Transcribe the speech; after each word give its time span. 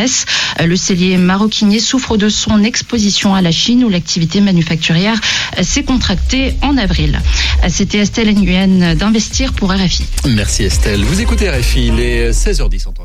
Metz. 0.00 0.24
Le 0.64 0.76
cellier 0.76 1.16
maroquinier 1.16 1.80
souffre 1.80 2.16
de 2.16 2.28
son 2.28 2.62
exposition 2.62 3.34
à 3.34 3.42
la 3.42 3.50
Chine 3.50 3.84
où 3.84 3.88
l'activité 3.88 4.40
manufacturière 4.40 5.20
s'est 5.62 5.84
contractée 5.84 6.54
en 6.62 6.76
avril. 6.78 7.20
C'était 7.68 7.98
Estelle 7.98 8.34
Nguyen 8.34 8.94
d'Investir 8.94 9.52
pour 9.52 9.72
RFI. 9.72 10.04
Merci 10.28 10.64
Estelle. 10.64 11.04
Vous 11.04 11.20
écoutez 11.20 11.50
RFI, 11.50 11.88
il 11.88 12.00
est 12.00 12.30
16h10 12.30 12.88
en 12.88 12.92
temps 12.92 13.04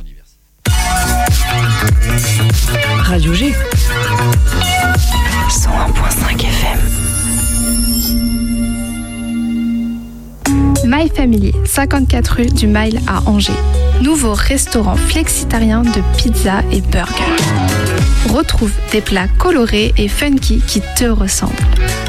Radio 3.03 3.33
G. 3.33 3.53
101.5 5.49 6.41
FM. 6.41 7.24
My 10.85 11.09
Family, 11.09 11.51
54 11.65 12.27
rue 12.35 12.45
du 12.45 12.67
Mile 12.67 12.99
à 13.07 13.27
Angers. 13.27 13.51
Nouveau 14.03 14.33
restaurant 14.33 14.95
flexitarien 14.95 15.81
de 15.81 16.01
pizza 16.15 16.61
et 16.71 16.81
burger. 16.81 17.23
Retrouve 18.29 18.71
des 18.91 19.01
plats 19.01 19.27
colorés 19.39 19.95
et 19.97 20.07
funky 20.07 20.61
qui 20.67 20.81
te 20.95 21.05
ressemblent. 21.05 21.53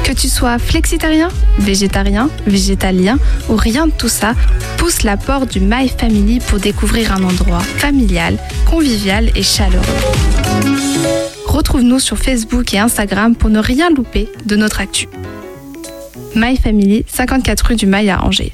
Que 0.03 0.11
tu 0.11 0.27
sois 0.27 0.59
flexitarien, 0.59 1.29
végétarien, 1.57 2.29
végétalien 2.45 3.17
ou 3.49 3.55
rien 3.55 3.87
de 3.87 3.93
tout 3.93 4.09
ça, 4.09 4.35
pousse 4.77 5.01
la 5.01 5.17
porte 5.17 5.51
du 5.51 5.59
My 5.59 5.89
Family 5.89 6.39
pour 6.39 6.59
découvrir 6.59 7.13
un 7.13 7.23
endroit 7.23 7.61
familial, 7.61 8.37
convivial 8.69 9.31
et 9.35 9.43
chaleureux. 9.43 9.85
Retrouve-nous 11.47 11.99
sur 11.99 12.19
Facebook 12.19 12.75
et 12.75 12.79
Instagram 12.79 13.35
pour 13.35 13.49
ne 13.49 13.59
rien 13.59 13.89
louper 13.89 14.29
de 14.45 14.55
notre 14.55 14.81
actu. 14.81 15.07
My 16.35 16.55
Family, 16.57 17.05
54 17.07 17.61
rue 17.61 17.75
du 17.75 17.87
Mail 17.87 18.11
à 18.11 18.23
Angers. 18.23 18.53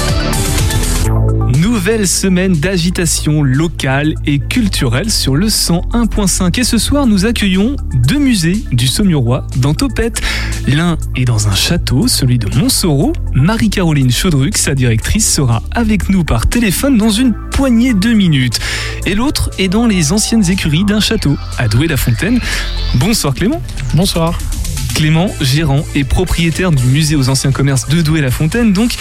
Nouvelle 1.57 2.07
semaine 2.07 2.53
d'agitation 2.53 3.43
locale 3.43 4.15
et 4.25 4.39
culturelle 4.39 5.11
sur 5.11 5.35
le 5.35 5.47
101.5. 5.47 6.59
Et 6.59 6.63
ce 6.63 6.77
soir, 6.77 7.07
nous 7.07 7.25
accueillons 7.25 7.75
deux 7.93 8.19
musées 8.19 8.63
du 8.71 8.87
Saumurois 8.87 9.45
dans 9.57 9.73
Topette. 9.73 10.21
L'un 10.67 10.97
est 11.15 11.25
dans 11.25 11.47
un 11.47 11.55
château, 11.55 12.07
celui 12.07 12.37
de 12.37 12.47
Montsoreau. 12.57 13.13
Marie-Caroline 13.33 14.11
Chaudruc, 14.11 14.57
sa 14.57 14.75
directrice, 14.75 15.31
sera 15.31 15.61
avec 15.71 16.09
nous 16.09 16.23
par 16.23 16.47
téléphone 16.47 16.97
dans 16.97 17.09
une 17.09 17.33
poignée 17.51 17.93
de 17.93 18.13
minutes. 18.13 18.59
Et 19.05 19.15
l'autre 19.15 19.49
est 19.57 19.67
dans 19.67 19.87
les 19.87 20.13
anciennes 20.13 20.49
écuries 20.49 20.85
d'un 20.85 20.99
château, 20.99 21.35
à 21.57 21.67
Douai-la-Fontaine. 21.67 22.39
Bonsoir 22.95 23.33
Clément. 23.33 23.61
Bonsoir. 23.93 24.37
Clément, 24.93 25.33
gérant 25.41 25.85
et 25.95 26.03
propriétaire 26.03 26.71
du 26.71 26.83
musée 26.85 27.15
aux 27.15 27.29
anciens 27.29 27.51
commerces 27.51 27.87
de 27.87 28.01
Douai-la-Fontaine, 28.01 28.73
donc 28.73 28.95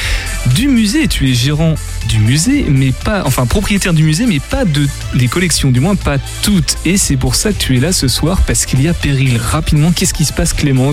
du 0.54 0.68
musée. 0.68 1.08
Tu 1.08 1.30
es 1.30 1.34
gérant 1.34 1.74
du 2.08 2.18
musée, 2.18 2.64
mais 2.68 2.92
pas, 2.92 3.22
enfin 3.26 3.46
propriétaire 3.46 3.92
du 3.92 4.02
musée, 4.02 4.26
mais 4.26 4.40
pas 4.40 4.64
de 4.64 4.86
des 5.14 5.28
collections, 5.28 5.70
du 5.70 5.80
moins 5.80 5.94
pas 5.94 6.18
toutes. 6.42 6.76
Et 6.84 6.96
c'est 6.96 7.16
pour 7.16 7.34
ça 7.34 7.52
que 7.52 7.58
tu 7.58 7.76
es 7.76 7.80
là 7.80 7.92
ce 7.92 8.08
soir, 8.08 8.40
parce 8.46 8.66
qu'il 8.66 8.82
y 8.82 8.88
a 8.88 8.94
péril. 8.94 9.38
Rapidement, 9.38 9.92
qu'est-ce 9.92 10.14
qui 10.14 10.24
se 10.24 10.32
passe, 10.32 10.52
Clément, 10.52 10.92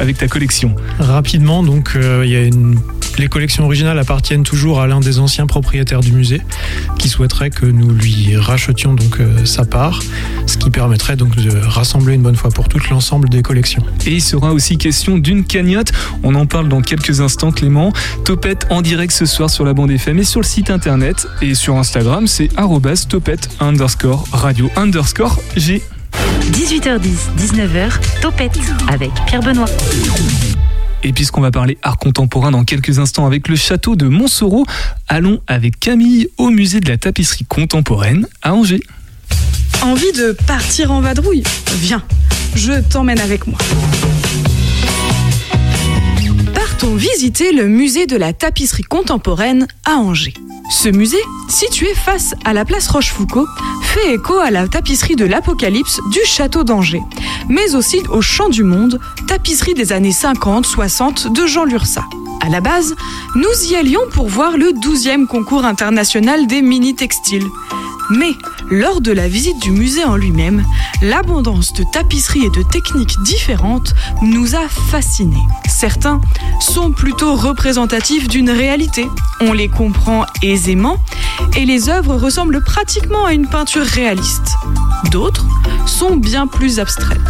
avec 0.00 0.18
ta 0.18 0.28
collection? 0.28 0.74
Rapidement, 0.98 1.62
donc 1.62 1.92
euh, 1.96 2.22
il 2.24 2.30
y 2.30 2.36
a 2.36 2.42
une 2.42 2.78
les 3.18 3.28
collections 3.28 3.64
originales 3.64 3.98
appartiennent 3.98 4.42
toujours 4.42 4.80
à 4.80 4.86
l'un 4.86 5.00
des 5.00 5.18
anciens 5.18 5.46
propriétaires 5.46 6.00
du 6.00 6.12
musée 6.12 6.40
qui 6.98 7.08
souhaiterait 7.08 7.50
que 7.50 7.66
nous 7.66 7.90
lui 7.90 8.36
rachetions 8.36 8.94
donc 8.94 9.20
euh, 9.20 9.44
sa 9.44 9.64
part, 9.64 10.02
ce 10.46 10.56
qui 10.56 10.70
permettrait 10.70 11.16
donc 11.16 11.36
de 11.36 11.56
rassembler 11.58 12.14
une 12.14 12.22
bonne 12.22 12.36
fois 12.36 12.50
pour 12.50 12.68
toutes 12.68 12.88
l'ensemble 12.90 13.28
des 13.28 13.42
collections. 13.42 13.82
Et 14.06 14.14
il 14.14 14.22
sera 14.22 14.52
aussi 14.52 14.78
question 14.78 15.18
d'une 15.18 15.44
cagnotte. 15.44 15.92
On 16.22 16.34
en 16.34 16.46
parle 16.46 16.68
dans 16.68 16.80
quelques 16.80 17.20
instants, 17.20 17.52
Clément. 17.52 17.92
Topette 18.24 18.66
en 18.70 18.82
direct 18.82 19.12
ce 19.12 19.26
soir 19.26 19.50
sur 19.50 19.64
la 19.64 19.74
bande 19.74 19.90
FM 19.90 20.18
et 20.18 20.24
sur 20.24 20.40
le 20.40 20.46
site 20.46 20.70
internet 20.70 21.26
et 21.40 21.54
sur 21.54 21.76
Instagram, 21.76 22.26
c'est 22.26 22.50
topette 23.08 23.48
underscore 23.60 24.26
radio 24.32 24.70
underscore 24.76 25.40
G. 25.56 25.82
18h10, 26.52 27.30
19h, 27.38 28.20
Topette 28.20 28.58
avec 28.88 29.10
Pierre 29.26 29.42
Benoît. 29.42 29.66
Et 31.04 31.12
puisqu'on 31.12 31.40
va 31.40 31.50
parler 31.50 31.78
art 31.82 31.98
contemporain 31.98 32.50
dans 32.50 32.64
quelques 32.64 32.98
instants 32.98 33.26
avec 33.26 33.48
le 33.48 33.56
château 33.56 33.96
de 33.96 34.06
Montsoreau, 34.06 34.64
allons 35.08 35.40
avec 35.46 35.80
Camille 35.80 36.28
au 36.38 36.50
musée 36.50 36.80
de 36.80 36.88
la 36.88 36.96
tapisserie 36.96 37.44
contemporaine 37.44 38.26
à 38.42 38.54
Angers. 38.54 38.82
Envie 39.82 40.12
de 40.12 40.32
partir 40.46 40.92
en 40.92 41.00
vadrouille? 41.00 41.42
Viens, 41.80 42.02
je 42.54 42.80
t'emmène 42.80 43.18
avec 43.18 43.46
moi. 43.46 43.58
Visiter 46.84 47.52
le 47.52 47.68
musée 47.68 48.06
de 48.06 48.16
la 48.16 48.32
tapisserie 48.32 48.82
contemporaine 48.82 49.68
à 49.84 49.98
Angers. 49.98 50.34
Ce 50.68 50.88
musée, 50.88 51.22
situé 51.48 51.94
face 51.94 52.34
à 52.44 52.52
la 52.52 52.64
place 52.64 52.88
Rochefoucauld, 52.88 53.46
fait 53.82 54.14
écho 54.14 54.36
à 54.38 54.50
la 54.50 54.66
tapisserie 54.66 55.14
de 55.14 55.24
l'Apocalypse 55.24 56.00
du 56.10 56.18
château 56.24 56.64
d'Angers, 56.64 57.02
mais 57.48 57.76
aussi 57.76 58.00
au 58.10 58.20
Champ 58.20 58.48
du 58.48 58.64
Monde, 58.64 59.00
tapisserie 59.28 59.74
des 59.74 59.92
années 59.92 60.10
50-60 60.10 61.32
de 61.32 61.46
Jean 61.46 61.64
Lursa. 61.64 62.04
À 62.40 62.48
la 62.48 62.60
base, 62.60 62.96
nous 63.36 63.70
y 63.70 63.76
allions 63.76 64.08
pour 64.10 64.28
voir 64.28 64.56
le 64.56 64.72
12e 64.72 65.26
concours 65.26 65.64
international 65.64 66.48
des 66.48 66.62
mini-textiles. 66.62 67.46
Mais 68.10 68.32
lors 68.72 69.02
de 69.02 69.12
la 69.12 69.28
visite 69.28 69.60
du 69.60 69.70
musée 69.70 70.02
en 70.02 70.16
lui-même, 70.16 70.64
l'abondance 71.02 71.74
de 71.74 71.84
tapisseries 71.92 72.46
et 72.46 72.50
de 72.50 72.62
techniques 72.62 73.20
différentes 73.22 73.94
nous 74.22 74.54
a 74.54 74.66
fascinés. 74.66 75.36
Certains 75.68 76.22
sont 76.58 76.90
plutôt 76.90 77.36
représentatifs 77.36 78.28
d'une 78.28 78.48
réalité, 78.48 79.06
on 79.42 79.52
les 79.52 79.68
comprend 79.68 80.24
aisément 80.42 80.96
et 81.54 81.66
les 81.66 81.90
œuvres 81.90 82.16
ressemblent 82.16 82.64
pratiquement 82.64 83.26
à 83.26 83.34
une 83.34 83.46
peinture 83.46 83.84
réaliste. 83.84 84.54
D'autres 85.10 85.46
sont 85.84 86.16
bien 86.16 86.46
plus 86.46 86.80
abstraites. 86.80 87.20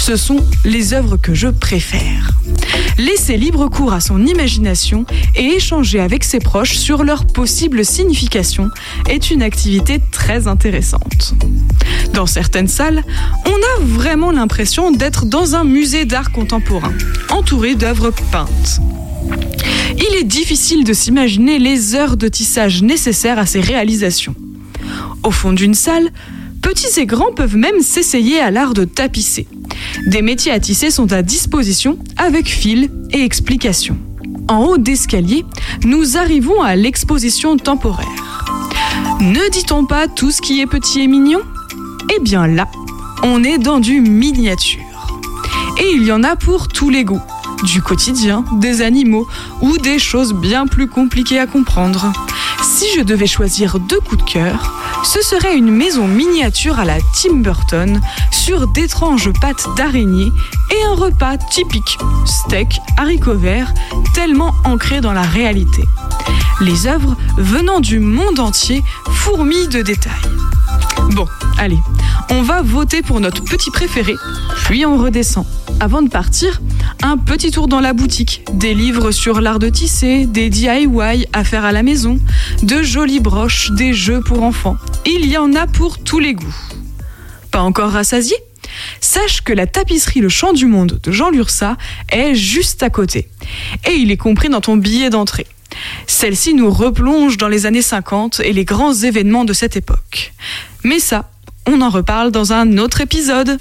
Ce 0.00 0.16
sont 0.16 0.44
les 0.64 0.94
œuvres 0.94 1.16
que 1.16 1.32
je 1.32 1.48
préfère. 1.48 2.32
Laisser 2.98 3.36
libre 3.36 3.68
cours 3.68 3.92
à 3.92 4.00
son 4.00 4.24
imagination 4.24 5.04
et 5.34 5.44
échanger 5.44 6.00
avec 6.00 6.24
ses 6.24 6.38
proches 6.38 6.76
sur 6.76 7.04
leur 7.04 7.26
possible 7.26 7.84
signification 7.84 8.70
est 9.08 9.30
une 9.30 9.42
activité 9.42 10.00
très 10.10 10.46
intéressante. 10.46 10.55
Dans 12.14 12.26
certaines 12.26 12.68
salles, 12.68 13.04
on 13.44 13.50
a 13.50 13.84
vraiment 13.84 14.30
l'impression 14.30 14.90
d'être 14.90 15.26
dans 15.26 15.54
un 15.54 15.64
musée 15.64 16.04
d'art 16.04 16.32
contemporain, 16.32 16.92
entouré 17.30 17.74
d'œuvres 17.74 18.12
peintes. 18.32 18.80
Il 19.96 20.16
est 20.16 20.24
difficile 20.24 20.84
de 20.84 20.92
s'imaginer 20.92 21.58
les 21.58 21.94
heures 21.94 22.16
de 22.16 22.28
tissage 22.28 22.82
nécessaires 22.82 23.38
à 23.38 23.46
ces 23.46 23.60
réalisations. 23.60 24.34
Au 25.22 25.30
fond 25.30 25.52
d'une 25.52 25.74
salle, 25.74 26.10
petits 26.62 27.00
et 27.00 27.06
grands 27.06 27.32
peuvent 27.32 27.56
même 27.56 27.80
s'essayer 27.80 28.40
à 28.40 28.50
l'art 28.50 28.74
de 28.74 28.84
tapisser. 28.84 29.46
Des 30.06 30.22
métiers 30.22 30.52
à 30.52 30.60
tisser 30.60 30.90
sont 30.90 31.12
à 31.12 31.22
disposition 31.22 31.98
avec 32.16 32.48
fil 32.48 32.90
et 33.12 33.22
explications. 33.22 33.98
En 34.48 34.64
haut 34.64 34.78
d'escalier, 34.78 35.44
nous 35.84 36.16
arrivons 36.16 36.62
à 36.62 36.76
l'exposition 36.76 37.56
temporaire. 37.56 38.35
Ne 39.20 39.50
dit-on 39.50 39.86
pas 39.86 40.08
tout 40.08 40.30
ce 40.30 40.40
qui 40.40 40.60
est 40.60 40.66
petit 40.66 41.00
et 41.00 41.06
mignon? 41.06 41.40
Eh 42.14 42.20
bien 42.20 42.46
là, 42.46 42.66
on 43.22 43.42
est 43.42 43.58
dans 43.58 43.80
du 43.80 44.00
miniature. 44.00 44.82
Et 45.78 45.92
il 45.94 46.04
y 46.04 46.12
en 46.12 46.22
a 46.22 46.36
pour 46.36 46.68
tous 46.68 46.90
les 46.90 47.04
goûts 47.04 47.22
du 47.64 47.82
quotidien, 47.82 48.44
des 48.52 48.82
animaux 48.82 49.26
ou 49.60 49.78
des 49.78 49.98
choses 49.98 50.34
bien 50.34 50.66
plus 50.66 50.88
compliquées 50.88 51.38
à 51.38 51.46
comprendre. 51.46 52.12
Si 52.62 52.86
je 52.96 53.02
devais 53.02 53.26
choisir 53.26 53.78
deux 53.78 54.00
coups 54.00 54.24
de 54.24 54.30
cœur, 54.30 54.74
ce 55.04 55.22
serait 55.22 55.56
une 55.56 55.70
maison 55.70 56.06
miniature 56.06 56.78
à 56.78 56.84
la 56.84 56.98
Tim 57.14 57.36
Burton 57.36 58.00
d'étranges 58.54 59.32
pattes 59.40 59.66
d'araignée 59.76 60.30
et 60.70 60.86
un 60.86 60.94
repas 60.94 61.36
typique, 61.36 61.98
steak, 62.24 62.78
haricots 62.96 63.36
verts, 63.36 63.74
tellement 64.14 64.54
ancré 64.64 65.00
dans 65.00 65.12
la 65.12 65.22
réalité. 65.22 65.82
Les 66.60 66.86
œuvres 66.86 67.16
venant 67.36 67.80
du 67.80 67.98
monde 67.98 68.38
entier 68.38 68.82
fourmillent 69.10 69.68
de 69.68 69.82
détails. 69.82 70.12
Bon, 71.10 71.26
allez, 71.58 71.78
on 72.30 72.42
va 72.42 72.62
voter 72.62 73.02
pour 73.02 73.18
notre 73.18 73.42
petit 73.42 73.70
préféré, 73.70 74.14
puis 74.64 74.86
on 74.86 74.96
redescend. 74.96 75.44
Avant 75.80 76.02
de 76.02 76.08
partir, 76.08 76.62
un 77.02 77.18
petit 77.18 77.50
tour 77.50 77.66
dans 77.66 77.80
la 77.80 77.92
boutique, 77.92 78.44
des 78.52 78.74
livres 78.74 79.10
sur 79.10 79.40
l'art 79.40 79.58
de 79.58 79.68
tisser, 79.68 80.24
des 80.24 80.50
DIY 80.50 81.26
à 81.32 81.42
faire 81.42 81.64
à 81.64 81.72
la 81.72 81.82
maison, 81.82 82.20
de 82.62 82.80
jolies 82.80 83.20
broches, 83.20 83.72
des 83.72 83.92
jeux 83.92 84.20
pour 84.20 84.44
enfants. 84.44 84.76
Il 85.04 85.26
y 85.26 85.36
en 85.36 85.52
a 85.54 85.66
pour 85.66 85.98
tous 85.98 86.20
les 86.20 86.34
goûts. 86.34 86.54
Pas 87.50 87.60
encore 87.60 87.90
rassasié 87.90 88.36
Sache 89.00 89.42
que 89.42 89.52
la 89.52 89.66
tapisserie 89.66 90.20
Le 90.20 90.28
Chant 90.28 90.52
du 90.52 90.66
Monde 90.66 90.98
de 91.02 91.12
Jean 91.12 91.30
Lursa 91.30 91.76
est 92.10 92.34
juste 92.34 92.82
à 92.82 92.90
côté. 92.90 93.28
Et 93.88 93.94
il 93.94 94.10
est 94.10 94.16
compris 94.16 94.48
dans 94.48 94.60
ton 94.60 94.76
billet 94.76 95.10
d'entrée. 95.10 95.46
Celle-ci 96.06 96.54
nous 96.54 96.70
replonge 96.70 97.36
dans 97.36 97.48
les 97.48 97.66
années 97.66 97.82
50 97.82 98.40
et 98.40 98.52
les 98.52 98.64
grands 98.64 98.94
événements 98.94 99.44
de 99.44 99.52
cette 99.52 99.76
époque. 99.76 100.32
Mais 100.84 100.98
ça, 100.98 101.30
on 101.66 101.80
en 101.80 101.90
reparle 101.90 102.30
dans 102.30 102.52
un 102.52 102.78
autre 102.78 103.00
épisode. 103.00 103.58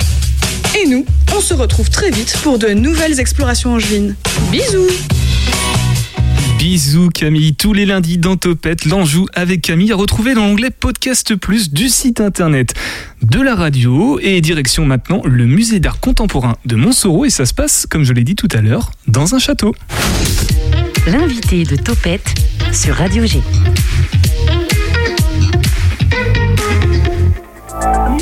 Et 0.79 0.87
nous, 0.87 1.05
on 1.35 1.41
se 1.41 1.53
retrouve 1.53 1.89
très 1.89 2.11
vite 2.11 2.37
pour 2.43 2.59
de 2.59 2.69
nouvelles 2.69 3.19
explorations 3.19 3.73
angevines. 3.73 4.15
Bisous 4.51 4.87
Bisous 6.69 7.09
Camille, 7.11 7.53
tous 7.53 7.73
les 7.73 7.85
lundis 7.85 8.17
dans 8.17 8.37
Topette, 8.37 8.85
l'Anjou 8.85 9.27
avec 9.35 9.61
Camille, 9.61 9.91
à 9.91 9.95
retrouver 9.95 10.33
dans 10.33 10.47
l'onglet 10.47 10.71
Podcast 10.71 11.35
Plus 11.35 11.71
du 11.71 11.89
site 11.89 12.19
internet 12.19 12.73
de 13.21 13.39
la 13.39 13.53
radio 13.53 14.17
et 14.19 14.41
direction 14.41 14.83
maintenant 14.83 15.21
le 15.25 15.45
musée 15.45 15.79
d'art 15.79 15.99
contemporain 15.99 16.55
de 16.65 16.75
Montsoreau 16.75 17.23
et 17.25 17.29
ça 17.29 17.45
se 17.45 17.53
passe, 17.53 17.85
comme 17.85 18.03
je 18.03 18.13
l'ai 18.13 18.23
dit 18.23 18.33
tout 18.33 18.47
à 18.51 18.61
l'heure, 18.61 18.89
dans 19.07 19.35
un 19.35 19.37
château. 19.37 19.75
L'invité 21.05 21.65
de 21.65 21.75
Topette 21.75 22.33
sur 22.73 22.95
Radio 22.95 23.27
G. 23.27 23.41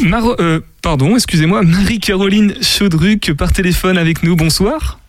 Mar 0.06 0.26
euh, 0.42 0.60
pardon, 0.82 1.16
excusez-moi, 1.16 1.62
Marie-Caroline 1.62 2.56
Chaudruc 2.62 3.32
par 3.38 3.54
téléphone 3.54 3.98
avec 3.98 4.22
nous, 4.22 4.36
bonsoir. 4.36 5.00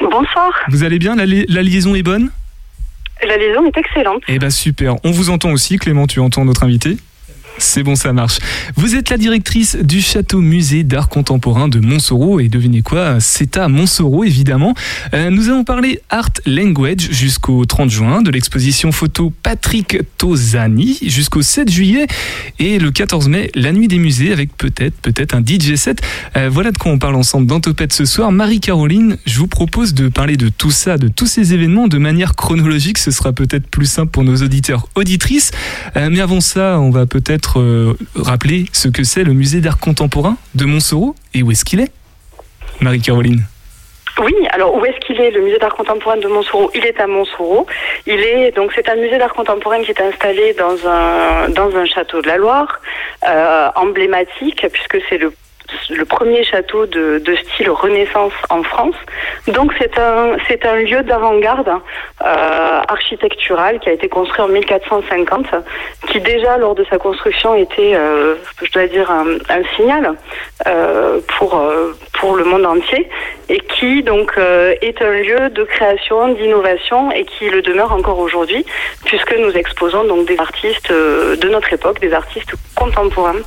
Bonsoir. 0.00 0.52
Vous 0.68 0.84
allez 0.84 1.00
bien, 1.00 1.16
la, 1.16 1.26
li- 1.26 1.44
la 1.48 1.64
liaison 1.64 1.96
est 1.96 2.04
bonne? 2.04 2.30
La 3.26 3.36
liaison 3.38 3.64
est 3.66 3.78
excellente. 3.78 4.22
Eh 4.28 4.38
ben 4.38 4.50
super, 4.50 4.96
on 5.02 5.10
vous 5.10 5.30
entend 5.30 5.50
aussi, 5.50 5.78
Clément, 5.78 6.06
tu 6.06 6.20
entends 6.20 6.44
notre 6.44 6.62
invité? 6.62 6.98
C'est 7.58 7.82
bon, 7.82 7.94
ça 7.94 8.12
marche. 8.12 8.38
Vous 8.76 8.96
êtes 8.96 9.10
la 9.10 9.16
directrice 9.16 9.76
du 9.76 10.00
château 10.00 10.40
musée 10.40 10.82
d'art 10.82 11.08
contemporain 11.08 11.68
de 11.68 11.78
Montsoreau 11.78 12.40
et 12.40 12.48
devinez 12.48 12.82
quoi, 12.82 13.20
c'est 13.20 13.56
à 13.56 13.68
Montsoreau 13.68 14.24
évidemment. 14.24 14.74
Euh, 15.14 15.30
nous 15.30 15.48
allons 15.48 15.64
parler 15.64 16.00
Art 16.10 16.30
Language 16.46 17.08
jusqu'au 17.10 17.64
30 17.64 17.90
juin, 17.90 18.22
de 18.22 18.30
l'exposition 18.30 18.90
photo 18.92 19.32
Patrick 19.42 19.98
Tosani 20.18 20.98
jusqu'au 21.02 21.42
7 21.42 21.70
juillet 21.70 22.06
et 22.58 22.78
le 22.78 22.90
14 22.90 23.28
mai, 23.28 23.50
la 23.54 23.72
nuit 23.72 23.88
des 23.88 23.98
musées 23.98 24.32
avec 24.32 24.56
peut-être 24.56 24.94
peut-être 24.96 25.34
un 25.34 25.40
DJ 25.40 25.76
set. 25.76 26.00
Euh, 26.36 26.48
voilà 26.52 26.72
de 26.72 26.78
quoi 26.78 26.90
on 26.90 26.98
parle 26.98 27.14
ensemble 27.14 27.46
dans 27.46 27.60
Topette 27.60 27.92
ce 27.92 28.04
soir. 28.04 28.32
Marie-Caroline, 28.32 29.16
je 29.26 29.38
vous 29.38 29.48
propose 29.48 29.94
de 29.94 30.08
parler 30.08 30.36
de 30.36 30.48
tout 30.48 30.70
ça, 30.70 30.98
de 30.98 31.08
tous 31.08 31.26
ces 31.26 31.54
événements 31.54 31.88
de 31.88 31.98
manière 31.98 32.34
chronologique. 32.34 32.98
Ce 32.98 33.10
sera 33.10 33.32
peut-être 33.32 33.68
plus 33.68 33.86
simple 33.86 34.10
pour 34.10 34.24
nos 34.24 34.36
auditeurs, 34.36 34.88
auditrices. 34.96 35.52
Euh, 35.96 36.08
mais 36.10 36.20
avant 36.20 36.40
ça, 36.40 36.80
on 36.80 36.90
va 36.90 37.06
peut-être 37.06 37.43
euh, 37.56 37.96
rappeler 38.16 38.66
ce 38.72 38.88
que 38.88 39.04
c'est 39.04 39.24
le 39.24 39.32
musée 39.32 39.60
d'art 39.60 39.78
contemporain 39.78 40.36
de 40.54 40.64
Montsoreau 40.64 41.14
et 41.34 41.42
où 41.42 41.50
est-ce 41.50 41.64
qu'il 41.64 41.80
est 41.80 41.92
Marie-Caroline? 42.80 43.44
Oui, 44.22 44.34
alors 44.50 44.76
où 44.76 44.84
est-ce 44.84 44.98
qu'il 45.04 45.20
est 45.20 45.30
Le 45.30 45.40
musée 45.40 45.58
d'art 45.58 45.74
contemporain 45.74 46.16
de 46.16 46.28
Montsoreau, 46.28 46.70
il 46.74 46.84
est 46.84 47.00
à 47.00 47.06
Montsoreau. 47.06 47.66
Il 48.06 48.20
est 48.20 48.52
donc 48.52 48.72
c'est 48.74 48.88
un 48.88 48.94
musée 48.96 49.18
d'art 49.18 49.34
contemporain 49.34 49.82
qui 49.82 49.90
est 49.90 50.00
installé 50.00 50.54
dans 50.54 50.76
un 50.86 51.48
dans 51.48 51.76
un 51.76 51.84
château 51.84 52.22
de 52.22 52.28
la 52.28 52.36
Loire, 52.36 52.80
euh, 53.26 53.68
emblématique 53.74 54.66
puisque 54.72 54.98
c'est 55.08 55.18
le 55.18 55.32
le 55.90 56.04
premier 56.04 56.44
château 56.44 56.86
de, 56.86 57.22
style 57.44 57.70
Renaissance 57.70 58.32
en 58.50 58.62
France. 58.62 58.94
Donc 59.48 59.72
c'est 59.78 59.98
un 59.98 60.36
c'est 60.48 60.64
un 60.66 60.76
lieu 60.76 61.02
d'avant-garde 61.02 61.68
euh, 61.68 62.80
architectural 62.88 63.80
qui 63.80 63.88
a 63.88 63.92
été 63.92 64.08
construit 64.08 64.42
en 64.42 64.48
1450, 64.48 65.46
qui 66.08 66.20
déjà 66.20 66.56
lors 66.58 66.74
de 66.74 66.84
sa 66.90 66.98
construction 66.98 67.54
était, 67.54 67.94
euh, 67.94 68.36
je 68.62 68.72
dois 68.72 68.86
dire, 68.86 69.10
un, 69.10 69.24
signal 69.76 70.14
euh, 70.66 71.20
pour 71.36 71.56
euh, 71.56 71.92
pour 72.12 72.36
le 72.36 72.44
monde 72.44 72.64
entier 72.64 73.08
et 73.48 73.58
qui 73.60 74.02
donc 74.02 74.38
est 74.80 75.02
un 75.02 75.10
lieu 75.10 75.50
de 75.50 75.64
création, 75.64 76.28
d'innovation 76.28 77.12
et 77.12 77.24
qui 77.24 77.50
le 77.50 77.60
demeure 77.60 77.92
encore 77.92 78.18
aujourd'hui 78.18 78.64
puisque 79.04 79.36
nous 79.36 79.50
exposons 79.50 80.04
donc 80.04 80.26
des 80.26 80.38
artistes 80.38 80.90
de 80.90 81.48
notre 81.48 81.70
époque, 81.72 82.00
des 82.00 82.14
artistes 82.14 82.54
contemporains 82.74 83.42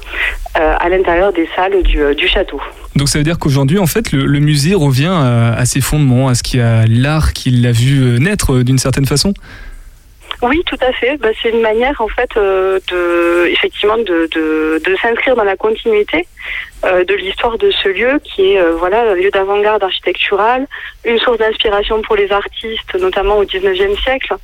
à 0.54 0.90
l'intérieur 0.90 1.34
des 1.34 1.50
salles 1.56 1.82
du, 1.82 2.16
du 2.18 2.28
château. 2.28 2.60
Donc 2.96 3.08
ça 3.08 3.18
veut 3.20 3.24
dire 3.24 3.40
qu'aujourd'hui, 3.40 3.80
en 3.80 3.88
fait, 3.88 4.12
le, 4.12 4.26
le 4.26 4.40
musée 4.40 4.76
revient 4.76 5.14
à, 5.14 5.54
à, 5.54 5.66
ses 5.66 5.82
fondements, 5.82 6.28
à 6.28 6.36
ce 6.36 6.44
qui 6.44 6.60
a 6.60 6.86
l'art 6.88 7.32
qui 7.34 7.52
l'a 7.52 7.72
vu 7.72 8.02
euh, 8.02 8.18
naître 8.18 8.54
euh, 8.54 8.64
d'une 8.64 8.80
certaine 8.80 9.06
façon? 9.06 9.34
Oui, 10.42 10.62
tout 10.66 10.78
à 10.82 10.92
fait. 10.94 11.18
Bah, 11.18 11.30
c'est 11.42 11.50
une 11.50 11.62
manière, 11.62 12.00
en 12.00 12.08
fait, 12.08 12.30
euh, 12.38 12.80
de, 12.92 13.48
effectivement, 13.48 13.98
de, 13.98 14.30
de, 14.36 14.82
de 14.86 14.96
s'inscrire 15.02 15.36
dans 15.36 15.44
la 15.44 15.56
continuité 15.56 16.28
de 16.84 17.16
l'histoire 17.16 17.58
de 17.58 17.72
ce 17.72 17.90
lieu, 17.90 18.20
qui 18.24 18.54
est, 18.54 18.60
euh, 18.60 18.76
voilà, 18.76 19.02
un 19.02 19.16
lieu 19.16 19.30
d'avant-garde 19.32 19.84
architecturale, 19.84 20.68
une 21.06 21.20
source 21.20 21.38
d'inspiration 21.38 22.02
pour 22.02 22.16
les 22.16 22.32
artistes, 22.32 22.96
notamment 22.96 23.38
au 23.38 23.46
19e 23.46 23.98
siècle. 24.02 24.36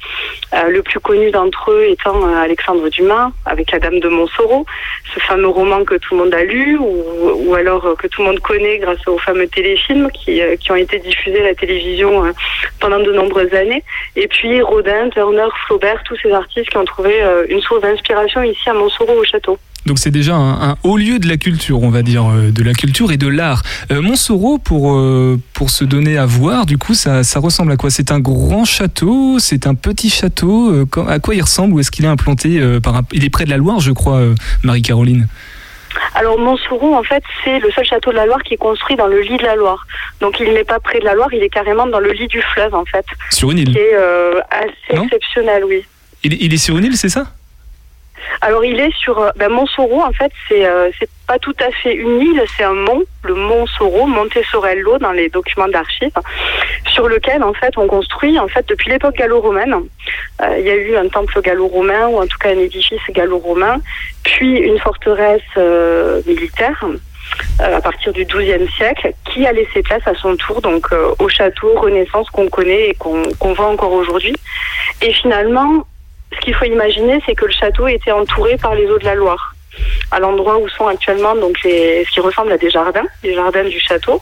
Euh, 0.54 0.70
le 0.70 0.82
plus 0.82 1.00
connu 1.00 1.32
d'entre 1.32 1.72
eux 1.72 1.86
étant 1.90 2.28
euh, 2.28 2.36
Alexandre 2.36 2.90
Dumas, 2.90 3.32
avec 3.46 3.72
La 3.72 3.80
Dame 3.80 4.00
de 4.00 4.10
Montsoreau, 4.10 4.66
ce 5.14 5.20
fameux 5.20 5.48
roman 5.48 5.84
que 5.84 5.96
tout 5.96 6.16
le 6.16 6.24
monde 6.24 6.34
a 6.34 6.44
lu, 6.44 6.78
ou, 6.80 7.54
alors 7.56 7.86
euh, 7.86 7.96
que 7.96 8.08
tout 8.08 8.22
le 8.22 8.30
monde 8.30 8.40
connaît 8.40 8.78
grâce 8.80 9.06
aux 9.08 9.18
fameux 9.18 9.48
téléfilms 9.48 10.10
qui, 10.12 10.42
euh, 10.42 10.56
qui 10.56 10.72
ont 10.72 10.76
été 10.76 11.00
diffusés 11.00 11.42
à 11.42 11.44
la 11.44 11.56
télévision 11.56 12.26
euh, 12.26 12.32
pendant 12.80 13.00
de 13.00 13.12
nombreuses 13.12 13.54
années. 13.54 13.84
Et 14.16 14.28
puis 14.28 14.62
Rodin, 14.62 15.10
Turner, 15.10 15.48
Flaubert, 15.66 16.02
tous 16.06 16.18
ces 16.22 16.32
artistes 16.32 16.70
qui 16.70 16.78
ont 16.78 16.86
trouvé 16.86 17.22
euh, 17.22 17.46
une 17.50 17.62
source 17.62 17.82
d'inspiration 17.82 18.44
ici 18.44 18.70
à 18.70 18.74
Montsoreau 18.74 19.20
au 19.20 19.24
château. 19.24 19.58
Donc 19.86 20.00
c'est 20.00 20.12
déjà 20.12 20.34
un, 20.36 20.70
un, 20.72 20.76
haut 20.84 20.98
lieu 20.98 21.20
de 21.20 21.28
la 21.28 21.38
culture, 21.38 21.82
on 21.84 21.90
va 21.90 22.02
dire, 22.04 22.26
euh, 22.30 22.52
de 22.52 22.64
la 22.64 22.74
culture 22.74 23.12
et 23.12 23.18
de 23.18 23.28
l'art. 23.28 23.64
Euh, 23.92 24.02
Montsoreau, 24.02 24.58
pour, 24.58 24.94
euh, 24.96 25.40
pour 25.54 25.70
se 25.70 25.84
donner 25.84 26.18
à 26.18 26.26
voir, 26.26 26.66
du 26.66 26.78
coup, 26.78 26.94
ça, 26.94 27.24
ça 27.24 27.40
ressemble 27.40 27.72
à 27.74 27.76
quoi? 27.78 27.90
C'est 27.90 28.12
un 28.12 28.20
grand 28.20 28.64
château 28.66 29.40
C'est 29.40 29.68
un 29.68 29.76
petit 29.76 30.10
château 30.10 30.72
euh, 30.72 30.86
À 31.08 31.20
quoi 31.20 31.36
il 31.36 31.42
ressemble 31.42 31.74
Où 31.74 31.80
est-ce 31.80 31.92
qu'il 31.92 32.06
est 32.06 32.10
implanté 32.10 32.62
par 32.82 32.96
un... 32.96 33.02
Il 33.12 33.26
est 33.26 33.30
près 33.30 33.46
de 33.46 33.50
la 33.50 33.58
Loire, 33.58 33.80
je 33.80 33.92
crois, 33.92 34.22
Marie-Caroline? 34.64 35.28
Alors 36.16 36.40
Montsoreau, 36.40 36.96
en 36.96 37.04
fait, 37.04 37.24
c'est 37.44 37.60
le 37.60 37.70
seul 37.72 37.86
château 37.86 38.12
de 38.12 38.16
la 38.16 38.26
Loire 38.26 38.42
qui 38.44 38.54
est 38.56 38.58
construit 38.58 38.96
dans 38.96 39.08
le 39.08 39.22
lit 39.22 39.38
de 39.38 39.44
la 39.44 39.56
Loire. 39.56 39.86
Donc 40.22 40.40
il 40.40 40.52
n'est 40.54 40.64
pas 40.64 40.80
près 40.80 41.00
de 41.00 41.06
la 41.06 41.14
Loire, 41.14 41.30
il 41.34 41.44
est 41.44 41.50
carrément 41.50 41.86
dans 41.88 42.00
le 42.00 42.12
lit 42.14 42.28
du 42.28 42.42
fleuve, 42.54 42.74
en 42.74 42.86
fait. 42.86 43.06
Sur 43.30 43.52
une 43.52 43.60
île? 43.60 43.72
Qui 43.72 43.78
est 43.78 43.94
euh, 43.96 44.40
assez 44.50 44.96
Non? 44.96 45.04
exceptionnel, 45.04 45.64
oui. 45.68 45.84
il, 46.24 46.42
il 46.42 46.54
est 46.54 46.58
sur 46.58 46.78
une 46.78 46.86
île, 46.86 46.98
c'est 46.98 47.10
ça? 47.10 47.28
Alors 48.42 48.64
il 48.66 48.80
est 48.80 48.94
sur 48.96 49.32
ben, 49.36 49.50
Montsoreau 49.50 50.02
en 50.02 50.12
fait 50.12 50.32
c'est 50.48 50.66
euh, 50.66 50.90
pas 51.28 51.40
tout 51.40 51.56
à 51.60 51.72
fait 51.72 51.94
une 51.94 52.20
île 52.20 52.44
c'est 52.58 52.64
un 52.64 52.74
mont 52.74 53.04
le 53.24 53.36
mont 53.36 53.66
Soro 53.68 54.06
Monte 54.06 54.38
dans 55.00 55.12
les 55.12 55.30
documents 55.30 55.68
d'archives 55.68 56.12
sur 56.88 57.08
lequel 57.08 57.44
en 57.44 57.54
fait 57.54 57.78
on 57.78 57.88
construit 57.88 58.38
en 58.40 58.48
fait 58.48 58.68
depuis 58.68 58.90
l'époque 58.90 59.16
gallo-romaine 59.16 59.76
euh, 60.42 60.58
il 60.60 60.66
y 60.66 60.72
a 60.72 60.76
eu 60.76 60.96
un 60.96 61.08
temple 61.08 61.42
gallo-romain 61.42 62.08
ou 62.08 62.22
en 62.22 62.28
tout 62.28 62.38
cas 62.38 62.50
un 62.50 62.60
édifice 62.60 63.02
gallo-romain 63.12 63.78
puis 64.24 64.58
une 64.58 64.80
forteresse 64.80 65.42
euh, 65.58 66.22
militaire 66.26 66.84
euh, 67.62 67.78
à 67.78 67.82
partir 67.82 68.12
du 68.14 68.26
XIIe 68.26 68.68
siècle, 68.78 69.12
qui 69.26 69.46
a 69.46 69.52
laissé 69.52 69.82
place 69.82 70.02
à 70.06 70.14
son 70.16 70.36
tour 70.36 70.62
donc 70.62 70.88
euh, 70.92 71.14
au 71.20 71.30
château 71.30 71.74
Renaissance 71.80 72.30
qu'on 72.30 72.48
connaît 72.48 72.90
et 72.90 72.94
qu'on 72.96 73.54
voit 73.54 73.68
encore 73.68 73.94
aujourd'hui. 73.94 74.36
Et 75.02 75.12
finalement, 75.14 75.86
ce 76.36 76.42
qu'il 76.42 76.54
faut 76.56 76.66
imaginer, 76.66 77.22
c'est 77.26 77.36
que 77.36 77.46
le 77.46 77.52
château 77.52 77.88
était 77.88 78.12
entouré 78.12 78.58
par 78.58 78.76
les 78.76 78.88
eaux 78.88 78.98
de 78.98 79.06
la 79.06 79.16
Loire. 79.16 79.56
À 80.12 80.20
l'endroit 80.20 80.58
où 80.60 80.70
sont 80.70 80.88
actuellement 80.88 81.36
donc 81.36 81.56
les, 81.64 82.06
ce 82.06 82.12
qui 82.12 82.20
ressemble 82.20 82.52
à 82.52 82.58
des 82.58 82.70
jardins, 82.70 83.06
les 83.24 83.34
jardins 83.34 83.64
du 83.64 83.80
château, 83.80 84.22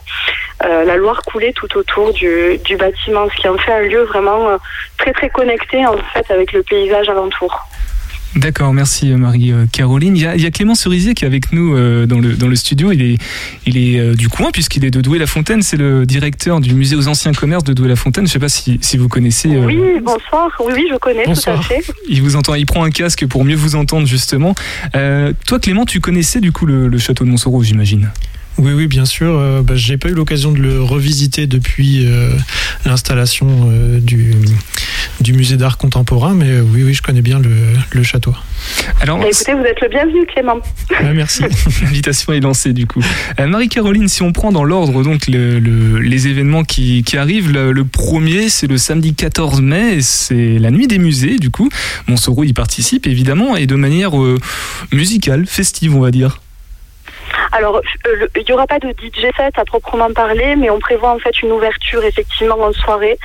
euh, 0.64 0.84
la 0.84 0.96
Loire 0.96 1.20
coulait 1.22 1.52
tout 1.52 1.76
autour 1.76 2.12
du, 2.12 2.58
du, 2.64 2.76
bâtiment, 2.76 3.28
ce 3.28 3.40
qui 3.40 3.48
en 3.48 3.58
fait 3.58 3.72
un 3.72 3.80
lieu 3.80 4.02
vraiment 4.04 4.48
euh, 4.48 4.56
très 4.96 5.12
très 5.12 5.28
connecté 5.28 5.84
en 5.86 5.98
fait 6.14 6.30
avec 6.30 6.52
le 6.52 6.62
paysage 6.62 7.08
alentour. 7.10 7.68
D'accord, 8.34 8.72
merci 8.72 9.10
Marie-Caroline. 9.10 10.16
Il, 10.16 10.30
il, 10.36 10.42
y 10.42 10.46
a 10.46 10.50
Clément 10.50 10.74
Cerisier 10.74 11.12
qui 11.14 11.24
est 11.24 11.26
avec 11.26 11.52
nous 11.52 11.74
euh, 11.74 12.06
dans, 12.06 12.18
le, 12.18 12.34
dans 12.34 12.48
le 12.48 12.56
studio. 12.56 12.90
Il 12.90 13.02
est, 13.02 13.18
il 13.66 13.76
est 13.76 14.00
euh, 14.00 14.14
du 14.14 14.28
coin 14.28 14.50
puisqu'il 14.50 14.84
est 14.84 14.90
de 14.90 15.00
Douai-la-Fontaine. 15.02 15.60
C'est 15.62 15.76
le 15.76 16.06
directeur 16.06 16.60
du 16.60 16.74
musée 16.74 16.96
aux 16.96 17.08
anciens 17.08 17.32
commerces 17.32 17.64
de 17.64 17.74
Douai-la-Fontaine. 17.74 18.24
Je 18.24 18.30
ne 18.30 18.32
sais 18.32 18.38
pas 18.38 18.48
si, 18.48 18.78
si 18.80 18.96
vous 18.96 19.08
connaissez. 19.08 19.54
Euh... 19.54 19.66
Oui, 19.66 19.78
bonsoir. 20.02 20.50
Oui, 20.60 20.72
oui, 20.74 20.86
je 20.90 20.96
connais 20.96 21.26
bonsoir. 21.26 21.56
tout 21.56 21.74
à 21.74 21.80
fait. 21.80 21.92
Il 22.08 22.22
vous 22.22 22.36
entend. 22.36 22.54
Il 22.54 22.64
prend 22.64 22.84
un 22.84 22.90
casque 22.90 23.26
pour 23.26 23.44
mieux 23.44 23.56
vous 23.56 23.74
entendre 23.74 24.06
justement. 24.06 24.54
Euh, 24.94 25.32
toi, 25.46 25.58
Clément, 25.58 25.84
tu 25.84 26.00
connaissais 26.00 26.40
du 26.40 26.52
coup 26.52 26.64
le, 26.64 26.88
le 26.88 26.98
château 26.98 27.24
de 27.24 27.30
Montsoreau, 27.30 27.62
j'imagine? 27.62 28.10
Oui, 28.58 28.72
oui, 28.72 28.86
bien 28.86 29.04
sûr. 29.04 29.30
Euh, 29.38 29.62
bah, 29.62 29.74
j'ai 29.76 29.96
pas 29.96 30.08
eu 30.08 30.14
l'occasion 30.14 30.52
de 30.52 30.58
le 30.58 30.82
revisiter 30.82 31.46
depuis 31.46 32.06
euh, 32.06 32.30
l'installation 32.84 33.70
euh, 33.72 33.98
du, 33.98 34.34
du 35.20 35.32
musée 35.32 35.56
d'art 35.56 35.78
contemporain, 35.78 36.34
mais 36.34 36.60
oui, 36.60 36.82
oui, 36.84 36.94
je 36.94 37.02
connais 37.02 37.22
bien 37.22 37.38
le, 37.38 37.50
le 37.90 38.02
château. 38.02 38.34
Alors, 39.00 39.18
bah, 39.18 39.26
écoutez, 39.30 39.54
vous 39.54 39.64
êtes 39.64 39.80
le 39.80 39.88
bienvenu, 39.88 40.26
Clément. 40.26 40.60
Ah, 41.04 41.12
merci. 41.14 41.42
L'invitation 41.82 42.32
est 42.32 42.40
lancée 42.40 42.72
du 42.72 42.86
coup. 42.86 43.02
Euh, 43.40 43.46
Marie-Caroline, 43.46 44.08
si 44.08 44.22
on 44.22 44.30
prend 44.32 44.52
dans 44.52 44.62
l'ordre 44.62 45.02
donc 45.02 45.26
le, 45.26 45.58
le, 45.58 45.98
les 45.98 46.28
événements 46.28 46.62
qui, 46.64 47.02
qui 47.02 47.16
arrivent, 47.16 47.50
le, 47.50 47.72
le 47.72 47.84
premier 47.84 48.48
c'est 48.48 48.66
le 48.66 48.76
samedi 48.76 49.14
14 49.14 49.62
mai, 49.62 50.00
c'est 50.00 50.58
la 50.58 50.70
nuit 50.70 50.86
des 50.86 50.98
musées 50.98 51.38
du 51.38 51.50
coup. 51.50 51.70
Montsoreau 52.06 52.44
y 52.44 52.52
participe 52.52 53.06
évidemment 53.06 53.56
et 53.56 53.66
de 53.66 53.74
manière 53.74 54.20
euh, 54.20 54.38
musicale, 54.92 55.46
festive 55.46 55.96
on 55.96 56.00
va 56.00 56.10
dire. 56.10 56.41
Alors, 57.52 57.80
euh, 58.06 58.26
il 58.36 58.44
n'y 58.44 58.52
aura 58.52 58.66
pas 58.66 58.78
de 58.78 58.88
DJ 58.88 59.26
set 59.36 59.58
à 59.58 59.64
proprement 59.64 60.12
parler, 60.12 60.56
mais 60.56 60.70
on 60.70 60.78
prévoit 60.78 61.10
en 61.10 61.18
fait 61.18 61.42
une 61.42 61.52
ouverture 61.52 62.04
effectivement 62.04 62.58
en 62.60 62.72
soirée 62.72 63.18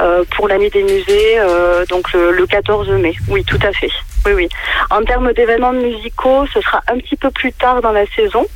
euh, 0.00 0.24
pour 0.36 0.48
la 0.48 0.58
nuit 0.58 0.70
des 0.70 0.82
musées, 0.82 1.38
euh, 1.38 1.84
donc 1.86 2.12
le, 2.12 2.32
le, 2.32 2.46
14 2.46 2.88
mai. 2.90 3.14
Oui, 3.28 3.44
tout 3.44 3.58
à 3.62 3.72
fait. 3.72 3.90
Oui, 4.26 4.32
oui. 4.32 4.48
En 4.90 5.02
termes 5.02 5.32
d'événements 5.32 5.72
musicaux, 5.72 6.46
ce 6.52 6.60
sera 6.60 6.80
un 6.88 6.98
petit 6.98 7.16
peu 7.16 7.30
plus 7.30 7.52
tard 7.52 7.80
dans 7.80 7.92
la 7.92 8.06
saison. 8.06 8.46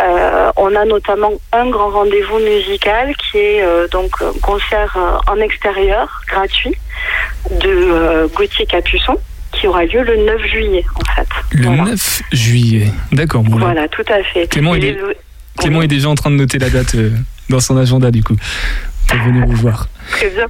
Euh, 0.00 0.50
on 0.56 0.74
a 0.74 0.84
notamment 0.84 1.32
un 1.52 1.68
grand 1.68 1.90
rendez-vous 1.90 2.38
musical 2.38 3.14
qui 3.16 3.38
est 3.38 3.62
euh, 3.62 3.88
donc 3.88 4.10
un 4.22 4.38
concert 4.40 4.96
en 5.26 5.36
extérieur 5.36 6.22
gratuit 6.28 6.76
de 7.50 8.26
Gauthier 8.34 8.66
Capuçon 8.66 9.18
qui 9.52 9.66
aura 9.66 9.84
lieu 9.84 10.02
le 10.02 10.24
9 10.24 10.46
juillet 10.46 10.84
en 10.94 11.14
fait. 11.14 11.28
Le 11.52 11.68
9 11.68 12.22
juillet, 12.32 12.86
d'accord. 13.12 13.42
voilà, 13.46 13.88
tout 13.88 14.04
à 14.08 14.22
fait. 14.22 14.46
Clément, 14.48 14.74
est, 14.74 14.96
Clément 15.58 15.82
est 15.82 15.88
déjà 15.88 16.08
en 16.08 16.14
train 16.14 16.30
de 16.30 16.36
noter 16.36 16.58
la 16.58 16.70
date 16.70 16.96
dans 17.50 17.60
son 17.60 17.76
agenda 17.76 18.10
du 18.10 18.22
coup 18.22 18.36
pour 19.08 19.18
venir 19.18 19.46
vous 19.46 19.56
voir. 19.56 19.88
Très 20.10 20.30
bien. 20.30 20.46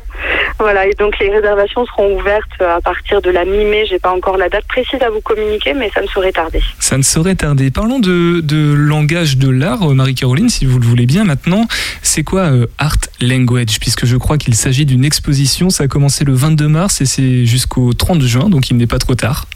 Voilà, 0.59 0.87
et 0.87 0.93
donc 0.99 1.19
les 1.19 1.31
réservations 1.31 1.85
seront 1.87 2.19
ouvertes 2.19 2.61
à 2.61 2.81
partir 2.81 3.21
de 3.21 3.31
la 3.31 3.45
mi-mai. 3.45 3.85
J'ai 3.89 3.99
pas 3.99 4.13
encore 4.13 4.37
la 4.37 4.49
date 4.49 4.65
précise 4.69 5.03
à 5.03 5.11
vous 5.11 5.21
communiquer, 5.21 5.75
mais 5.75 5.91
ça 5.93 6.01
ne 6.03 6.07
saurait 6.07 6.33
tarder. 6.33 6.63
Ça 6.79 6.97
ne 6.97 7.03
saurait 7.03 7.35
tarder. 7.35 7.71
Parlons 7.71 7.99
de, 7.99 8.41
de 8.41 8.73
langage 8.73 9.39
de 9.39 9.49
l'art, 9.49 9.91
euh, 9.91 9.95
Marie-Caroline, 9.95 10.49
si 10.49 10.65
vous 10.65 10.79
le 10.79 10.87
voulez 10.87 11.07
bien 11.07 11.25
maintenant. 11.25 11.67
C'est 12.03 12.23
quoi 12.23 12.43
euh, 12.43 12.67
Art 12.79 12.99
Language? 13.21 13.81
Puisque 13.81 14.07
je 14.07 14.17
crois 14.17 14.39
qu'il 14.39 14.55
s'agit 14.55 14.87
d'une 14.87 15.05
exposition. 15.05 15.71
Ça 15.71 15.85
a 15.85 15.89
commencé 15.89 16.25
le 16.25 16.33
22 16.33 16.69
mars 16.69 17.01
et 17.01 17.07
c'est 17.07 17.45
jusqu'au 17.45 17.93
30 17.93 18.23
juin, 18.23 18.49
donc 18.49 18.71
il 18.71 18.77
n'est 18.77 18.87
pas 18.87 18.99
trop 18.99 19.15
tard. 19.15 19.47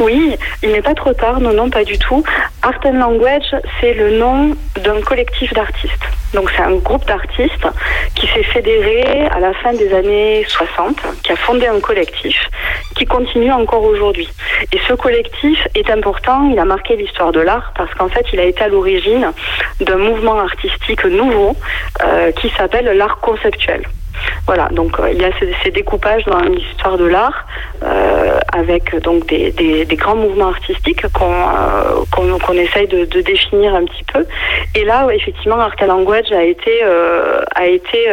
Oui, 0.00 0.36
il 0.62 0.70
n'est 0.72 0.82
pas 0.82 0.94
trop 0.94 1.12
tard, 1.12 1.40
non, 1.40 1.52
non, 1.52 1.70
pas 1.70 1.84
du 1.84 1.98
tout. 1.98 2.22
Art 2.62 2.80
and 2.84 2.98
Language, 2.98 3.56
c'est 3.80 3.94
le 3.94 4.18
nom 4.18 4.56
d'un 4.82 5.00
collectif 5.00 5.52
d'artistes. 5.52 6.04
Donc 6.34 6.50
c'est 6.54 6.62
un 6.62 6.76
groupe 6.76 7.06
d'artistes 7.06 7.66
qui 8.14 8.26
s'est 8.28 8.42
fédéré 8.42 9.26
à 9.30 9.40
la 9.40 9.54
fin 9.54 9.72
des 9.72 9.92
années 9.94 10.44
60, 10.46 10.96
qui 11.22 11.32
a 11.32 11.36
fondé 11.36 11.66
un 11.66 11.80
collectif 11.80 12.36
qui 12.96 13.06
continue 13.06 13.52
encore 13.52 13.84
aujourd'hui. 13.84 14.28
Et 14.72 14.78
ce 14.86 14.92
collectif 14.92 15.66
est 15.74 15.90
important, 15.90 16.50
il 16.50 16.58
a 16.58 16.64
marqué 16.64 16.96
l'histoire 16.96 17.32
de 17.32 17.40
l'art 17.40 17.72
parce 17.76 17.92
qu'en 17.94 18.08
fait 18.08 18.26
il 18.32 18.40
a 18.40 18.44
été 18.44 18.62
à 18.62 18.68
l'origine 18.68 19.32
d'un 19.80 19.96
mouvement 19.96 20.38
artistique 20.38 21.04
nouveau 21.04 21.56
euh, 22.02 22.32
qui 22.32 22.50
s'appelle 22.50 22.96
l'art 22.96 23.20
conceptuel. 23.20 23.82
Voilà, 24.46 24.68
donc 24.70 24.98
euh, 24.98 25.10
il 25.12 25.20
y 25.20 25.24
a 25.24 25.30
ces, 25.62 25.70
découpages 25.70 26.24
dans 26.24 26.40
l'histoire 26.40 26.96
de 26.96 27.04
l'art 27.04 27.44
euh, 27.82 28.38
avec 28.52 28.98
donc 29.02 29.26
des, 29.26 29.86
grands 29.90 30.16
mouvements 30.16 30.48
artistiques 30.48 31.06
qu'on 31.12 31.30
euh, 31.30 32.38
qu'on 32.40 32.54
essaye 32.54 32.86
de, 32.86 33.04
définir 33.20 33.74
un 33.74 33.84
petit 33.84 34.04
peu. 34.04 34.24
Et 34.74 34.84
là, 34.84 35.06
effectivement, 35.12 35.60
Art 35.60 35.76
Language 35.86 36.32
a 36.32 36.42
été 36.42 36.82
a 36.82 37.66
été 37.66 38.08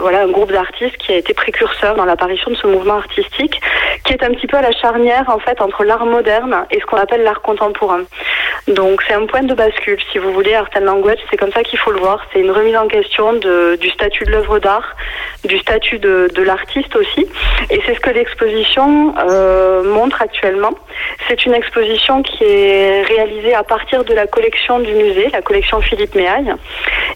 voilà 0.00 0.22
un 0.22 0.28
groupe 0.28 0.52
d'artistes 0.52 0.96
qui 0.98 1.12
a 1.12 1.16
été 1.16 1.32
précurseur 1.32 1.96
dans 1.96 2.04
l'apparition 2.04 2.50
de 2.50 2.56
ce 2.56 2.66
mouvement 2.66 2.98
artistique, 2.98 3.60
qui 4.04 4.12
est 4.12 4.22
un 4.22 4.30
petit 4.30 4.46
peu 4.46 4.58
à 4.58 4.62
la 4.62 4.72
charnière 4.72 5.24
en 5.28 5.38
fait 5.38 5.60
entre 5.62 5.84
l'art 5.84 6.04
moderne 6.04 6.66
et 6.70 6.80
ce 6.80 6.86
qu'on 6.86 6.98
appelle 6.98 7.22
l'art 7.22 7.40
contemporain. 7.40 8.02
Donc 8.68 9.02
c'est 9.06 9.14
un 9.14 9.26
point 9.26 9.42
de 9.42 9.54
bascule, 9.54 9.98
si 10.10 10.18
vous 10.18 10.32
voulez, 10.32 10.54
Art 10.54 10.68
Language, 10.80 11.18
c'est 11.30 11.36
comme 11.36 11.52
ça 11.52 11.62
qu'il 11.62 11.78
faut 11.78 11.92
le 11.92 12.00
voir. 12.00 12.20
C'est 12.32 12.40
une 12.40 12.50
remise 12.50 12.76
en 12.76 12.88
question 12.88 13.32
de, 13.34 13.76
du 13.80 13.88
statut 13.90 14.24
de 14.24 14.32
l'œuvre 14.32 14.58
d'art 14.58 14.96
du 15.44 15.58
statut 15.58 15.98
de, 15.98 16.42
l'artiste 16.42 16.94
aussi. 16.96 17.26
Et 17.70 17.80
c'est 17.84 17.94
ce 17.94 18.00
que 18.00 18.10
l'exposition 18.10 19.14
euh, 19.18 19.82
montre 19.82 20.22
actuellement. 20.22 20.72
C'est 21.28 21.44
une 21.44 21.54
exposition 21.54 22.22
qui 22.22 22.44
est 22.44 23.02
réalisée 23.02 23.54
à 23.54 23.62
partir 23.62 24.04
de 24.04 24.14
la 24.14 24.26
collection 24.26 24.78
du 24.78 24.92
musée, 24.92 25.28
la 25.32 25.42
collection 25.42 25.80
Philippe 25.80 26.14
Méaille, 26.14 26.52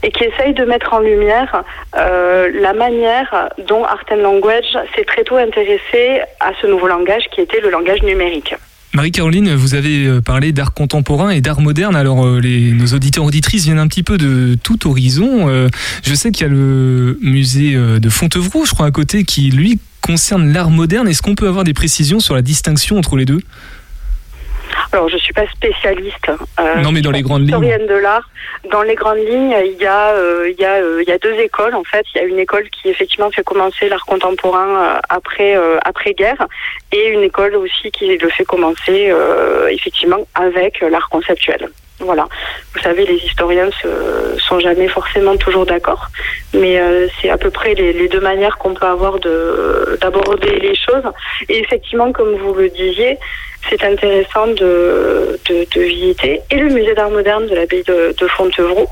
et 0.03 0.11
qui 0.11 0.25
essaye 0.25 0.55
de 0.55 0.65
mettre 0.65 0.93
en 0.93 1.01
lumière 1.01 1.63
euh, 1.97 2.51
la 2.55 2.73
manière 2.73 3.51
dont 3.59 3.85
Art 3.85 4.05
and 4.11 4.17
Language 4.17 4.79
s'est 4.97 5.05
très 5.05 5.25
tôt 5.25 5.37
intéressé 5.37 6.23
à 6.41 6.53
ce 6.61 6.67
nouveau 6.67 6.89
langage 6.89 7.25
qui 7.31 7.41
était 7.41 7.61
le 7.61 7.71
langage 7.71 8.03
numérique. 8.03 8.55
Marie-Caroline, 8.93 9.55
vous 9.55 9.75
avez 9.75 10.05
euh, 10.07 10.21
parlé 10.21 10.51
d'art 10.51 10.75
contemporain 10.75 11.31
et 11.31 11.41
d'art 11.41 11.61
moderne. 11.61 11.95
Alors, 11.95 12.27
euh, 12.27 12.41
les, 12.41 12.73
nos 12.73 12.89
auditeurs 12.89 13.25
auditrices 13.25 13.65
viennent 13.65 13.79
un 13.79 13.87
petit 13.87 14.03
peu 14.03 14.19
de 14.19 14.59
tout 14.61 14.89
horizon. 14.89 15.49
Euh, 15.49 15.69
je 16.03 16.13
sais 16.13 16.33
qu'il 16.33 16.43
y 16.43 16.51
a 16.51 16.53
le 16.53 17.17
musée 17.23 17.75
de 17.75 18.09
Fontevraud, 18.09 18.65
je 18.65 18.71
crois, 18.71 18.87
à 18.87 18.91
côté, 18.91 19.23
qui, 19.23 19.51
lui, 19.51 19.79
concerne 20.01 20.53
l'art 20.53 20.71
moderne. 20.71 21.07
Est-ce 21.07 21.23
qu'on 21.23 21.37
peut 21.37 21.47
avoir 21.47 21.63
des 21.63 21.75
précisions 21.75 22.19
sur 22.19 22.35
la 22.35 22.43
distinction 22.43 22.99
entre 22.99 23.17
les 23.17 23.27
deux? 23.27 23.41
Alors, 24.93 25.09
je 25.09 25.17
suis 25.19 25.33
pas 25.33 25.47
spécialiste. 25.47 26.31
Euh, 26.59 26.75
non, 26.77 26.91
mais 26.91 27.01
dans 27.01 27.13
les 27.13 27.23
grandes 27.23 27.49
lignes. 27.49 27.87
de 27.87 27.95
l'art. 27.95 28.29
Dans 28.71 28.83
les 28.83 28.97
grandes 28.97 29.19
lignes, 29.19 29.55
il 29.65 29.81
y 29.81 29.87
a, 29.87 30.11
euh, 30.15 30.51
il 30.51 30.61
y 30.61 30.65
a, 30.65 30.83
euh, 30.83 31.03
il 31.03 31.09
y 31.09 31.13
a 31.13 31.19
deux 31.19 31.35
écoles 31.35 31.75
en 31.75 31.85
fait. 31.85 32.05
Il 32.15 32.19
y 32.19 32.25
a 32.25 32.25
une 32.25 32.39
école 32.39 32.69
qui 32.71 32.89
effectivement 32.89 33.31
fait 33.31 33.45
commencer 33.45 33.89
l'art 33.89 34.05
contemporain 34.05 35.01
après 35.09 35.57
après 35.85 36.15
guerre, 36.15 36.47
et 36.93 37.09
une 37.09 37.23
école 37.23 37.55
aussi 37.57 37.91
qui 37.91 38.17
le 38.17 38.29
fait 38.31 38.45
commencer 38.45 39.13
effectivement 39.71 40.27
avec 40.35 40.81
l'art 40.81 41.09
conceptuel. 41.09 41.69
Voilà. 42.01 42.27
Vous 42.75 42.81
savez, 42.81 43.05
les 43.05 43.17
historiens 43.17 43.69
ne 43.85 44.39
sont 44.39 44.59
jamais 44.59 44.89
forcément 44.89 45.37
toujours 45.37 45.67
d'accord, 45.67 46.09
mais 46.55 46.81
c'est 47.21 47.31
à 47.31 47.37
peu 47.39 47.51
près 47.51 47.75
les, 47.75 47.93
les 47.93 48.09
deux 48.09 48.21
manières 48.21 48.59
qu'on 48.59 48.75
peut 48.75 48.87
avoir 48.87 49.19
de 49.21 49.99
d'aborder 50.01 50.59
les 50.59 50.75
choses. 50.75 51.05
Et 51.49 51.59
effectivement, 51.61 52.13
comme 52.13 52.35
vous 52.37 52.55
le 52.55 52.69
disiez, 52.71 53.19
c'est 53.69 53.85
intéressant 53.85 54.47
de, 54.49 55.39
de, 55.49 55.81
visiter. 55.81 56.41
Et 56.51 56.57
le 56.57 56.71
musée 56.71 56.95
d'art 56.95 57.11
moderne 57.11 57.47
de 57.47 57.55
l'abbaye 57.55 57.83
de, 57.85 58.15
de, 58.19 58.27
Fontevraud 58.27 58.89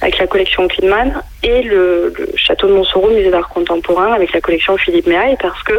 avec 0.00 0.18
la 0.18 0.26
collection 0.26 0.66
Kleinman 0.68 1.22
et 1.42 1.62
le, 1.62 2.12
château 2.36 2.68
de 2.68 2.72
Montsoreau, 2.72 3.10
musée 3.10 3.30
d'art 3.30 3.48
contemporain 3.48 4.12
avec 4.12 4.32
la 4.32 4.40
collection 4.40 4.76
Philippe 4.76 5.06
Méaille 5.06 5.36
parce 5.40 5.62
que 5.62 5.74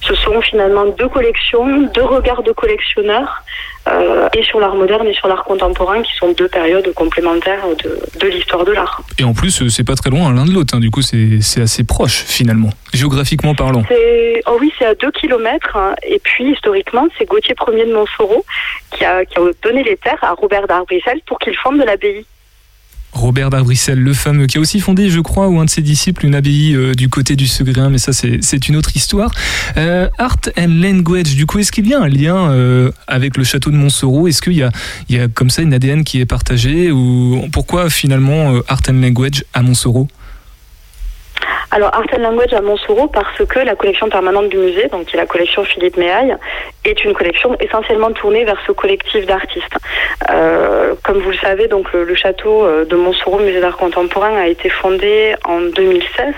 ce 0.00 0.14
sont 0.14 0.40
finalement 0.40 0.86
deux 0.86 1.08
collections, 1.08 1.82
deux 1.94 2.04
regards 2.04 2.42
de 2.42 2.52
collectionneurs 2.52 3.42
euh, 3.88 4.28
et 4.36 4.42
sur 4.42 4.60
l'art 4.60 4.74
moderne 4.74 5.06
et 5.06 5.14
sur 5.14 5.28
l'art 5.28 5.44
contemporain 5.44 6.02
qui 6.02 6.14
sont 6.14 6.32
deux 6.32 6.48
périodes 6.48 6.92
complémentaires 6.94 7.64
de, 7.82 7.98
de 8.18 8.28
l'histoire 8.28 8.64
de 8.64 8.72
l'art. 8.72 9.02
Et 9.18 9.24
en 9.24 9.34
plus, 9.34 9.68
c'est 9.68 9.84
pas 9.84 9.94
très 9.94 10.10
loin 10.10 10.32
l'un 10.32 10.44
de 10.44 10.52
l'autre, 10.52 10.74
hein. 10.74 10.80
du 10.80 10.90
coup 10.90 11.02
c'est 11.02 11.60
assez 11.60 11.84
proche 11.84 12.24
finalement, 12.26 12.70
géographiquement 12.92 13.54
parlant. 13.54 13.82
Oh 14.46 14.56
oui, 14.60 14.72
c'est 14.78 14.86
à 14.86 14.94
deux 14.94 15.10
kilomètres 15.10 15.76
hein. 15.76 15.94
et 16.02 16.18
puis 16.18 16.52
historiquement 16.52 17.06
c'est 17.18 17.26
Gauthier 17.26 17.54
Premier 17.54 17.84
de 17.84 17.92
Montsoreau, 17.92 18.44
qui 18.92 19.04
a, 19.04 19.22
donné 19.62 19.82
les 19.82 19.96
terres 19.96 20.22
à 20.22 20.32
Robert 20.32 20.66
d'Arbrissel 20.66 21.20
pour 21.26 21.38
qu'il 21.38 21.56
fonde 21.56 21.78
l'abbaye. 21.78 22.24
Robert 23.12 23.50
d'Arbrissel, 23.50 23.98
le 23.98 24.12
fameux, 24.12 24.46
qui 24.46 24.58
a 24.58 24.60
aussi 24.60 24.80
fondé, 24.80 25.10
je 25.10 25.20
crois, 25.20 25.48
ou 25.48 25.58
un 25.60 25.64
de 25.64 25.70
ses 25.70 25.82
disciples, 25.82 26.26
une 26.26 26.34
abbaye 26.34 26.74
euh, 26.74 26.94
du 26.94 27.08
côté 27.08 27.36
du 27.36 27.46
Segrin, 27.46 27.90
mais 27.90 27.98
ça 27.98 28.12
c'est 28.12 28.68
une 28.68 28.76
autre 28.76 28.96
histoire. 28.96 29.32
Euh, 29.76 30.08
art 30.18 30.38
and 30.58 30.80
Language, 30.80 31.34
du 31.34 31.46
coup, 31.46 31.58
est-ce 31.58 31.72
qu'il 31.72 31.88
y 31.88 31.94
a 31.94 32.00
un 32.00 32.08
lien 32.08 32.50
euh, 32.50 32.90
avec 33.06 33.36
le 33.36 33.44
château 33.44 33.70
de 33.70 33.76
Montsoreau 33.76 34.28
Est-ce 34.28 34.40
qu'il 34.42 34.54
y 34.54 34.62
a, 34.62 34.70
y 35.08 35.18
a 35.18 35.28
comme 35.28 35.50
ça 35.50 35.62
une 35.62 35.74
ADN 35.74 36.04
qui 36.04 36.20
est 36.20 36.26
partagée 36.26 36.90
ou 36.90 37.42
pourquoi 37.52 37.90
finalement 37.90 38.54
Art 38.68 38.82
and 38.88 39.00
Language 39.00 39.44
à 39.54 39.62
Montsoreau 39.62 40.08
alors 41.70 41.94
Art 41.94 42.06
and 42.12 42.22
Language 42.22 42.52
à 42.52 42.60
Montsoreau 42.60 43.06
parce 43.06 43.44
que 43.44 43.60
la 43.60 43.76
collection 43.76 44.08
permanente 44.08 44.48
du 44.48 44.58
musée, 44.58 44.88
donc 44.88 45.06
qui 45.06 45.16
est 45.16 45.20
la 45.20 45.26
collection 45.26 45.64
Philippe 45.64 45.96
Méaille, 45.96 46.36
est 46.84 47.04
une 47.04 47.14
collection 47.14 47.56
essentiellement 47.60 48.12
tournée 48.12 48.44
vers 48.44 48.60
ce 48.66 48.72
collectif 48.72 49.26
d'artistes. 49.26 49.76
Euh, 50.30 50.94
comme 51.04 51.18
vous 51.18 51.30
le 51.30 51.36
savez, 51.36 51.68
donc 51.68 51.92
le, 51.92 52.14
château 52.14 52.64
euh, 52.64 52.84
de 52.84 52.96
Montsoreau, 52.96 53.38
musée 53.38 53.60
d'art 53.60 53.76
contemporain, 53.76 54.36
a 54.36 54.48
été 54.48 54.68
fondé 54.68 55.34
en 55.44 55.60
2016 55.60 56.34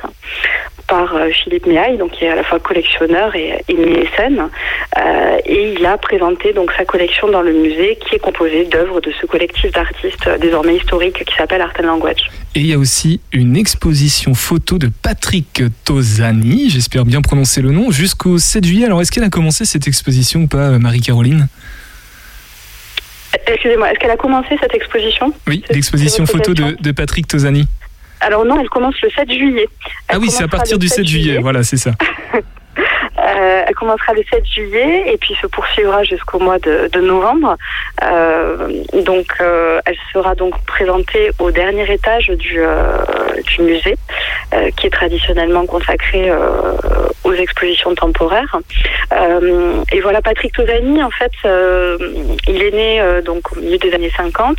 par 0.93 1.17
euh, 1.17 1.31
Philippe 1.31 1.65
Méaille, 1.65 1.97
donc 1.97 2.11
qui 2.11 2.27
est 2.27 2.29
à 2.29 2.35
la 2.35 2.45
fois 2.45 2.61
collectionneur 2.61 3.35
et, 3.35 3.65
et 3.67 3.75
mécène, 3.75 4.51
euh, 4.99 5.39
et 5.47 5.73
il 5.73 5.87
a 5.87 5.97
présenté 5.97 6.53
donc 6.53 6.71
sa 6.77 6.85
collection 6.85 7.31
dans 7.31 7.41
le 7.41 7.55
musée, 7.55 7.99
qui 8.05 8.17
est 8.17 8.19
composée 8.19 8.67
d'œuvres 8.67 9.01
de 9.01 9.11
ce 9.19 9.25
collectif 9.25 9.73
d'artistes 9.73 10.29
désormais 10.39 10.77
historique 10.77 11.25
qui 11.25 11.35
s'appelle 11.35 11.63
Art 11.63 11.73
and 11.81 11.87
Language. 11.87 12.31
Et 12.55 12.61
il 12.61 12.67
y 12.67 12.75
a 12.75 12.79
aussi 12.79 13.23
une 13.33 13.57
exposition 13.57 14.35
photo 14.35 14.77
de 14.77 14.91
Patrick 15.03 15.63
Tosani, 15.87 16.69
j'espère 16.69 17.07
bien 17.07 17.23
prononcer 17.23 17.63
le 17.63 17.71
nom, 17.71 17.91
jusqu'au 17.91 18.37
7 18.37 18.63
juillet. 18.63 18.85
Alors 18.85 19.01
est-ce 19.01 19.11
qu'elle 19.11 19.25
a 19.25 19.31
commencé 19.31 19.65
cette 19.65 19.89
exposition 19.89 20.41
ou 20.41 20.47
pas, 20.47 20.79
Marie-Caroline? 20.79 21.49
Excusez-moi, 23.47 23.91
est-ce 23.91 23.99
qu'elle 23.99 24.11
a 24.11 24.17
commencé 24.17 24.59
cette 24.61 24.75
exposition? 24.75 25.33
Oui, 25.47 25.65
l'exposition 25.71 26.27
photo 26.27 26.53
de, 26.53 26.77
de, 26.79 26.93
Patrick 26.93 27.27
Tosani. 27.27 27.67
Alors 28.23 28.45
non, 28.45 28.61
elle 28.61 28.69
commence 28.69 29.01
le 29.03 29.11
7 29.11 29.31
juillet. 29.31 29.69
ah 30.09 30.19
oui, 30.19 30.31
c'est 30.31 30.45
à 30.45 30.49
partir 30.49 30.79
du 30.79 30.89
7 30.89 31.05
juillet, 31.05 31.39
voilà, 31.39 31.63
c'est 31.63 31.77
ça. 31.77 31.93
Euh, 33.19 33.65
elle 33.67 33.75
commencera 33.75 34.15
le 34.15 34.23
7 34.31 34.45
juillet 34.47 35.05
et 35.13 35.19
puis 35.19 35.35
se 35.41 35.47
poursuivra 35.47 36.03
jusqu'au 36.05 36.39
mois 36.39 36.59
de, 36.59 37.01
novembre. 37.01 37.57
Euh, 38.03 38.69
donc, 39.05 39.27
euh, 39.41 39.81
elle 39.85 39.97
sera 40.13 40.35
donc 40.35 40.55
présentée 40.65 41.31
au 41.39 41.51
dernier 41.51 41.91
étage 41.93 42.29
du, 42.29 42.61
du 43.47 43.63
musée, 43.63 43.97
qui 44.77 44.87
est 44.87 44.91
traditionnellement 44.91 45.67
consacré 45.67 46.31
aux 47.25 47.33
expositions 47.35 47.95
temporaires. 47.95 48.59
Euh, 49.13 49.83
et 49.93 50.01
voilà, 50.01 50.23
Patrick 50.23 50.53
Tosani, 50.53 51.03
en 51.03 51.11
fait, 51.11 51.33
euh, 51.45 51.99
il 52.47 52.63
est 52.63 52.71
né 52.71 53.01
euh, 53.01 53.23
donc 53.23 53.53
au 53.53 53.61
milieu 53.61 53.79
des 53.79 53.93
années 53.93 54.13
50. 54.17 54.59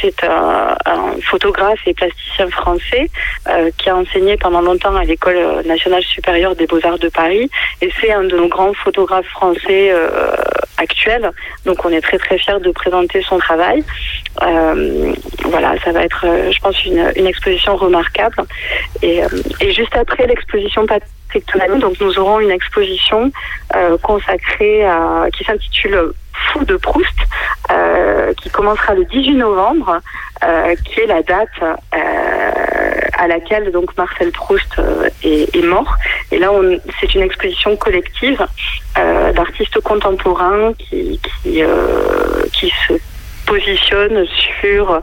c'est 0.00 0.24
un, 0.24 0.74
un, 0.86 1.20
photographe 1.22 1.80
et 1.86 1.94
plasticien 1.94 2.48
français 2.50 3.08
qui 3.78 3.88
a 3.88 3.96
enseigné 3.96 4.36
pendant 4.36 4.60
longtemps 4.60 4.96
à 4.96 5.04
l'École 5.04 5.62
nationale 5.64 6.02
supérieure 6.02 6.56
des 6.56 6.66
beaux-arts 6.66 6.98
de 6.98 7.08
Paris. 7.08 7.41
Et 7.80 7.90
c'est 8.00 8.12
un 8.12 8.24
de 8.24 8.36
nos 8.36 8.48
grands 8.48 8.72
photographes 8.74 9.28
français 9.28 9.92
actuels. 10.78 11.30
Donc 11.64 11.84
on 11.84 11.90
est 11.90 12.00
très 12.00 12.18
très 12.18 12.38
fiers 12.38 12.60
de 12.60 12.70
présenter 12.70 13.22
son 13.22 13.38
travail. 13.38 13.84
voilà, 14.40 15.74
ça 15.84 15.92
va 15.92 16.02
être, 16.02 16.24
je 16.50 16.58
pense, 16.60 16.84
une, 16.84 17.12
une 17.16 17.26
exposition 17.26 17.76
remarquable. 17.76 18.36
Et, 19.02 19.20
et 19.60 19.72
juste 19.72 19.96
après 19.96 20.26
l'exposition 20.26 20.86
Patrick 20.86 21.10
donc 21.78 22.00
nous 22.00 22.18
aurons 22.18 22.40
une 22.40 22.50
exposition 22.50 23.30
euh, 23.74 23.96
consacrée 23.98 24.84
à, 24.84 25.26
qui 25.36 25.44
s'intitule 25.44 26.12
Fou 26.32 26.64
de 26.64 26.76
Proust, 26.76 27.08
euh, 27.70 28.32
qui 28.34 28.50
commencera 28.50 28.94
le 28.94 29.04
18 29.04 29.34
novembre, 29.34 30.00
euh, 30.44 30.74
qui 30.84 31.00
est 31.00 31.06
la 31.06 31.22
date 31.22 31.48
à 33.18 33.28
laquelle 33.28 33.70
donc 33.70 33.96
Marcel 33.96 34.32
Proust 34.32 34.80
est, 35.22 35.64
mort. 35.64 35.94
Et 36.32 36.38
là, 36.38 36.50
c'est 37.00 37.14
une 37.14 37.22
exposition 37.22 37.76
collective 37.76 38.44
d'artistes 38.96 39.80
contemporains 39.80 40.72
qui 40.74 41.20
se 42.88 42.94
positionne 43.46 44.26
sur 44.60 45.00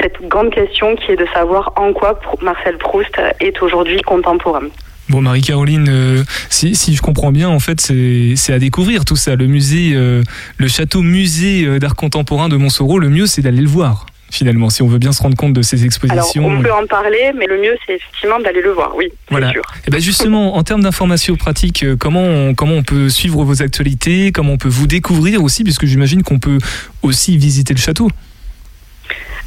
cette 0.00 0.22
grande 0.22 0.50
question 0.50 0.96
qui 0.96 1.12
est 1.12 1.16
de 1.16 1.26
savoir 1.34 1.72
en 1.76 1.92
quoi 1.92 2.18
Marcel 2.40 2.78
Proust 2.78 3.20
est 3.40 3.60
aujourd'hui 3.62 4.00
contemporain. 4.00 4.68
Bon, 5.08 5.22
Marie-Caroline, 5.22 5.88
euh, 5.88 6.24
si, 6.50 6.74
si, 6.74 6.94
je 6.94 7.00
comprends 7.00 7.30
bien, 7.30 7.48
en 7.48 7.60
fait, 7.60 7.80
c'est 7.80 8.52
à 8.52 8.58
découvrir 8.58 9.04
tout 9.04 9.16
ça. 9.16 9.36
Le 9.36 9.46
musée, 9.46 9.92
euh, 9.94 10.22
le 10.58 10.68
château 10.68 11.02
musée 11.02 11.64
euh, 11.64 11.78
d'art 11.78 11.94
contemporain 11.94 12.48
de 12.48 12.56
Montsoreau, 12.56 12.98
le 12.98 13.08
mieux, 13.08 13.26
c'est 13.26 13.42
d'aller 13.42 13.60
le 13.60 13.68
voir. 13.68 14.06
Finalement, 14.28 14.68
si 14.68 14.82
on 14.82 14.88
veut 14.88 14.98
bien 14.98 15.12
se 15.12 15.22
rendre 15.22 15.36
compte 15.36 15.52
de 15.52 15.62
ces 15.62 15.84
expositions. 15.84 16.44
Alors, 16.44 16.58
on 16.58 16.62
peut 16.62 16.72
en 16.72 16.86
parler, 16.86 17.30
mais 17.38 17.46
le 17.46 17.58
mieux, 17.58 17.76
c'est 17.86 17.94
effectivement 17.94 18.40
d'aller 18.40 18.60
le 18.60 18.72
voir, 18.72 18.96
oui. 18.96 19.06
Voilà. 19.30 19.52
Sûr. 19.52 19.62
Et 19.76 19.82
eh 19.86 19.90
ben 19.92 20.00
justement, 20.00 20.56
en 20.56 20.64
termes 20.64 20.82
d'informations 20.82 21.36
pratiques, 21.36 21.84
comment 22.00 22.24
on, 22.24 22.54
comment 22.54 22.74
on 22.74 22.82
peut 22.82 23.08
suivre 23.08 23.44
vos 23.44 23.62
actualités, 23.62 24.32
comment 24.32 24.54
on 24.54 24.58
peut 24.58 24.68
vous 24.68 24.88
découvrir 24.88 25.44
aussi, 25.44 25.62
puisque 25.62 25.86
j'imagine 25.86 26.24
qu'on 26.24 26.40
peut 26.40 26.58
aussi 27.02 27.38
visiter 27.38 27.72
le 27.72 27.78
château. 27.78 28.10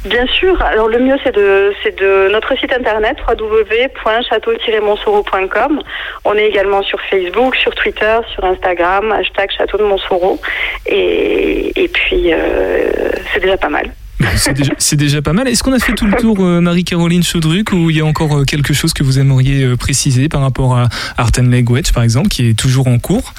Bien 0.04 0.26
sûr. 0.26 0.60
Alors 0.62 0.88
le 0.88 0.98
mieux 0.98 1.16
c'est 1.22 1.34
de 1.34 1.72
c'est 1.82 2.00
notre 2.32 2.58
site 2.58 2.72
internet 2.72 3.18
www.château-montsoreau.com. 3.28 5.82
On 6.24 6.34
est 6.34 6.46
également 6.46 6.82
sur 6.82 6.98
Facebook, 7.02 7.54
sur 7.56 7.74
Twitter, 7.74 8.18
sur 8.32 8.42
Instagram, 8.44 9.12
hashtag 9.12 9.50
Château 9.56 9.76
de 9.76 9.84
Montsoreau. 9.84 10.40
Et, 10.86 11.90
puis 11.92 12.32
euh, 12.32 13.10
c'est 13.32 13.40
déjà 13.40 13.58
pas 13.58 13.68
mal. 13.68 13.92
C'est 14.78 14.96
déjà, 14.96 15.22
pas 15.22 15.32
mal. 15.32 15.48
Est-ce 15.48 15.62
qu'on 15.62 15.72
a 15.72 15.78
fait 15.78 15.94
tout 15.94 16.04
le 16.04 16.12
tour, 16.12 16.36
euh, 16.40 16.60
Marie-Caroline 16.60 17.22
Chaudruc, 17.22 17.72
ou 17.72 17.88
il 17.88 17.96
y 17.96 18.02
a 18.02 18.04
encore 18.04 18.36
euh, 18.36 18.44
quelque 18.44 18.74
chose 18.74 18.92
que 18.92 19.02
vous 19.02 19.18
aimeriez 19.18 19.74
préciser 19.78 20.28
par 20.28 20.42
rapport 20.42 20.76
à 20.76 20.90
Art 21.16 21.30
and 21.38 21.50
par 21.94 22.02
exemple, 22.02 22.28
qui 22.28 22.50
est 22.50 22.58
toujours 22.58 22.86
en 22.86 22.98
cours? 22.98 23.32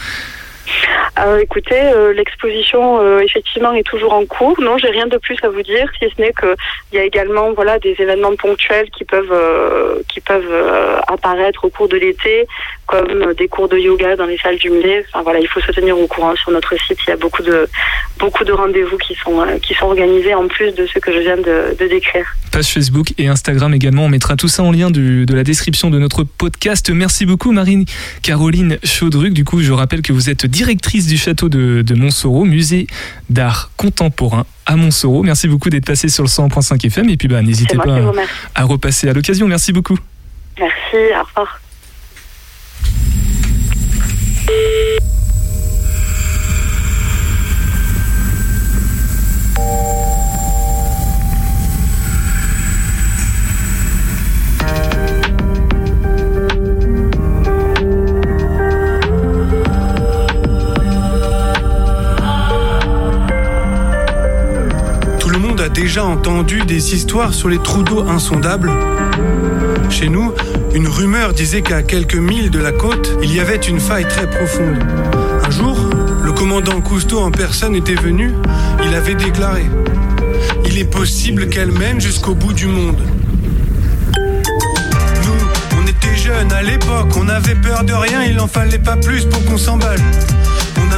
Euh, 1.19 1.39
écoutez, 1.39 1.79
euh, 1.79 2.13
l'exposition 2.13 2.99
euh, 3.01 3.19
effectivement 3.19 3.73
est 3.73 3.83
toujours 3.83 4.13
en 4.13 4.25
cours. 4.25 4.59
Non, 4.61 4.77
j'ai 4.77 4.89
rien 4.89 5.07
de 5.07 5.17
plus 5.17 5.37
à 5.43 5.49
vous 5.49 5.61
dire, 5.61 5.89
si 5.99 6.09
ce 6.09 6.21
n'est 6.21 6.33
qu'il 6.33 6.55
y 6.93 6.97
a 6.97 7.03
également 7.03 7.51
voilà 7.53 7.79
des 7.79 7.95
événements 7.99 8.35
ponctuels 8.35 8.89
qui 8.91 9.03
peuvent 9.03 10.03
qui 10.07 10.21
peuvent 10.21 11.01
apparaître 11.07 11.65
au 11.65 11.69
cours 11.69 11.87
de 11.87 11.97
l'été, 11.97 12.47
comme 12.85 13.33
des 13.33 13.47
cours 13.47 13.67
de 13.67 13.77
yoga 13.77 14.15
dans 14.15 14.25
les 14.25 14.37
salles 14.37 14.57
du 14.57 14.69
musée. 14.69 15.05
Enfin 15.09 15.23
voilà, 15.23 15.39
il 15.39 15.47
faut 15.47 15.59
se 15.59 15.71
tenir 15.71 15.97
au 15.99 16.07
courant 16.07 16.35
sur 16.35 16.51
notre 16.51 16.75
site. 16.79 16.97
Il 17.07 17.09
y 17.09 17.13
a 17.13 17.17
beaucoup 17.17 17.43
de 17.43 17.67
beaucoup 18.17 18.43
de 18.43 18.53
rendez-vous 18.53 18.97
qui 18.97 19.15
sont 19.15 19.45
qui 19.61 19.73
sont 19.73 19.87
organisés 19.87 20.33
en 20.33 20.47
plus 20.47 20.73
de 20.73 20.85
ce 20.85 20.99
que 20.99 21.11
je 21.11 21.19
viens 21.19 21.37
de, 21.37 21.75
de 21.77 21.87
décrire. 21.87 22.25
Page 22.51 22.67
Facebook 22.67 23.13
et 23.17 23.27
Instagram 23.27 23.73
également. 23.73 24.05
On 24.05 24.09
mettra 24.09 24.35
tout 24.35 24.49
ça 24.49 24.63
en 24.63 24.71
lien 24.71 24.91
du, 24.91 25.25
de 25.25 25.33
la 25.33 25.43
description 25.43 25.89
de 25.89 25.97
notre 25.99 26.23
podcast. 26.23 26.89
Merci 26.89 27.25
beaucoup, 27.25 27.51
Marine-Caroline 27.53 28.77
Chaudruc. 28.83 29.33
Du 29.33 29.45
coup, 29.45 29.61
je 29.61 29.71
rappelle 29.71 30.01
que 30.01 30.11
vous 30.11 30.29
êtes 30.29 30.45
directrice 30.63 31.07
du 31.07 31.17
château 31.17 31.49
de, 31.49 31.81
de 31.81 31.95
Montsoreau, 31.95 32.45
musée 32.45 32.85
d'art 33.31 33.71
contemporain 33.77 34.45
à 34.67 34.75
Montsoreau. 34.75 35.23
Merci 35.23 35.47
beaucoup 35.47 35.71
d'être 35.71 35.85
passé 35.85 36.07
sur 36.07 36.23
le 36.23 36.29
100.5 36.29 36.85
FM 36.85 37.09
et 37.09 37.17
puis 37.17 37.27
bah, 37.27 37.41
n'hésitez 37.41 37.77
pas 37.77 37.97
à, 37.97 38.61
à 38.61 38.63
repasser 38.63 39.09
à 39.09 39.13
l'occasion. 39.13 39.47
Merci 39.47 39.73
beaucoup. 39.73 39.97
Merci, 40.59 40.97
au 41.19 41.23
revoir. 41.23 41.59
Déjà 65.81 66.05
entendu 66.05 66.61
des 66.61 66.93
histoires 66.93 67.33
sur 67.33 67.49
les 67.49 67.57
trous 67.57 67.81
d'eau 67.81 68.07
insondables 68.07 68.71
Chez 69.89 70.09
nous, 70.09 70.31
une 70.75 70.87
rumeur 70.87 71.33
disait 71.33 71.63
qu'à 71.63 71.81
quelques 71.81 72.13
milles 72.13 72.51
de 72.51 72.59
la 72.59 72.71
côte, 72.71 73.17
il 73.23 73.33
y 73.33 73.39
avait 73.39 73.55
une 73.55 73.79
faille 73.79 74.07
très 74.07 74.29
profonde. 74.29 74.77
Un 75.43 75.49
jour, 75.49 75.89
le 76.23 76.31
commandant 76.33 76.79
Cousteau 76.81 77.21
en 77.21 77.31
personne 77.31 77.75
était 77.75 77.95
venu, 77.95 78.31
il 78.85 78.93
avait 78.93 79.15
déclaré 79.15 79.65
Il 80.67 80.77
est 80.77 80.85
possible 80.85 81.49
qu'elle 81.49 81.71
mène 81.71 81.99
jusqu'au 81.99 82.35
bout 82.35 82.53
du 82.53 82.67
monde. 82.67 83.01
Nous, 84.15 85.79
on 85.81 85.87
était 85.87 86.15
jeunes 86.15 86.51
à 86.51 86.61
l'époque, 86.61 87.17
on 87.17 87.27
avait 87.27 87.55
peur 87.55 87.83
de 87.85 87.93
rien, 87.93 88.23
il 88.23 88.39
en 88.39 88.47
fallait 88.47 88.77
pas 88.77 88.97
plus 88.97 89.25
pour 89.25 89.43
qu'on 89.45 89.57
s'emballe. 89.57 89.99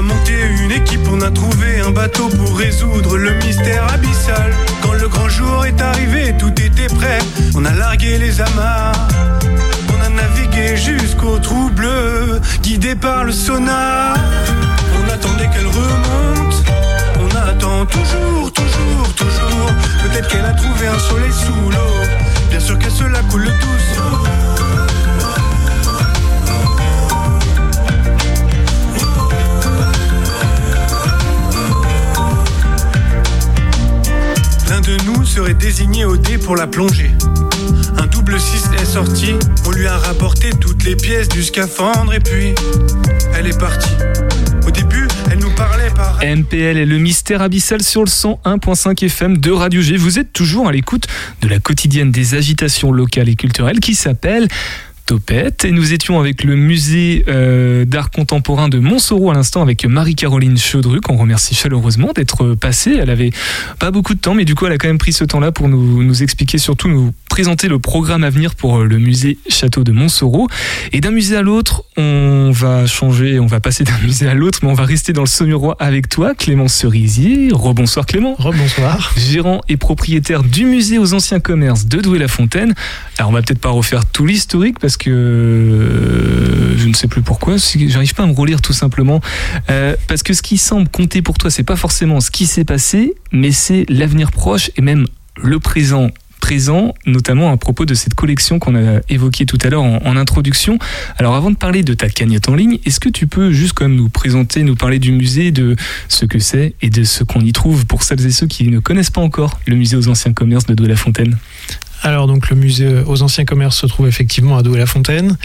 On 0.03 0.09
a 0.09 0.13
monté 0.15 0.33
une 0.63 0.71
équipe, 0.71 1.07
on 1.11 1.21
a 1.21 1.31
trouvé 1.31 1.79
un 1.79 1.91
bateau 1.91 2.27
pour 2.27 2.57
résoudre 2.57 3.17
le 3.17 3.31
mystère 3.35 3.85
abyssal. 3.93 4.51
Quand 4.81 4.93
le 4.93 5.07
grand 5.07 5.29
jour 5.29 5.65
est 5.65 5.79
arrivé, 5.79 6.35
tout 6.37 6.51
était 6.61 6.93
prêt. 6.93 7.19
On 7.55 7.63
a 7.63 7.71
largué 7.73 8.17
les 8.17 8.41
amarres. 8.41 9.07
On 9.89 10.03
a 10.03 10.09
navigué 10.09 10.75
jusqu'au 10.75 11.39
trou 11.39 11.69
bleu, 11.69 12.41
guidé 12.61 12.95
par 12.95 13.23
le 13.23 13.31
sonar. 13.31 14.17
On 14.97 15.09
attendait 15.09 15.49
qu'elle 15.53 15.67
remonte. 15.67 16.63
On 17.21 17.49
attend 17.49 17.85
toujours, 17.85 18.51
toujours, 18.51 19.13
toujours. 19.15 19.71
Peut-être 20.03 20.27
qu'elle 20.27 20.45
a 20.45 20.53
trouvé 20.53 20.87
un 20.87 20.99
soleil 20.99 21.31
sous 21.31 21.69
l'eau. 21.69 22.49
Bien 22.49 22.59
sûr 22.59 22.77
qu'elle 22.77 22.91
se 22.91 23.05
la 23.05 23.21
coule 23.23 23.45
tous. 23.45 24.52
De 34.84 34.98
nous 35.06 35.24
serait 35.26 35.54
désigné 35.54 36.04
au 36.04 36.17
dé 36.17 36.38
pour 36.38 36.56
la 36.56 36.67
plongée. 36.67 37.12
Un 37.98 38.08
double 38.08 38.39
6 38.39 38.69
est 38.82 38.86
sorti, 38.86 39.34
on 39.65 39.72
lui 39.72 39.88
a 39.88 39.98
rapporté 39.98 40.50
toutes 40.50 40.84
les 40.84 40.96
pièces 40.96 41.30
du 41.30 41.41
scaphandre 41.41 42.13
et 42.13 42.19
puis 42.19 42.54
elle 43.34 43.48
est 43.48 43.58
partie. 43.58 43.96
Au 44.67 44.72
début, 44.72 45.08
elle 45.32 45.39
nous 45.39 45.52
parlait 45.52 45.89
par... 45.96 46.19
MPL 46.24 46.78
et 46.78 46.86
le 46.86 46.98
mystère 46.98 47.41
abyssal 47.41 47.82
sur 47.82 48.04
le 48.04 48.10
101.5 48.10 49.06
FM 49.06 49.38
de 49.38 49.52
Radio 49.52 49.82
G. 49.82 49.96
Vous 49.96 50.19
êtes 50.19 50.34
toujours 50.34 50.67
à 50.67 50.72
l'écoute 50.72 51.08
de 51.41 51.48
la 51.48 51.60
quotidienne 51.60 52.12
des 52.12 52.36
agitations 52.36 52.91
locales 52.91 53.30
et 53.30 53.36
culturelles 53.36 53.80
qui 53.80 53.96
s'appelle 53.96 54.48
Topette. 55.05 55.65
Et 55.65 55.71
nous 55.71 55.93
étions 55.93 56.19
avec 56.19 56.43
le 56.43 56.55
musée 56.55 57.25
euh, 57.27 57.85
d'art 57.85 58.11
contemporain 58.11 58.69
de 58.69 58.79
Montsoreau 58.79 59.31
à 59.31 59.33
l'instant 59.33 59.61
avec 59.61 59.85
Marie-Caroline 59.85 60.57
Chaudruc. 60.57 61.09
On 61.09 61.17
remercie 61.17 61.55
chaleureusement 61.55 62.11
d'être 62.15 62.55
passée. 62.55 62.97
Elle 62.99 63.09
avait 63.09 63.31
pas 63.79 63.91
beaucoup 63.91 64.13
de 64.13 64.19
temps, 64.19 64.33
mais 64.33 64.45
du 64.45 64.55
coup, 64.55 64.65
elle 64.65 64.71
a 64.71 64.77
quand 64.77 64.87
même 64.87 64.97
pris 64.97 65.13
ce 65.13 65.23
temps-là 65.23 65.51
pour 65.51 65.67
nous, 65.69 66.03
nous 66.03 66.23
expliquer, 66.23 66.57
surtout 66.57 66.87
nous 66.87 67.13
présenter 67.33 67.67
le 67.67 67.79
programme 67.79 68.23
à 68.23 68.29
venir 68.29 68.53
pour 68.53 68.77
euh, 68.77 68.85
le 68.85 68.99
musée 68.99 69.39
Château 69.49 69.83
de 69.83 69.91
Montsoreau. 69.91 70.47
Et 70.91 71.01
d'un 71.01 71.11
musée 71.11 71.35
à 71.35 71.41
l'autre, 71.41 71.83
on 71.97 72.51
va 72.53 72.85
changer, 72.85 73.39
on 73.39 73.47
va 73.47 73.59
passer 73.59 73.83
d'un 73.85 73.97
musée 74.03 74.27
à 74.27 74.35
l'autre, 74.35 74.59
mais 74.61 74.69
on 74.69 74.75
va 74.75 74.85
rester 74.85 75.13
dans 75.13 75.23
le 75.23 75.27
Saumurois 75.27 75.75
avec 75.79 76.09
toi, 76.09 76.35
Clément 76.35 76.67
Cerisier. 76.67 77.49
Rebonsoir 77.51 78.05
Clément. 78.05 78.35
Rebonsoir. 78.37 79.13
Gérant 79.17 79.61
et 79.67 79.77
propriétaire 79.77 80.43
du 80.43 80.65
musée 80.65 80.99
aux 80.99 81.13
anciens 81.13 81.39
commerces 81.39 81.87
de 81.87 81.99
Douai-la-Fontaine. 82.01 82.73
Alors, 83.17 83.31
on 83.31 83.33
va 83.33 83.41
peut-être 83.41 83.59
pas 83.59 83.69
refaire 83.69 84.05
tout 84.05 84.25
l'historique 84.25 84.79
parce 84.79 84.92
que 84.97 85.10
euh, 85.10 86.77
je 86.77 86.88
ne 86.88 86.93
sais 86.93 87.08
plus 87.08 87.21
pourquoi, 87.21 87.56
j'arrive 87.58 88.13
pas 88.13 88.23
à 88.23 88.27
me 88.27 88.34
relire 88.34 88.62
tout 88.62 88.73
simplement. 88.73 89.21
Euh, 89.69 89.95
parce 90.08 90.23
que 90.23 90.34
ce 90.34 90.41
qui 90.41 90.58
semble 90.58 90.88
compter 90.89 91.21
pour 91.21 91.38
toi, 91.38 91.49
c'est 91.49 91.63
pas 91.63 91.75
forcément 91.75 92.19
ce 92.19 92.32
qui 92.32 92.45
s'est 92.45 92.65
passé, 92.65 93.15
mais 93.32 93.51
c'est 93.51 93.86
l'avenir 93.89 94.32
proche 94.32 94.71
et 94.77 94.82
même 94.82 95.06
le 95.38 95.60
présent 95.60 96.10
présent, 96.43 96.93
notamment 97.06 97.53
à 97.53 97.58
propos 97.58 97.86
de 97.86 97.93
cette 97.93 98.15
collection 98.15 98.60
qu'on 98.60 98.75
a 98.75 98.99
évoquée 99.08 99.45
tout 99.45 99.58
à 99.63 99.69
l'heure 99.69 99.82
en, 99.82 100.17
introduction. 100.17 100.77
Alors 101.17 101.36
avant 101.36 101.51
de 101.51 101.56
parler 101.56 101.84
de 101.84 101.93
ta 101.93 102.10
cagnotte 102.10 102.49
en 102.49 102.56
ligne, 102.56 102.79
est-ce 102.86 102.99
que 102.99 103.08
tu 103.08 103.27
peux 103.27 103.53
juste 103.53 103.71
comme 103.71 103.95
nous 103.95 104.10
présenter, 104.10 104.63
nous 104.63 104.75
parler 104.75 104.99
du 104.99 105.13
musée, 105.13 105.51
de 105.51 105.77
ce 106.10 106.25
que 106.25 106.39
c'est 106.39 106.75
et 106.82 106.89
de 106.89 107.06
ce 107.06 107.23
qu'on 107.23 107.39
y 107.39 107.53
trouve 107.53 107.86
pour 107.86 108.03
celles 108.03 108.25
et 108.25 108.32
ceux 108.32 108.47
qui 108.47 108.67
ne 108.67 108.79
connaissent 108.79 109.10
pas 109.10 109.21
encore 109.21 109.58
le 109.67 109.77
musée 109.77 109.95
aux 109.95 110.10
anciens 110.10 110.34
commerces 110.34 110.65
de 110.65 110.73
Douai-la-Fontaine? 110.73 111.38
Alors 112.03 112.27
donc 112.27 112.49
le 112.49 112.55
musée 112.55 113.01
aux 113.05 113.21
anciens 113.21 113.45
commerces 113.45 113.77
se 113.77 113.85
trouve 113.85 114.07
effectivement 114.07 114.57
à 114.57 114.63
Douai-la-Fontaine. 114.63 115.37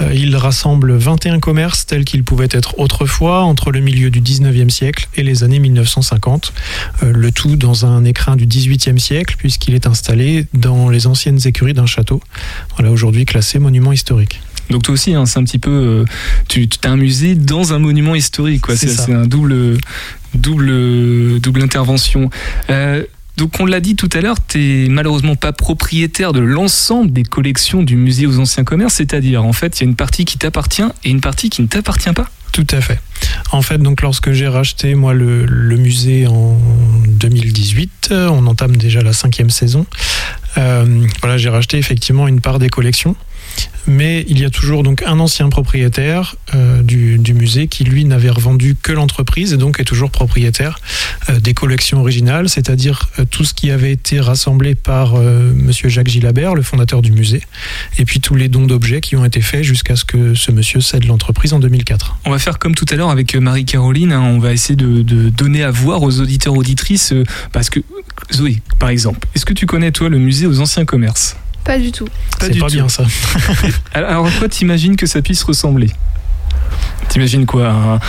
Euh, 0.00 0.12
il 0.14 0.36
rassemble 0.36 0.94
21 0.94 1.40
commerces 1.40 1.86
tels 1.86 2.04
qu'ils 2.04 2.22
pouvaient 2.24 2.48
être 2.50 2.78
autrefois 2.78 3.42
entre 3.42 3.72
le 3.72 3.80
milieu 3.80 4.10
du 4.10 4.20
19e 4.20 4.70
siècle 4.70 5.08
et 5.16 5.24
les 5.24 5.42
années 5.42 5.58
1950. 5.58 6.52
Euh, 7.02 7.12
le 7.12 7.32
tout 7.32 7.56
dans 7.56 7.84
un 7.84 8.04
écrin 8.04 8.36
du 8.36 8.46
18e 8.46 8.98
siècle 8.98 9.34
puisqu'il 9.36 9.74
est 9.74 9.86
installé 9.86 10.46
dans 10.54 10.88
les 10.88 11.06
anciennes 11.06 11.40
écuries 11.44 11.74
d'un 11.74 11.86
château. 11.86 12.20
Voilà 12.76 12.92
aujourd'hui 12.92 13.24
classé 13.24 13.58
monument 13.58 13.92
historique. 13.92 14.40
Donc 14.70 14.84
toi 14.84 14.94
aussi, 14.94 15.14
hein, 15.14 15.26
c'est 15.26 15.38
un 15.38 15.44
petit 15.44 15.58
peu, 15.58 15.70
euh, 15.70 16.04
tu 16.48 16.68
as 16.84 16.90
un 16.90 16.96
musée 16.96 17.34
dans 17.34 17.74
un 17.74 17.78
monument 17.78 18.14
historique, 18.14 18.62
quoi. 18.62 18.76
C'est 18.76 19.12
un 19.12 19.26
double, 19.26 19.76
double, 20.34 21.40
double 21.40 21.62
intervention. 21.62 22.30
Donc 23.36 23.58
on 23.58 23.66
l'a 23.66 23.80
dit 23.80 23.96
tout 23.96 24.08
à 24.12 24.20
l'heure, 24.20 24.36
tu 24.46 24.58
n'es 24.58 24.88
malheureusement 24.88 25.34
pas 25.34 25.52
propriétaire 25.52 26.32
de 26.32 26.40
l'ensemble 26.40 27.12
des 27.12 27.24
collections 27.24 27.82
du 27.82 27.96
musée 27.96 28.26
aux 28.26 28.38
anciens 28.38 28.64
commerces, 28.64 28.94
c'est-à-dire 28.94 29.44
en 29.44 29.52
fait 29.52 29.80
il 29.80 29.84
y 29.84 29.86
a 29.86 29.88
une 29.88 29.96
partie 29.96 30.24
qui 30.24 30.38
t'appartient 30.38 30.84
et 31.04 31.10
une 31.10 31.20
partie 31.20 31.50
qui 31.50 31.62
ne 31.62 31.66
t'appartient 31.66 32.12
pas. 32.12 32.30
Tout 32.52 32.66
à 32.70 32.80
fait. 32.80 33.00
En 33.50 33.62
fait, 33.62 33.78
donc 33.78 34.00
lorsque 34.00 34.30
j'ai 34.30 34.46
racheté 34.46 34.94
moi 34.94 35.12
le, 35.12 35.76
musée 35.76 36.28
en 36.28 36.56
2018, 37.08 38.10
on 38.12 38.46
entame 38.46 38.76
déjà 38.76 39.02
la 39.02 39.12
cinquième 39.12 39.50
saison. 39.50 39.86
Euh, 40.56 41.04
voilà, 41.20 41.36
j'ai 41.36 41.48
racheté 41.48 41.78
effectivement 41.78 42.28
une 42.28 42.40
part 42.40 42.60
des 42.60 42.68
collections 42.68 43.16
mais 43.86 44.24
il 44.28 44.38
y 44.38 44.44
a 44.44 44.50
toujours 44.50 44.82
donc 44.82 45.02
un 45.06 45.18
ancien 45.20 45.48
propriétaire 45.48 46.36
euh, 46.54 46.82
du, 46.82 47.18
musée 47.34 47.66
qui 47.68 47.84
lui 47.84 48.04
n'avait 48.04 48.30
revendu 48.30 48.76
que 48.80 48.92
l'entreprise 48.92 49.52
et 49.52 49.56
donc 49.56 49.80
est 49.80 49.84
toujours 49.84 50.10
propriétaire 50.10 50.78
euh, 51.28 51.40
des 51.40 51.52
collections 51.52 52.00
originales, 52.00 52.48
c'est-à-dire 52.48 53.08
euh, 53.18 53.24
tout 53.24 53.44
ce 53.44 53.52
qui 53.52 53.70
avait 53.70 53.92
été 53.92 54.20
rassemblé 54.20 54.74
par 54.74 55.14
Monsieur 55.14 55.88
Jacques 55.88 56.08
Gilabert, 56.08 56.54
le 56.54 56.62
fondateur 56.62 57.02
du 57.02 57.12
musée, 57.12 57.42
et 57.98 58.04
puis 58.04 58.20
tous 58.20 58.34
les 58.34 58.48
dons 58.48 58.66
d'objets 58.66 59.00
qui 59.00 59.16
ont 59.16 59.24
été 59.24 59.40
faits 59.40 59.62
jusqu'à 59.62 59.96
ce 59.96 60.04
que 60.04 60.34
ce 60.34 60.50
monsieur 60.50 60.80
cède 60.80 61.04
l'entreprise 61.04 61.52
en 61.52 61.58
2004. 61.58 62.18
On 62.24 62.30
va 62.30 62.38
faire 62.38 62.58
comme 62.58 62.74
tout 62.74 62.86
à 62.90 62.96
l'heure 62.96 63.10
avec 63.10 63.34
Marie-Caroline, 63.34 64.12
hein, 64.12 64.20
on 64.20 64.38
va 64.38 64.52
essayer 64.52 64.76
de, 64.76 65.02
de, 65.02 65.28
donner 65.30 65.62
à 65.62 65.70
voir 65.70 66.02
aux 66.02 66.20
auditeurs 66.20 66.54
auditrices, 66.54 67.12
parce 67.52 67.70
que 67.70 67.80
Zoé, 68.32 68.62
par 68.78 68.88
exemple, 68.88 69.26
est-ce 69.34 69.44
que 69.44 69.54
tu 69.54 69.66
connais 69.66 69.92
toi 69.92 70.08
le 70.08 70.18
musée 70.18 70.46
aux 70.46 70.60
anciens 70.60 70.84
commerces? 70.84 71.36
Pas 71.64 71.78
du 71.78 71.92
tout. 71.92 72.08
C'est 72.40 72.58
pas 72.58 72.66
bien 72.66 72.88
ça. 72.88 73.04
Alors, 73.94 74.26
à 74.26 74.30
quoi 74.30 74.48
t'imagines 74.48 74.96
que 74.96 75.06
ça 75.06 75.22
puisse 75.22 75.42
ressembler? 75.42 75.90
T'imagines 77.08 77.46
quoi? 77.46 78.00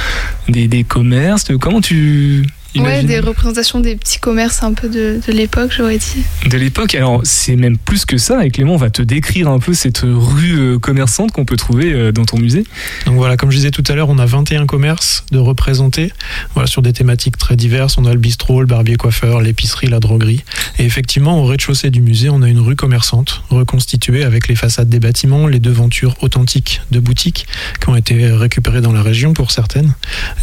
Des, 0.48 0.68
des 0.68 0.84
commerces? 0.84 1.46
Comment 1.60 1.82
tu 1.82 2.46
Ouais, 2.76 3.04
des 3.04 3.20
représentations 3.20 3.80
des 3.80 3.96
petits 3.96 4.20
commerces 4.20 4.64
un 4.64 4.74
peu 4.74 4.90
de, 4.90 5.20
de 5.26 5.32
l'époque, 5.32 5.72
j'aurais 5.76 5.98
dit. 5.98 6.24
De 6.50 6.58
l'époque, 6.58 6.96
alors 6.96 7.22
c'est 7.24 7.56
même 7.56 7.78
plus 7.78 8.06
que 8.06 8.18
ça, 8.18 8.46
et 8.46 8.50
Clément 8.50 8.76
va 8.76 8.90
te 8.90 9.02
décrire 9.02 9.50
un 9.50 9.60
peu 9.60 9.74
cette 9.74 10.02
rue 10.04 10.58
euh, 10.58 10.80
commerçante 10.80 11.32
qu'on 11.32 11.46
peut 11.46 11.56
trouver 11.56 11.94
euh, 11.94 12.12
dans 12.12 12.26
ton 12.26 12.38
musée. 12.38 12.66
Donc 13.06 13.16
voilà, 13.16 13.38
comme 13.38 13.52
je 13.52 13.58
disais 13.58 13.72
tout 13.72 13.84
à 13.88 13.96
l'heure, 13.96 14.10
on 14.10 14.18
a 14.18 14.26
21 14.26 14.66
commerces 14.66 15.26
de 15.32 15.38
représentés, 15.38 16.12
voilà, 16.54 16.68
sur 16.68 16.82
des 16.82 16.94
thématiques 16.94 17.38
très 17.38 17.56
diverses. 17.56 17.98
On 17.98 18.06
a 18.06 18.14
le 18.14 18.20
bistrot, 18.20 18.62
le 18.62 18.68
barbier 18.68 18.96
coiffeur, 18.96 19.42
l'épicerie, 19.42 19.88
la 19.88 20.00
droguerie. 20.00 20.44
Et 20.78 20.86
effectivement, 20.86 21.42
au 21.42 21.46
rez-de-chaussée 21.46 21.92
du 21.92 22.02
musée, 22.02 22.30
on 22.30 22.42
a 22.42 22.50
une 22.50 22.60
rue 22.60 22.76
commerçante 22.76 23.44
reconstituée 23.50 24.24
avec 24.24 24.48
les 24.48 24.56
façades 24.56 24.90
des 24.90 25.00
bâtiments, 25.00 25.48
les 25.48 25.60
devantures 25.60 26.16
authentiques 26.22 26.82
de 26.92 27.00
boutiques 27.00 27.48
qui 27.80 27.90
ont 27.90 27.96
été 27.96 28.28
récupérées 28.28 28.82
dans 28.82 28.94
la 28.94 29.02
région 29.02 29.34
pour 29.34 29.52
certaines. 29.52 29.94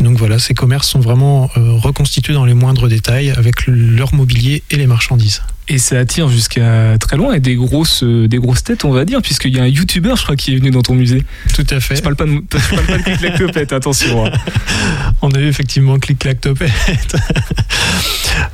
donc 0.01 0.17
voilà, 0.17 0.39
ces 0.39 0.55
commerces 0.55 0.89
sont 0.89 1.01
vraiment 1.01 1.51
euh, 1.57 1.73
reconstitués 1.73 2.22
dans 2.31 2.45
les 2.45 2.55
moindres 2.55 2.89
détails 2.89 3.31
avec 3.31 3.67
leur 3.67 4.15
mobilier 4.15 4.63
et 4.71 4.77
les 4.77 4.87
marchandises. 4.87 5.43
Et 5.69 5.79
ça 5.79 5.99
attire 5.99 6.29
jusqu'à 6.29 6.97
très 6.99 7.17
loin 7.17 7.35
et 7.35 7.41
des 7.41 7.55
grosses, 7.55 8.03
euh, 8.03 8.29
des 8.29 8.39
grosses 8.39 8.63
têtes, 8.63 8.85
on 8.85 8.91
va 8.91 9.05
dire, 9.05 9.23
puisqu'il 9.23 9.57
y 9.57 9.59
a 9.59 9.63
un 9.63 9.69
youtubeur, 9.69 10.17
je 10.17 10.23
crois, 10.23 10.37
qui 10.37 10.53
est 10.53 10.57
venu 10.57 10.71
dans 10.71 10.83
ton 10.83 10.95
musée. 10.95 11.25
Tout 11.55 11.67
à 11.71 11.81
fait. 11.81 11.97
Je 11.97 12.03
parle 12.03 12.17
pas 12.17 12.27
de, 12.27 12.33
je 12.33 12.75
parle 12.75 12.87
pas 12.87 12.99
de 12.99 13.17
clic 13.17 13.35
topette 13.39 13.73
attention. 13.73 14.27
Hein. 14.27 14.33
On 15.23 15.31
a 15.31 15.41
eu 15.41 15.47
effectivement 15.47 15.99
clic 15.99 16.19
clac 16.19 16.41
topette. 16.41 16.71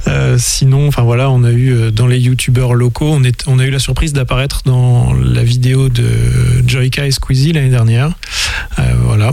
Euh, 0.06 0.36
sinon, 0.38 0.88
enfin 0.88 1.02
voilà, 1.02 1.30
on 1.30 1.44
a 1.44 1.50
eu 1.50 1.72
euh, 1.72 1.90
dans 1.90 2.06
les 2.06 2.18
youtubeurs 2.18 2.74
locaux, 2.74 3.10
on, 3.10 3.22
est, 3.24 3.44
on 3.46 3.58
a 3.58 3.64
eu 3.64 3.70
la 3.70 3.78
surprise 3.78 4.12
d'apparaître 4.12 4.62
dans 4.64 5.12
la 5.12 5.42
vidéo 5.42 5.88
de 5.88 6.04
Joyka 6.66 7.06
et 7.06 7.10
Squeezie 7.10 7.52
l'année 7.52 7.70
dernière. 7.70 8.10
voilà. 9.04 9.32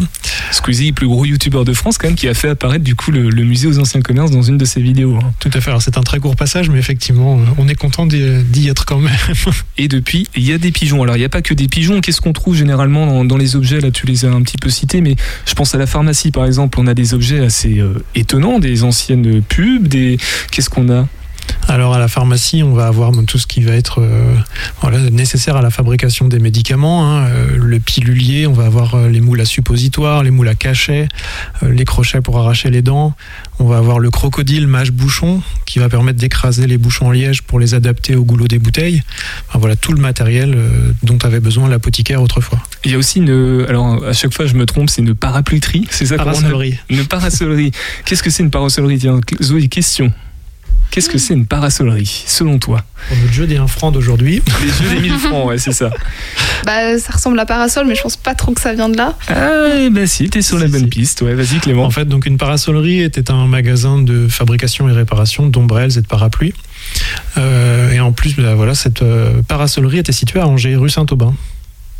Squeezie, 0.52 0.91
plus 0.91 1.08
gros 1.08 1.26
youtubeur 1.26 1.65
de 1.65 1.74
France, 1.74 1.98
quand 1.98 2.08
même, 2.08 2.15
qui 2.15 2.28
a 2.28 2.34
fait 2.34 2.50
apparaître 2.50 2.84
du 2.84 2.96
coup 2.96 3.12
le, 3.12 3.30
musée 3.44 3.68
aux 3.68 3.80
anciens 3.80 4.02
commerces 4.02 4.32
dans 4.32 4.41
une 4.41 4.58
de 4.58 4.65
ses 4.65 4.82
vidéos. 4.82 5.18
Hein. 5.18 5.34
Tout 5.39 5.50
à 5.54 5.62
fait. 5.62 5.70
Alors 5.70 5.82
c'est 5.82 5.98
un 5.98 6.04
très 6.04 6.20
court 6.20 6.36
passage, 6.36 6.70
mais 6.70 6.80
effectivement, 6.80 7.39
on 7.58 7.68
est 7.68 7.76
content 7.76 8.06
d'y 8.06 8.68
être 8.70 8.86
quand 8.86 9.00
même. 9.00 9.13
Et 9.78 9.88
depuis, 9.88 10.28
il 10.36 10.44
y 10.44 10.54
a 10.54 10.58
des 10.58 10.72
pigeons. 10.72 11.04
Alors 11.04 11.15
il 11.15 11.20
n'y 11.20 11.26
a 11.26 11.30
pas 11.30 11.41
que 11.41 11.54
des 11.54 11.68
pigeons. 11.68 12.02
Qu'est-ce 12.02 12.22
qu'on 12.22 12.34
trouve 12.34 12.56
généralement 12.56 13.24
dans, 13.26 13.38
les 13.38 13.56
objets? 13.56 13.82
Là, 13.82 13.91
tu 13.91 14.06
les 14.06 14.26
as 14.26 14.32
un 14.32 14.41
petit 14.41 14.58
peu 14.58 14.70
cités, 14.70 15.02
mais 15.02 15.15
je 15.46 15.54
pense 15.54 15.76
à 15.76 15.78
la 15.78 15.88
pharmacie 15.88 16.32
par 16.32 16.46
exemple. 16.46 16.80
On 16.80 16.88
a 16.88 16.94
des 16.94 17.13
objets 17.13 17.39
assez 17.39 17.80
euh, 17.80 18.04
étonnants, 18.15 18.60
des 18.60 18.84
anciennes 18.84 19.41
pubs, 19.41 19.88
des. 19.88 20.18
Qu'est-ce 20.51 20.69
qu'on 20.69 20.89
a 20.89 21.08
alors 21.67 21.93
à 21.95 21.99
la 21.99 22.08
pharmacie, 22.08 22.62
on 22.63 22.73
va 22.73 22.86
avoir 22.86 23.12
tout 23.25 23.39
ce 23.39 23.47
qui 23.47 23.62
va 23.62 23.73
être 23.73 23.99
euh, 23.99 25.10
nécessaire 25.10 25.55
à 25.55 25.62
la 25.62 25.71
fabrication 25.71 26.27
des 26.27 26.39
médicaments. 26.39 27.05
Hein. 27.05 27.25
Euh, 27.27 27.58
le 27.58 27.79
pilulier, 27.79 28.45
on 28.45 28.53
va 28.53 28.65
avoir 28.65 28.95
euh, 28.95 29.10
les 29.10 29.19
moules 29.19 29.41
à 29.41 29.45
suppositoire, 29.45 30.21
les 30.21 30.29
moules 30.29 30.47
à 30.47 30.55
cachet, 30.55 31.08
les 31.63 31.86
crochets 31.86 32.21
pour 32.21 32.38
arracher 32.38 32.69
les 32.69 32.81
dents. 32.81 33.15
On 33.60 33.65
va 33.65 33.77
avoir 33.77 33.99
le 33.99 34.12
crocodile 34.12 34.67
mâche-bouchon 34.67 35.41
qui 35.65 35.79
va 35.79 35.89
permettre 35.89 36.19
d'écraser 36.19 36.67
les 36.67 36.77
bouchons 36.77 37.08
en 37.08 37.12
liège 37.12 37.41
pour 37.41 37.60
les 37.60 37.73
adapter 37.73 38.15
au 38.15 38.23
goulot 38.23 38.47
des 38.47 38.60
bouteilles. 38.60 39.01
voilà 39.53 39.75
tout 39.75 39.93
le 39.93 40.01
matériel 40.01 40.58
dont 41.03 41.17
avait 41.23 41.39
besoin 41.39 41.69
l'apothicaire 41.69 42.21
autrefois. 42.21 42.60
Il 42.84 42.91
y 42.91 42.95
a 42.95 42.97
aussi 42.97 43.19
une, 43.19 43.65
alors 43.67 44.03
à 44.05 44.13
chaque 44.13 44.34
fois 44.34 44.45
je 44.45 44.55
me 44.55 44.65
trompe, 44.65 44.89
c'est 44.89 45.01
une 45.01 45.15
parapluterie, 45.15 45.88
c'est 45.89 46.08
ça 46.08 46.17
Parasolerie. 46.17 46.77
Une 46.89 47.05
parasolerie. 47.05 47.71
Qu'est-ce 48.05 48.23
que 48.23 48.29
c'est 48.29 48.43
une 48.43 48.51
parasolerie 48.51 48.99
Tiens, 48.99 49.19
Zoé, 49.41 49.67
question. 49.69 50.12
Qu'est-ce 50.95 51.10
que 51.10 51.17
c'est 51.17 51.34
une 51.34 51.45
parasolerie, 51.45 52.23
selon 52.25 52.58
toi? 52.58 52.82
Pour 53.10 53.17
notre 53.17 53.34
jeu 53.34 53.47
des 53.47 53.58
1 53.58 53.67
franc 53.67 53.91
d'aujourd'hui. 53.91 54.41
Les 54.62 54.71
jeux 54.71 54.95
des 54.95 55.01
1000 55.01 55.13
francs, 55.19 55.45
ouais, 55.45 55.58
c'est 55.58 55.73
ça. 55.73 55.89
Bah, 56.65 56.97
ça 56.97 57.12
ressemble 57.12 57.38
à 57.38 57.45
parasol, 57.45 57.86
mais 57.86 57.95
je 57.95 58.01
pense 58.01 58.15
pas 58.15 58.34
trop 58.34 58.54
que 58.54 58.62
ça 58.62 58.73
vient 58.73 58.88
de 58.88 58.95
là. 58.95 59.13
Ah, 59.28 59.89
bah 59.91 60.08
si, 60.08 60.30
t'es 60.30 60.41
sur 60.41 60.58
la 60.58 60.67
bonne 60.67 60.88
piste. 60.88 61.21
Ouais, 61.21 61.34
vas-y, 61.34 61.60
Clément. 61.60 61.84
En 61.84 61.91
fait, 61.91 62.06
donc 62.06 62.25
une 62.25 62.38
parasolerie 62.38 63.01
était 63.01 63.30
un 63.30 63.45
magasin 63.45 64.01
de 64.01 64.30
fabrication 64.30 64.88
et 64.88 64.93
réparation 64.93 65.47
d'ombrelles 65.47 65.97
et 65.97 66.01
de 66.01 66.08
parapluies. 66.08 66.54
Euh, 67.38 67.91
et 67.91 67.99
en 67.99 68.13
plus, 68.13 68.38
bah, 68.38 68.56
voilà, 68.56 68.73
cette 68.73 69.01
euh, 69.01 69.41
parasolerie 69.45 69.97
était 69.97 70.13
située 70.13 70.39
à 70.39 70.47
Angers, 70.47 70.78
rue 70.78 70.89
Saint-Aubin 70.89 71.34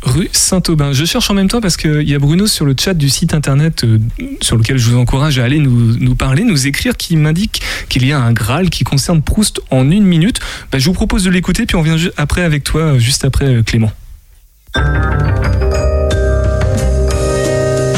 rue 0.02 0.28
Saint-Aubin. 0.32 0.92
Je 0.92 1.04
cherche 1.04 1.30
en 1.30 1.34
même 1.34 1.48
temps 1.48 1.60
parce 1.60 1.76
qu'il 1.76 2.08
y 2.08 2.14
a 2.14 2.18
Bruno 2.18 2.46
sur 2.46 2.64
le 2.64 2.74
chat 2.78 2.94
du 2.94 3.08
site 3.08 3.34
internet 3.34 3.84
euh, 3.84 3.98
sur 4.40 4.56
lequel 4.56 4.78
je 4.78 4.90
vous 4.90 4.98
encourage 4.98 5.38
à 5.38 5.44
aller 5.44 5.58
nous, 5.58 6.14
parler, 6.14 6.44
nous 6.44 6.66
écrire, 6.66 6.96
qui 6.96 7.16
m'indique 7.16 7.62
qu'il 7.88 8.06
y 8.06 8.12
a 8.12 8.20
un 8.20 8.32
Graal 8.32 8.70
qui 8.70 8.84
concerne 8.84 9.22
Proust 9.22 9.60
en 9.70 9.90
une 9.90 10.04
minute. 10.04 10.40
Bah, 10.70 10.78
je 10.78 10.86
vous 10.86 10.92
propose 10.92 11.24
de 11.24 11.30
l'écouter, 11.30 11.66
puis 11.66 11.76
on 11.76 11.82
vient 11.82 11.96
après 12.16 12.42
avec 12.42 12.64
toi, 12.64 12.82
euh, 12.82 12.98
juste 12.98 13.24
après 13.24 13.46
euh, 13.46 13.62
Clément. 13.62 13.92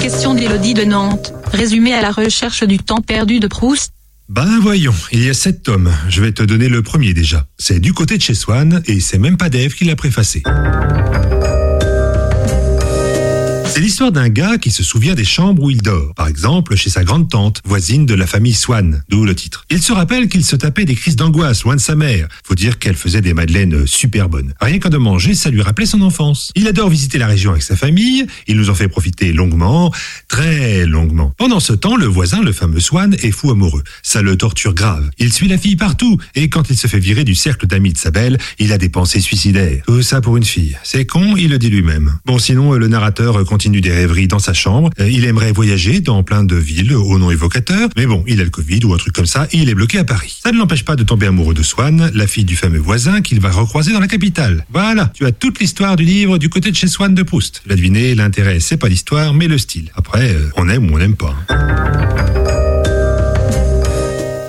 Question 0.01 0.35
d'Élodie 0.35 0.75
de 0.75 0.85
Nantes. 0.85 1.33
Résumé 1.53 1.93
à 1.93 2.01
la 2.01 2.11
recherche 2.11 2.65
du 2.65 2.79
temps 2.79 3.01
perdu 3.01 3.41
de 3.41 3.47
Proust. 3.47 3.93
Ben 4.29 4.59
voyons, 4.61 4.95
il 5.11 5.25
y 5.25 5.31
a 5.31 5.35
sept 5.35 5.63
tomes. 5.63 5.91
Je 6.11 6.21
vais 6.21 6.33
te 6.33 6.43
donner 6.43 6.69
le 6.69 6.83
premier 6.83 7.15
déjà. 7.15 7.47
C'est 7.59 7.81
du 7.81 7.95
côté 7.95 8.19
de 8.19 8.23
chez 8.23 8.35
Swann 8.35 8.83
et 8.87 9.01
c'est 9.01 9.17
même 9.17 9.39
pas 9.39 9.49
Dave 9.49 9.73
qui 9.73 9.85
l'a 9.85 9.97
préfacé. 9.97 10.43
C'est 13.79 13.85
l'histoire 13.85 14.11
d'un 14.11 14.29
gars 14.29 14.59
qui 14.59 14.73
se 14.73 14.83
souvient 14.83 15.15
des 15.15 15.25
chambres 15.25 15.63
où 15.63 15.71
il 15.71 15.81
dort. 15.81 16.13
Par 16.17 16.27
exemple, 16.27 16.75
chez 16.75 16.91
sa 16.91 17.05
grande 17.05 17.31
tante, 17.31 17.63
voisine 17.65 18.07
de 18.07 18.15
la 18.15 18.27
famille 18.27 18.53
Swan, 18.53 19.05
d'où 19.09 19.25
le 19.25 19.37
titre. 19.37 19.67
Il 19.71 19.81
se 19.81 19.93
rappelle 19.93 20.27
qu'il 20.27 20.45
se 20.45 20.57
tapait 20.57 20.85
des 20.85 20.97
crises 20.97 21.15
d'angoisse 21.15 21.63
loin 21.63 21.77
de 21.77 21.81
sa 21.81 21.95
mère. 21.95 22.27
Faut 22.43 22.57
dire 22.57 22.81
qu'elle 22.81 22.97
faisait 22.97 23.21
des 23.21 23.35
madeleines 23.35 23.87
super 23.87 24.29
bonnes. 24.29 24.53
Rien 24.61 24.81
qu'en 24.81 24.89
de 24.89 24.97
manger, 24.97 25.33
ça 25.35 25.51
lui 25.51 25.63
rappelait 25.63 25.87
son 25.87 26.01
enfance. 26.01 26.51
Il 26.57 26.67
adore 26.67 26.89
visiter 26.89 27.19
la 27.19 27.29
région 27.29 27.53
avec 27.53 27.63
sa 27.63 27.77
famille. 27.77 28.27
Il 28.49 28.57
nous 28.57 28.69
en 28.69 28.75
fait 28.75 28.89
profiter 28.89 29.33
longuement, 29.33 29.95
très 30.27 30.85
longuement. 30.85 31.33
Pendant 31.37 31.61
ce 31.61 31.73
temps, 31.73 31.95
le 31.95 32.07
voisin, 32.07 32.43
le 32.43 32.51
fameux 32.51 32.81
Swan, 32.81 33.15
est 33.23 33.31
fou 33.31 33.53
amoureux. 33.53 33.85
Ça 34.03 34.23
le 34.23 34.37
torture 34.37 34.75
grave. 34.75 35.09
Il 35.19 35.33
suit 35.33 35.47
la 35.47 35.57
fille 35.57 35.77
partout. 35.77 36.19
Et 36.35 36.49
quand 36.49 36.69
il 36.69 36.77
se 36.77 36.89
fait 36.89 36.99
virer 36.99 37.23
du 37.23 37.37
cercle 37.37 37.69
d'amis 37.69 37.93
de 37.93 37.99
sa 37.99 38.11
belle, 38.11 38.39
il 38.59 38.73
a 38.73 38.79
des 38.79 38.89
pensées 38.89 39.21
suicidaires. 39.21 39.85
Tout 39.87 40.03
ça 40.03 40.21
pour 40.21 40.37
une 40.37 40.43
fille. 40.43 40.77
C'est 40.83 41.07
con, 41.07 41.37
il 41.37 41.51
le 41.51 41.61
dit 41.61 41.71
lui-même. 41.71 42.19
Bon, 42.27 42.41
sinon, 42.41 42.73
le 42.73 42.89
narrateur 42.89 43.45
continue 43.45 43.68
des 43.71 43.93
rêveries 43.93 44.29
dans 44.29 44.39
sa 44.39 44.53
chambre. 44.53 44.91
Euh, 45.01 45.11
il 45.11 45.25
aimerait 45.25 45.53
voyager 45.53 46.01
dans 46.01 46.23
plein 46.23 46.45
de 46.45 46.57
villes 46.57 46.95
au 46.95 47.19
nom 47.19 47.31
évocateur, 47.31 47.89
mais 47.97 48.07
bon, 48.07 48.25
il 48.27 48.41
a 48.41 48.45
le 48.45 48.51
Covid 48.51 48.85
ou 48.85 48.95
un 48.95 48.97
truc 48.97 49.15
comme 49.15 49.27
ça 49.27 49.47
et 49.53 49.59
il 49.59 49.69
est 49.69 49.75
bloqué 49.75 49.99
à 49.99 50.05
Paris. 50.05 50.39
Ça 50.43 50.53
ne 50.53 50.59
l'empêche 50.59 50.85
pas 50.85 50.97
de 50.97 51.05
tomber 51.05 51.27
amoureux 51.27 51.55
de 51.55 51.63
Swann, 51.63 52.11
la 52.15 52.27
fille 52.27 52.45
du 52.45 52.57
fameux 52.57 52.79
voisin 52.79 53.21
qu'il 53.21 53.41
va 53.41 53.51
recroiser 53.51 53.93
dans 53.93 54.01
la 54.01 54.09
capitale. 54.09 54.65
Voilà, 54.73 55.11
tu 55.15 55.27
as 55.27 55.33
toute 55.33 55.61
l'histoire 55.61 55.97
du 55.97 56.05
livre 56.05 56.39
du 56.39 56.49
côté 56.49 56.71
de 56.71 56.77
chez 56.77 56.89
Swann 56.89 57.15
de 57.15 57.23
Proust. 57.23 57.63
Tu 57.63 57.69
deviné, 57.69 58.15
l'intérêt, 58.15 58.61
c'est 58.61 58.77
pas 58.77 58.89
l'histoire, 58.89 59.35
mais 59.35 59.49
le 59.49 59.59
style. 59.59 59.91
Après, 59.95 60.31
euh, 60.31 60.51
on 60.57 60.69
aime 60.69 60.91
ou 60.91 60.95
on 60.95 60.99
n'aime 60.99 61.17
pas. 61.17 61.37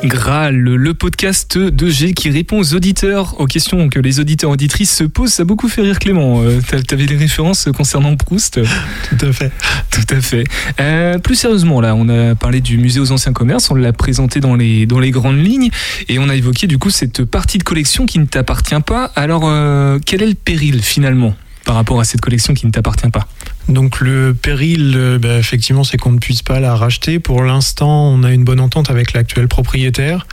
Graal, 0.03 0.55
le 0.55 0.93
podcast 0.93 1.57
de 1.57 1.89
G 1.89 2.13
qui 2.13 2.29
répond 2.29 2.59
aux 2.59 2.73
auditeurs, 2.73 3.39
aux 3.39 3.47
questions 3.47 3.89
que 3.89 3.99
les 3.99 4.21
auditeurs 4.21 4.51
auditrices 4.51 4.95
se 4.95 5.03
posent. 5.03 5.33
Ça 5.33 5.43
a 5.43 5.45
beaucoup 5.45 5.67
fait 5.67 5.81
rire 5.81 5.99
Clément. 5.99 6.41
Euh, 6.41 6.61
T'avais 6.87 7.05
des 7.05 7.17
références 7.17 7.67
concernant 7.75 8.15
Proust 8.15 8.61
Tout 9.09 9.25
à 9.25 9.33
fait. 9.33 9.51
Tout 9.91 10.15
à 10.15 10.21
fait. 10.21 10.45
Euh, 10.79 11.17
plus 11.17 11.35
sérieusement, 11.35 11.81
là, 11.81 11.95
on 11.95 12.07
a 12.07 12.33
parlé 12.35 12.61
du 12.61 12.77
musée 12.77 13.01
aux 13.01 13.11
anciens 13.11 13.33
commerces, 13.33 13.69
on 13.71 13.75
l'a 13.75 13.91
présenté 13.91 14.39
dans 14.39 14.55
les, 14.55 14.85
dans 14.85 14.99
les 14.99 15.11
grandes 15.11 15.43
lignes 15.43 15.69
et 16.07 16.17
on 16.17 16.29
a 16.29 16.35
évoqué 16.35 16.67
du 16.67 16.77
coup 16.77 16.91
cette 16.91 17.25
partie 17.25 17.57
de 17.57 17.63
collection 17.63 18.05
qui 18.05 18.19
ne 18.19 18.25
t'appartient 18.25 18.79
pas. 18.85 19.11
Alors, 19.17 19.43
euh, 19.45 19.99
quel 20.05 20.23
est 20.23 20.27
le 20.27 20.33
péril 20.33 20.81
finalement 20.81 21.35
par 21.65 21.75
rapport 21.75 21.99
à 21.99 22.05
cette 22.05 22.21
collection 22.21 22.53
qui 22.53 22.65
ne 22.65 22.71
t'appartient 22.71 23.09
pas? 23.09 23.27
Donc 23.69 23.99
le 23.99 24.33
péril, 24.33 24.93
euh, 24.97 25.19
bah, 25.19 25.37
effectivement, 25.37 25.83
c'est 25.83 25.97
qu'on 25.97 26.11
ne 26.11 26.17
puisse 26.17 26.41
pas 26.41 26.59
la 26.59 26.75
racheter. 26.75 27.19
Pour 27.19 27.43
l'instant, 27.43 28.07
on 28.07 28.23
a 28.23 28.33
une 28.33 28.43
bonne 28.43 28.59
entente 28.59 28.89
avec 28.89 29.13
l'actuel 29.13 29.47
propriétaire. 29.47 30.25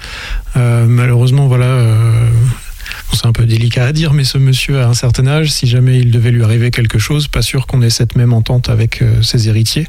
Euh, 0.57 0.87
malheureusement, 0.87 1.47
voilà. 1.47 1.67
euh, 1.67 2.31
c'est 3.13 3.27
un 3.27 3.33
peu 3.33 3.45
délicat 3.45 3.85
à 3.85 3.93
dire, 3.93 4.15
mais 4.15 4.25
ce 4.25 4.39
monsieur 4.39 4.81
a 4.81 4.89
un 4.89 4.95
certain 4.95 5.27
âge. 5.27 5.51
Si 5.51 5.67
jamais 5.67 5.99
il 5.99 6.11
devait 6.11 6.31
lui 6.31 6.43
arriver 6.43 6.71
quelque 6.71 6.99
chose, 6.99 7.29
pas 7.29 7.43
sûr 7.43 7.67
qu'on 7.67 7.83
ait 7.83 7.91
cette 7.91 8.17
même 8.17 8.33
entente 8.33 8.69
avec 8.69 9.03
ses 9.23 9.49
héritiers. 9.49 9.89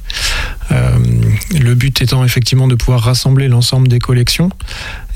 Le 0.70 1.74
but 1.74 2.02
étant 2.02 2.24
effectivement 2.24 2.68
de 2.68 2.76
pouvoir 2.76 3.02
rassembler 3.02 3.50
l'ensemble 3.50 3.88
des 3.88 4.00
collections 4.00 4.50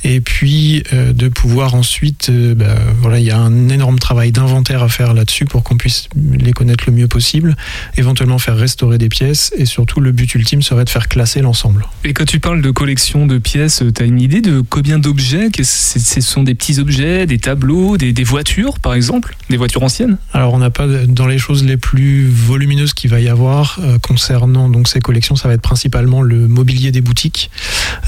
et 0.04 0.22
puis 0.22 0.84
euh, 0.94 1.14
de 1.14 1.28
pouvoir 1.28 1.76
ensuite, 1.76 2.30
euh, 2.30 2.56
bah, 2.56 2.76
voilà, 3.02 3.20
il 3.20 3.26
y 3.26 3.32
a 3.32 3.38
un 3.38 3.70
énorme 3.70 4.00
travail 4.00 4.32
d'inventaire 4.32 4.84
à 4.84 4.90
faire 4.90 5.14
là-dessus 5.14 5.46
pour 5.46 5.64
qu'on 5.64 5.78
puisse 5.78 6.08
les 6.16 6.54
connaître 6.54 6.86
le 6.88 6.94
mieux 6.94 7.08
possible, 7.08 7.56
éventuellement 7.98 8.40
faire 8.40 8.58
restaurer 8.58 8.98
des 8.98 9.10
pièces 9.10 9.52
et 9.58 9.66
surtout 9.66 10.00
le 10.00 10.12
but 10.12 10.34
ultime 10.36 10.62
serait 10.62 10.86
de 10.86 10.90
faire 10.90 11.08
classer 11.08 11.42
l'ensemble. 11.42 11.86
Et 12.04 12.14
quand 12.14 12.26
tu 12.26 12.40
parles 12.40 12.62
de 12.62 12.72
collection 12.72 13.26
de 13.28 13.38
pièces, 13.38 13.84
tu 13.94 14.02
as 14.02 14.06
une 14.06 14.22
idée 14.22 14.42
de 14.42 14.62
combien 14.62 15.00
d'objets 15.00 15.50
Ce 15.64 16.22
sont 16.22 16.44
des 16.44 16.56
petits 16.56 16.80
objets, 16.80 17.26
des 17.26 17.40
tableaux, 17.40 17.98
des, 17.98 18.14
des 18.14 18.24
voitures 18.24 18.80
par 18.80 18.94
exemple 18.94 19.36
Des 19.50 19.58
voitures 19.58 19.84
anciennes? 19.84 20.18
Alors 20.34 20.54
on 20.54 20.60
n'a 20.60 20.70
pas 20.70 20.88
dans 20.88 21.28
les 21.28 21.38
choses 21.38 21.64
les 21.64 21.78
plus 21.78 22.28
volumineuses 22.28 22.94
qu'il 22.94 23.10
va 23.10 23.20
y 23.20 23.30
avoir 23.30 23.80
euh, 23.82 24.00
concernant 24.00 24.70
donc 24.70 24.88
ces 24.88 25.00
collections, 25.00 25.36
ça 25.36 25.48
va 25.48 25.54
être 25.54 25.62
principalement 25.62 26.22
le 26.22 26.48
mobilier 26.48 26.92
des 26.92 27.02
boutiques, 27.02 27.50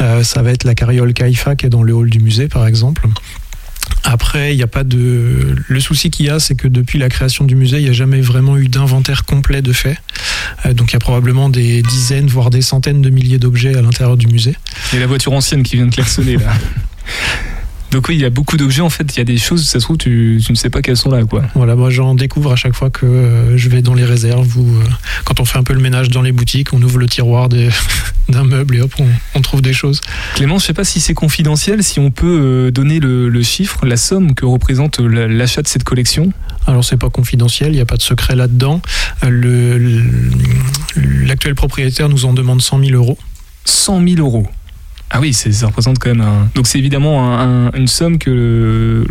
Euh, 0.01 0.23
ça 0.23 0.41
va 0.41 0.51
être 0.51 0.63
la 0.63 0.75
carriole 0.75 1.13
Kaifa 1.13 1.56
qui 1.56 1.65
est 1.65 1.69
dans 1.83 1.87
le 1.87 1.93
hall 1.93 2.09
du 2.09 2.19
musée 2.19 2.47
par 2.47 2.65
exemple. 2.65 3.07
Après, 4.05 4.53
il 4.53 4.57
n'y 4.57 4.63
a 4.63 4.67
pas 4.67 4.83
de. 4.83 5.55
Le 5.67 5.79
souci 5.79 6.09
qu'il 6.09 6.25
y 6.25 6.29
a, 6.29 6.39
c'est 6.39 6.55
que 6.55 6.67
depuis 6.67 6.99
la 6.99 7.09
création 7.09 7.45
du 7.45 7.55
musée, 7.55 7.77
il 7.77 7.83
n'y 7.83 7.89
a 7.89 7.93
jamais 7.93 8.21
vraiment 8.21 8.57
eu 8.57 8.67
d'inventaire 8.67 9.25
complet 9.25 9.61
de 9.61 9.73
fait. 9.73 9.97
Euh, 10.65 10.73
donc 10.73 10.91
il 10.91 10.93
y 10.93 10.95
a 10.95 10.99
probablement 10.99 11.49
des 11.49 11.81
dizaines, 11.81 12.27
voire 12.27 12.49
des 12.49 12.61
centaines 12.61 13.01
de 13.01 13.09
milliers 13.09 13.39
d'objets 13.39 13.75
à 13.75 13.81
l'intérieur 13.81 14.17
du 14.17 14.27
musée. 14.27 14.55
A 14.93 14.97
la 14.97 15.07
voiture 15.07 15.33
ancienne 15.33 15.63
qui 15.63 15.75
vient 15.75 15.87
de 15.87 15.93
klaxonner 15.93 16.37
là. 16.37 16.53
Donc 17.93 18.08
oui, 18.10 18.15
il 18.15 18.21
y 18.21 18.25
a 18.25 18.29
beaucoup 18.32 18.58
d'objets 18.58 18.82
en 18.82 18.89
fait, 18.89 19.15
il 19.15 19.19
y 19.19 19.21
a 19.21 19.23
des 19.23 19.38
choses, 19.38 19.63
ça 19.65 19.79
se 19.79 19.86
trouve, 19.86 19.97
tu, 19.97 20.41
tu 20.43 20.51
ne 20.51 20.58
sais 20.58 20.69
pas 20.71 20.82
qu'elles 20.82 20.97
sont 20.97 21.12
là 21.12 21.23
quoi. 21.25 21.43
Voilà, 21.53 21.75
moi 21.75 21.89
j'en 21.91 22.15
découvre 22.15 22.51
à 22.51 22.56
chaque 22.56 22.73
fois 22.73 22.89
que 22.89 23.06
euh, 23.06 23.56
je 23.58 23.69
vais 23.69 23.82
dans 23.84 23.93
les 23.93 24.03
réserves 24.03 24.58
ou 24.58 24.65
euh, 24.67 24.84
quand 25.25 25.39
on 25.39 25.45
fait 25.45 25.60
un 25.60 25.63
peu 25.63 25.73
le 25.73 25.79
ménage 25.79 26.10
dans 26.10 26.23
les 26.23 26.32
boutiques, 26.32 26.73
on 26.73 26.82
ouvre 26.82 26.97
le 26.97 27.08
tiroir 27.08 27.49
des- 27.49 27.69
d'un 28.29 28.43
meuble 28.45 28.77
et 28.77 28.82
hop, 28.82 28.93
on, 28.99 29.06
on 29.36 29.41
trouve 29.41 29.62
des 29.62 29.73
choses. 29.73 30.01
Clément, 30.36 30.58
je 30.58 30.65
sais 30.65 30.73
pas 30.73 30.84
si 30.86 30.99
c'est 30.99 31.13
confidentiel, 31.13 31.84
si 31.84 31.99
on 31.99 32.10
peut 32.10 32.25
euh, 32.41 32.71
donner 32.71 32.99
le, 32.99 33.29
le 33.29 33.43
chiffre, 33.43 33.86
la 33.86 33.95
somme 33.97 34.34
que 34.34 34.45
représente 34.45 34.99
la- 34.99 35.27
l'achat 35.27 35.62
de 35.62 35.67
cette 35.67 35.84
collection. 35.84 36.34
Alors 36.65 36.84
c'est 36.84 36.97
pas 36.97 37.10
confidentiel, 37.12 37.69
il 37.73 37.75
n'y 37.75 37.82
a 37.82 37.86
pas 37.86 37.97
de 37.97 38.01
secret 38.01 38.36
là-dedans. 38.36 38.82
Le- 39.21 39.77
le- 39.77 40.03
L'actuel 41.25 41.56
propriétaire 41.56 42.10
nous 42.10 42.25
en 42.25 42.34
demande 42.34 42.62
100 42.62 42.79
000 42.86 42.91
euros. 42.95 43.17
100 43.65 44.06
000 44.08 44.19
euros. 44.19 44.47
Ah 45.15 45.19
oui, 45.21 45.32
c'est- 45.32 45.52
ça 45.52 45.67
représente 45.67 45.99
quand 45.99 46.10
même 46.10 46.21
un. 46.21 46.49
Donc 46.56 46.65
c'est 46.65 46.80
évidemment 46.80 47.23
un- 47.23 47.67
un- 47.67 47.71
une 47.73 47.88
somme 47.88 48.17
que 48.17 48.32
le, 48.32 49.06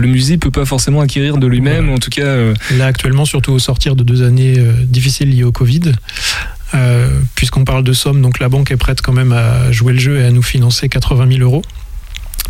le 0.00 0.06
musée 0.06 0.38
peut 0.38 0.52
pas 0.52 0.64
forcément 0.64 1.00
acquérir 1.00 1.36
de 1.36 1.46
lui-même, 1.48 1.90
en 1.90 1.98
tout 1.98 2.10
cas. 2.10 2.22
euh, 2.22 2.54
Là 2.76 2.86
actuellement, 2.86 3.24
surtout 3.24 3.50
au 3.52 3.58
sortir 3.58 3.96
de 3.96 4.04
deux 4.04 4.22
années 4.22 4.54
euh, 4.58 4.72
difficiles 4.84 5.30
liées 5.30 5.42
au 5.42 5.50
Covid, 5.52 5.92
euh, 6.74 7.08
puisqu'on 7.34 7.64
parle 7.64 7.82
de 7.82 7.92
somme, 7.92 8.22
donc 8.22 8.38
la 8.38 8.48
banque 8.48 8.70
est 8.70 8.76
prête 8.76 9.02
quand 9.02 9.12
même 9.12 9.32
à 9.32 9.72
jouer 9.72 9.92
le 9.94 9.98
jeu 9.98 10.18
et 10.20 10.24
à 10.24 10.30
nous 10.30 10.42
financer 10.42 10.88
80 10.88 11.26
000 11.28 11.40
euros. 11.42 11.62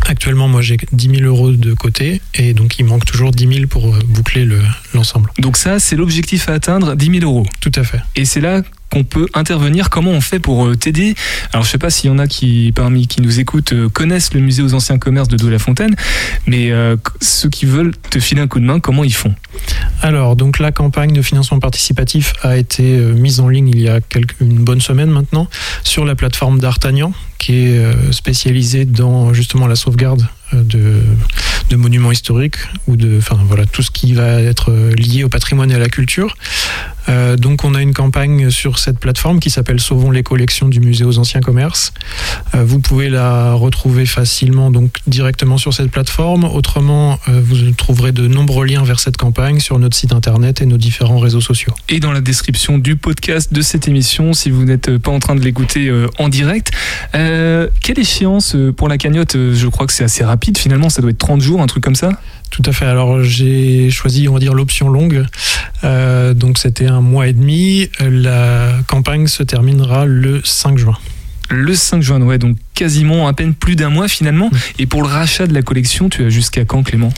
Actuellement, 0.07 0.47
moi 0.47 0.61
j'ai 0.61 0.77
10 0.91 1.09
000 1.09 1.23
euros 1.23 1.51
de 1.51 1.73
côté 1.73 2.21
et 2.35 2.53
donc 2.53 2.79
il 2.79 2.85
manque 2.85 3.05
toujours 3.05 3.31
10 3.31 3.47
000 3.53 3.67
pour 3.67 3.95
boucler 4.07 4.45
le- 4.45 4.61
l'ensemble. 4.93 5.29
Donc 5.39 5.57
ça, 5.57 5.79
c'est 5.79 5.95
l'objectif 5.95 6.47
à 6.47 6.53
atteindre, 6.53 6.95
10 6.95 7.19
000 7.19 7.25
euros. 7.25 7.45
Tout 7.59 7.71
à 7.75 7.83
fait. 7.83 7.99
Et 8.15 8.23
c'est 8.25 8.39
là 8.39 8.61
qu'on 8.91 9.03
peut 9.03 9.27
intervenir. 9.33 9.89
Comment 9.89 10.11
on 10.11 10.21
fait 10.21 10.39
pour 10.39 10.65
euh, 10.65 10.75
t'aider? 10.75 11.15
Alors 11.53 11.65
je 11.65 11.71
sais 11.71 11.77
pas 11.77 11.89
s'il 11.89 12.09
y 12.09 12.13
en 12.13 12.19
a 12.19 12.27
qui 12.27 12.71
parmi 12.75 13.07
qui 13.07 13.21
nous 13.21 13.39
écoutent 13.39 13.73
euh, 13.73 13.89
connaissent 13.89 14.33
le 14.33 14.39
musée 14.39 14.63
aux 14.63 14.73
anciens 14.73 14.97
commerces 14.97 15.27
de 15.27 15.37
Douai-la-Fontaine, 15.37 15.95
mais 16.45 16.71
euh, 16.71 16.95
ceux 17.21 17.49
qui 17.49 17.65
veulent 17.65 17.93
te 18.09 18.19
filer 18.19 18.41
un 18.41 18.47
coup 18.47 18.59
de 18.59 18.65
main, 18.65 18.79
comment 18.79 19.03
ils 19.03 19.13
font? 19.13 19.33
Alors, 20.01 20.35
donc 20.35 20.59
la 20.59 20.71
campagne 20.71 21.13
de 21.13 21.21
financement 21.21 21.59
participatif 21.59 22.33
a 22.41 22.57
été 22.57 22.97
mise 22.97 23.39
en 23.39 23.49
ligne 23.49 23.69
il 23.69 23.79
y 23.79 23.89
a 23.89 23.99
une 24.41 24.63
bonne 24.63 24.81
semaine 24.81 25.09
maintenant 25.09 25.47
sur 25.83 26.05
la 26.05 26.15
plateforme 26.15 26.59
d'Artagnan, 26.59 27.13
qui 27.37 27.53
est 27.55 28.11
spécialisée 28.11 28.85
dans 28.85 29.33
justement 29.33 29.67
la 29.67 29.75
sauvegarde 29.75 30.27
de, 30.53 31.01
de 31.69 31.75
monuments 31.75 32.11
historiques 32.11 32.57
ou 32.87 32.95
de, 32.95 33.17
enfin 33.17 33.37
voilà, 33.47 33.65
tout 33.65 33.83
ce 33.83 33.91
qui 33.91 34.13
va 34.13 34.41
être 34.41 34.71
euh, 34.71 34.91
lié 34.95 35.23
au 35.23 35.29
patrimoine 35.29 35.71
et 35.71 35.75
à 35.75 35.79
la 35.79 35.89
culture. 35.89 36.35
Euh, 37.07 37.37
donc, 37.37 37.63
on 37.63 37.73
a 37.73 37.81
une 37.81 37.93
campagne 37.93 38.49
sur 38.49 38.77
cette 38.77 38.99
plateforme 38.99 39.39
qui 39.39 39.49
s'appelle 39.49 39.79
Sauvons 39.79 40.11
les 40.11 40.21
collections 40.21 40.67
du 40.67 40.79
musée 40.79 41.05
aux 41.05 41.17
anciens 41.17 41.41
commerces. 41.41 41.93
Euh, 42.53 42.63
vous 42.63 42.79
pouvez 42.79 43.09
la 43.09 43.53
retrouver 43.53 44.05
facilement 44.05 44.69
donc 44.69 44.97
directement 45.07 45.57
sur 45.57 45.73
cette 45.73 45.91
plateforme. 45.91 46.43
Autrement, 46.43 47.19
vous 47.27 47.71
trouverez 47.71 48.11
de 48.11 48.27
nombreux 48.27 48.65
liens 48.65 48.83
vers 48.83 48.99
cette 48.99 49.17
campagne 49.17 49.59
sur 49.59 49.79
notre 49.79 49.95
site 49.95 50.13
internet 50.13 50.61
et 50.61 50.65
nos 50.65 50.77
différents 50.77 51.19
réseaux 51.19 51.41
sociaux. 51.41 51.73
et 51.87 51.99
dans 51.99 52.11
la 52.11 52.21
description 52.21 52.77
du 52.77 52.95
podcast 52.95 53.53
de 53.53 53.61
cette 53.61 53.87
émission 53.87 54.33
si 54.33 54.49
vous 54.49 54.65
n'êtes 54.65 54.97
pas 54.97 55.11
en 55.11 55.19
train 55.19 55.35
de 55.35 55.41
l'écouter 55.41 55.91
en 56.17 56.29
direct. 56.29 56.71
Quelle 57.13 57.99
échéance 57.99 58.55
pour 58.75 58.87
la 58.87 58.97
cagnotte? 58.97 59.35
Je 59.35 59.67
crois 59.67 59.87
que 59.87 59.93
c'est 59.93 60.03
assez 60.03 60.23
rapide 60.23 60.38
finalement, 60.57 60.89
ça 60.89 61.01
doit 61.01 61.11
être 61.11 61.17
30 61.17 61.41
jours, 61.41 61.61
un 61.61 61.67
truc 61.67 61.83
comme 61.83 61.95
ça? 61.95 62.11
Tout 62.49 62.63
à 62.65 62.71
fait. 62.71 62.85
Alors 62.85 63.23
j'ai 63.23 63.91
choisi, 63.91 64.27
on 64.27 64.33
va 64.33 64.39
dire, 64.39 64.53
l'option 64.53 64.89
longue. 64.89 65.25
Euh, 65.83 66.33
donc 66.33 66.57
c'était 66.57 66.87
un 66.87 67.01
mois 67.01 67.27
et 67.27 67.33
demi. 67.33 67.89
La 67.99 68.71
campagne 68.87 69.27
se 69.27 69.43
terminera 69.43 70.05
le 70.05 70.41
5 70.43 70.77
juin. 70.77 70.97
Le 71.51 71.73
5 71.73 72.01
juin, 72.01 72.21
ouais, 72.21 72.37
donc 72.37 72.57
quasiment 72.75 73.27
à 73.27 73.33
peine 73.33 73.55
plus 73.55 73.75
d'un 73.75 73.89
mois 73.89 74.07
finalement. 74.07 74.51
Et 74.77 74.85
pour 74.85 75.01
le 75.01 75.07
rachat 75.07 75.47
de 75.47 75.53
la 75.53 75.63
collection, 75.63 76.07
tu 76.07 76.23
as 76.23 76.29
jusqu'à 76.29 76.63
quand 76.63 76.83
Clément? 76.83 77.11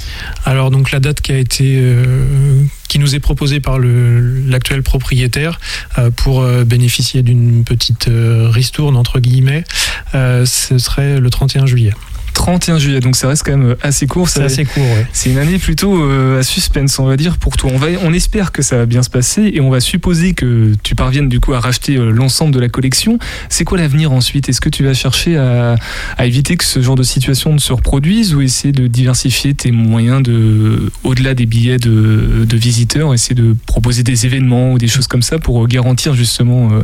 Alors 0.46 0.72
donc 0.72 0.92
la 0.92 1.02
date 1.02 1.20
qui 1.20 1.34
a 1.34 1.38
été 1.38 1.78
euh, 1.78 2.64
qui 2.88 2.98
nous 2.98 3.14
est 3.14 3.20
proposée 3.20 3.60
par 3.60 3.78
l'actuel 3.78 4.84
propriétaire 4.84 5.60
euh, 5.98 6.12
pour 6.12 6.42
euh, 6.42 6.64
bénéficier 6.64 7.24
d'une 7.24 7.66
petite 7.66 8.10
ristourne 8.10 8.96
entre 8.96 9.20
guillemets, 9.20 9.66
ce 10.14 10.78
serait 10.78 11.20
le 11.20 11.30
31 11.30 11.66
juillet. 11.66 11.94
31 12.34 12.78
juillet, 12.78 13.00
donc 13.00 13.16
ça 13.16 13.28
reste 13.28 13.44
quand 13.46 13.58
même 13.58 13.76
assez 13.82 14.08
court. 14.08 14.30
C'est 14.30 14.44
assez 14.44 14.66
court, 14.66 14.84
ouais. 14.84 15.06
C'est 15.14 15.30
une 15.30 15.38
année 15.38 15.60
plutôt 15.60 16.02
euh, 16.02 16.40
à 16.40 16.44
suspense, 16.44 16.98
on 17.00 17.06
va 17.06 17.18
dire, 17.18 17.38
pour 17.38 17.58
toi. 17.58 17.72
On, 17.74 17.78
va, 17.78 17.88
on 18.04 18.14
espère 18.14 18.52
que 18.52 18.62
ça 18.62 18.78
va 18.78 18.86
bien 18.86 19.04
se 19.04 19.10
passer 19.10 19.52
et 19.54 19.62
on 19.62 19.70
va 19.70 19.80
supposer 19.80 20.34
que 20.34 20.74
tu 20.84 20.96
parviennes 20.96 21.30
du 21.30 21.40
coup 21.40 21.54
à 21.54 21.60
racheter 21.60 21.98
euh, 21.98 22.12
l'ensemble 22.12 22.54
de 22.54 22.60
la 22.60 22.70
collection. 22.70 23.20
C'est 23.50 23.64
quoi 23.64 23.78
l'avenir 23.78 24.12
ensuite? 24.12 24.50
Est-ce 24.50 24.62
que 24.62 24.70
tu 24.70 24.84
vas 24.84 24.94
chercher 24.94 25.38
à, 25.38 25.76
à 26.18 26.26
éviter 26.26 26.58
que 26.58 26.66
ce 26.66 26.82
genre 26.82 26.96
de 26.96 27.04
situation 27.04 27.54
ne 27.54 27.60
se 27.60 27.74
reproduise 27.74 28.34
ou 28.34 28.42
essayer 28.42 28.72
de 28.72 28.88
diversifier 28.88 29.54
tes 29.54 29.72
moyens 29.72 30.24
de, 30.24 30.92
au-delà 31.04 31.34
des 31.34 31.46
billets 31.46 31.78
de, 31.78 32.46
de 32.48 32.58
visiteurs, 32.58 33.14
essayer 33.14 33.36
de 33.36 33.56
proposer 33.66 34.04
des 34.04 34.26
événements 34.26 34.74
ou 34.74 34.78
des 34.78 34.88
choses 34.88 35.08
comme 35.08 35.22
ça 35.22 35.40
pour 35.40 35.64
euh, 35.64 35.68
garantir 35.68 36.14
justement 36.14 36.72
euh, 36.72 36.82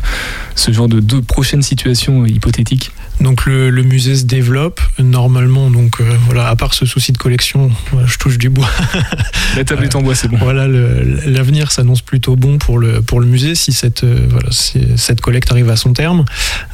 ce 0.55 0.71
genre 0.71 0.87
de, 0.87 0.99
de 0.99 1.19
prochaines 1.19 1.61
situations 1.61 2.23
euh, 2.23 2.29
hypothétiques? 2.29 2.91
Donc 3.21 3.45
le, 3.45 3.69
le 3.69 3.83
musée 3.83 4.15
se 4.15 4.25
développe 4.25 4.81
normalement. 4.99 5.36
Donc 5.45 6.01
euh, 6.01 6.17
voilà, 6.25 6.47
à 6.47 6.55
part 6.55 6.73
ce 6.73 6.85
souci 6.85 7.11
de 7.11 7.17
collection, 7.17 7.69
voilà, 7.91 8.07
je 8.07 8.17
touche 8.17 8.37
du 8.37 8.49
bois. 8.49 8.67
La 9.55 9.63
table 9.63 9.83
est 9.83 9.95
en 9.95 10.01
bois, 10.01 10.15
c'est 10.15 10.27
bon. 10.27 10.37
Voilà, 10.37 10.67
l'avenir 10.67 11.71
s'annonce 11.71 12.01
plutôt 12.01 12.35
bon 12.35 12.57
pour 12.57 12.79
le 12.79 13.01
pour 13.01 13.19
le 13.19 13.27
musée 13.27 13.53
si 13.53 13.71
cette 13.71 14.03
euh, 14.03 14.25
voilà 14.29 14.49
si 14.51 14.87
cette 14.95 15.21
collecte 15.21 15.51
arrive 15.51 15.69
à 15.69 15.75
son 15.75 15.93
terme, 15.93 16.25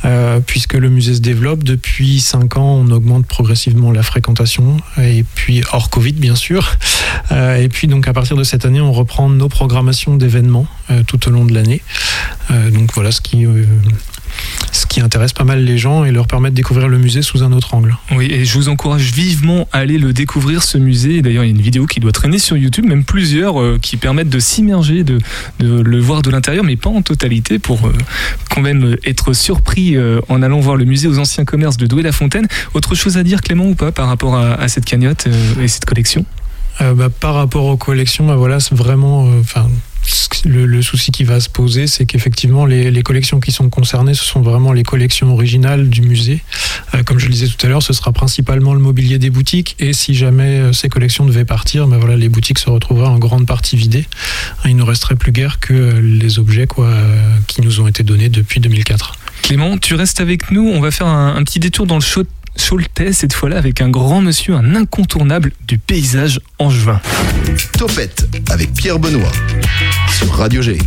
euh, 0.06 0.40
puisque 0.46 0.76
le 0.76 0.90
musée 0.90 1.16
se 1.16 1.20
développe 1.20 1.64
depuis 1.64 2.22
cinq 2.22 2.56
ans, 2.58 2.76
on 2.86 2.90
augmente 2.92 3.26
progressivement 3.26 3.92
la 3.92 4.04
fréquentation 4.04 4.78
et 4.98 5.26
puis 5.36 5.62
hors 5.74 5.90
Covid 5.90 6.14
bien 6.14 6.36
sûr. 6.36 6.78
Et 7.32 7.68
puis 7.70 7.88
donc 7.88 8.08
à 8.08 8.14
partir 8.14 8.38
de 8.38 8.44
cette 8.44 8.66
année, 8.66 8.82
on 8.82 8.92
reprend 8.92 9.30
nos 9.30 9.50
programmations 9.50 10.16
d'événements 10.16 10.68
tout 11.08 11.28
au 11.28 11.32
long 11.32 11.46
de 11.46 11.54
l'année. 11.54 11.82
Donc 12.50 12.94
voilà 12.94 13.12
ce 13.12 13.22
qui, 13.22 13.46
ce 14.74 14.86
qui 14.86 15.00
intéresse 15.00 15.32
pas 15.32 15.46
mal 15.46 15.64
les 15.64 15.78
gens 15.78 16.04
et 16.04 16.12
leur 16.12 16.28
permet 16.28 16.50
de 16.50 16.56
découvrir 16.56 16.90
le 16.90 16.98
musée 16.98 17.22
sous 17.22 17.44
un 17.44 17.52
autre 17.54 17.74
angle. 17.74 17.96
Oui, 18.12 18.28
et 18.30 18.44
je 18.44 18.54
vous 18.58 18.68
encourage 18.68 19.14
vivement 19.14 19.68
à 19.72 19.78
aller 19.78 19.98
le 19.98 20.12
découvrir, 20.12 20.64
ce 20.64 20.78
musée. 20.78 21.22
D'ailleurs, 21.22 21.44
il 21.46 21.48
y 21.48 21.54
a 21.54 21.56
une 21.56 21.62
vidéo 21.62 21.86
qui 21.86 22.00
doit 22.00 22.12
traîner 22.12 22.40
sur 22.40 22.58
YouTube, 22.58 22.86
même 22.86 23.06
plusieurs, 23.06 23.62
euh, 23.62 23.80
qui 23.82 23.98
permettent 23.98 24.30
de 24.30 24.40
s'immerger, 24.40 25.04
de, 25.04 25.20
de 25.60 25.82
le 25.82 26.00
voir 26.00 26.22
de 26.22 26.30
l'intérieur, 26.30 26.64
mais 26.64 26.76
pas 26.76 26.90
en 26.90 27.02
totalité, 27.02 27.60
pour 27.60 27.86
euh, 27.86 27.94
quand 28.50 28.62
même 28.62 28.98
être 29.06 29.34
surpris 29.34 29.96
euh, 29.96 30.20
en 30.28 30.42
allant 30.42 30.60
voir 30.60 30.76
le 30.76 30.86
musée 30.86 31.08
aux 31.08 31.20
anciens 31.20 31.46
commerces 31.46 31.78
de 31.78 31.86
Douai-la-Fontaine. 31.86 32.48
Autre 32.74 32.96
chose 32.96 33.18
à 33.18 33.24
dire, 33.24 33.42
Clément, 33.42 33.68
ou 33.68 33.76
pas, 33.76 33.92
par 33.92 34.08
rapport 34.08 34.36
à, 34.36 34.56
à 34.56 34.68
cette 34.68 34.86
cagnotte 34.86 35.28
euh, 35.28 35.64
et 35.64 35.68
cette 35.68 35.86
collection? 35.86 36.26
Euh, 36.82 36.96
bah, 36.96 37.10
par 37.10 37.36
rapport 37.36 37.66
aux 37.66 37.78
collections, 37.78 38.26
bah, 38.26 38.36
voilà, 38.36 38.60
c'est 38.60 38.76
vraiment. 38.76 39.28
euh, 39.28 39.40
Enfin, 39.42 39.70
le, 40.46 40.82
souci 40.82 41.12
qui 41.12 41.24
va 41.24 41.40
se 41.40 41.50
poser, 41.50 41.88
c'est 41.88 42.06
qu'effectivement, 42.06 42.66
les, 42.66 43.04
collections 43.04 43.40
qui 43.40 43.52
sont 43.52 43.70
concernées, 43.70 44.14
ce 44.14 44.24
sont 44.24 44.42
vraiment 44.42 44.74
les 44.74 44.84
collections 44.84 45.32
originales 45.32 45.90
du 45.90 46.02
musée. 46.02 46.42
Euh, 46.94 47.04
comme 47.04 47.20
je 47.20 47.26
le 47.26 47.32
disais 47.32 47.48
tout 47.48 47.66
à 47.66 47.70
l'heure, 47.70 47.84
ce 47.84 47.94
sera 47.94 48.12
principalement 48.12 48.74
le 48.74 48.80
mobilier 48.80 49.20
des 49.20 49.30
boutiques. 49.30 49.76
Et 49.80 49.94
si 49.94 50.16
jamais 50.16 50.60
euh, 50.60 50.74
ces 50.74 50.90
collections 50.90 51.26
devaient 51.26 51.46
partir, 51.46 51.88
bah, 51.88 51.98
voilà, 51.98 52.16
les 52.16 52.30
boutiques 52.30 52.60
se 52.60 52.70
retrouveraient 52.70 53.08
en 53.08 53.20
grande 53.20 53.46
partie 53.46 53.76
vidées. 53.76 54.06
Il 54.66 54.76
ne 54.76 54.84
resterait 54.84 55.16
plus 55.16 55.32
guère 55.32 55.60
que 55.60 55.74
euh, 55.74 56.02
les 56.02 56.40
objets 56.40 56.68
quoi, 56.68 56.94
qui 57.48 57.62
nous 57.62 57.82
ont 57.82 57.88
été 57.88 58.04
donnés 58.04 58.30
depuis 58.30 58.60
2004. 58.60 59.16
Clément, 59.44 59.78
tu 59.78 59.96
restes 59.96 60.22
avec 60.22 60.52
nous. 60.52 60.68
On 60.68 60.80
va 60.80 60.92
faire 60.92 61.08
un, 61.08 61.36
un 61.36 61.44
petit 61.44 61.60
détour 61.60 61.86
dans 61.86 61.96
le 61.96 62.02
Chau- 62.02 62.24
Choletais, 62.58 63.14
cette 63.14 63.34
fois-là, 63.34 63.58
avec 63.58 63.82
un 63.82 63.90
grand 63.90 64.22
monsieur, 64.22 64.56
un 64.56 64.76
incontournable 64.76 65.52
du 65.68 65.78
paysage 65.78 66.40
angevin. 66.60 67.00
Topette 67.78 68.28
avec 68.50 68.74
Pierre 68.74 69.00
Benoît 69.00 69.32
sur 70.18 70.32
Radio 70.34 70.62
G. 70.62 70.78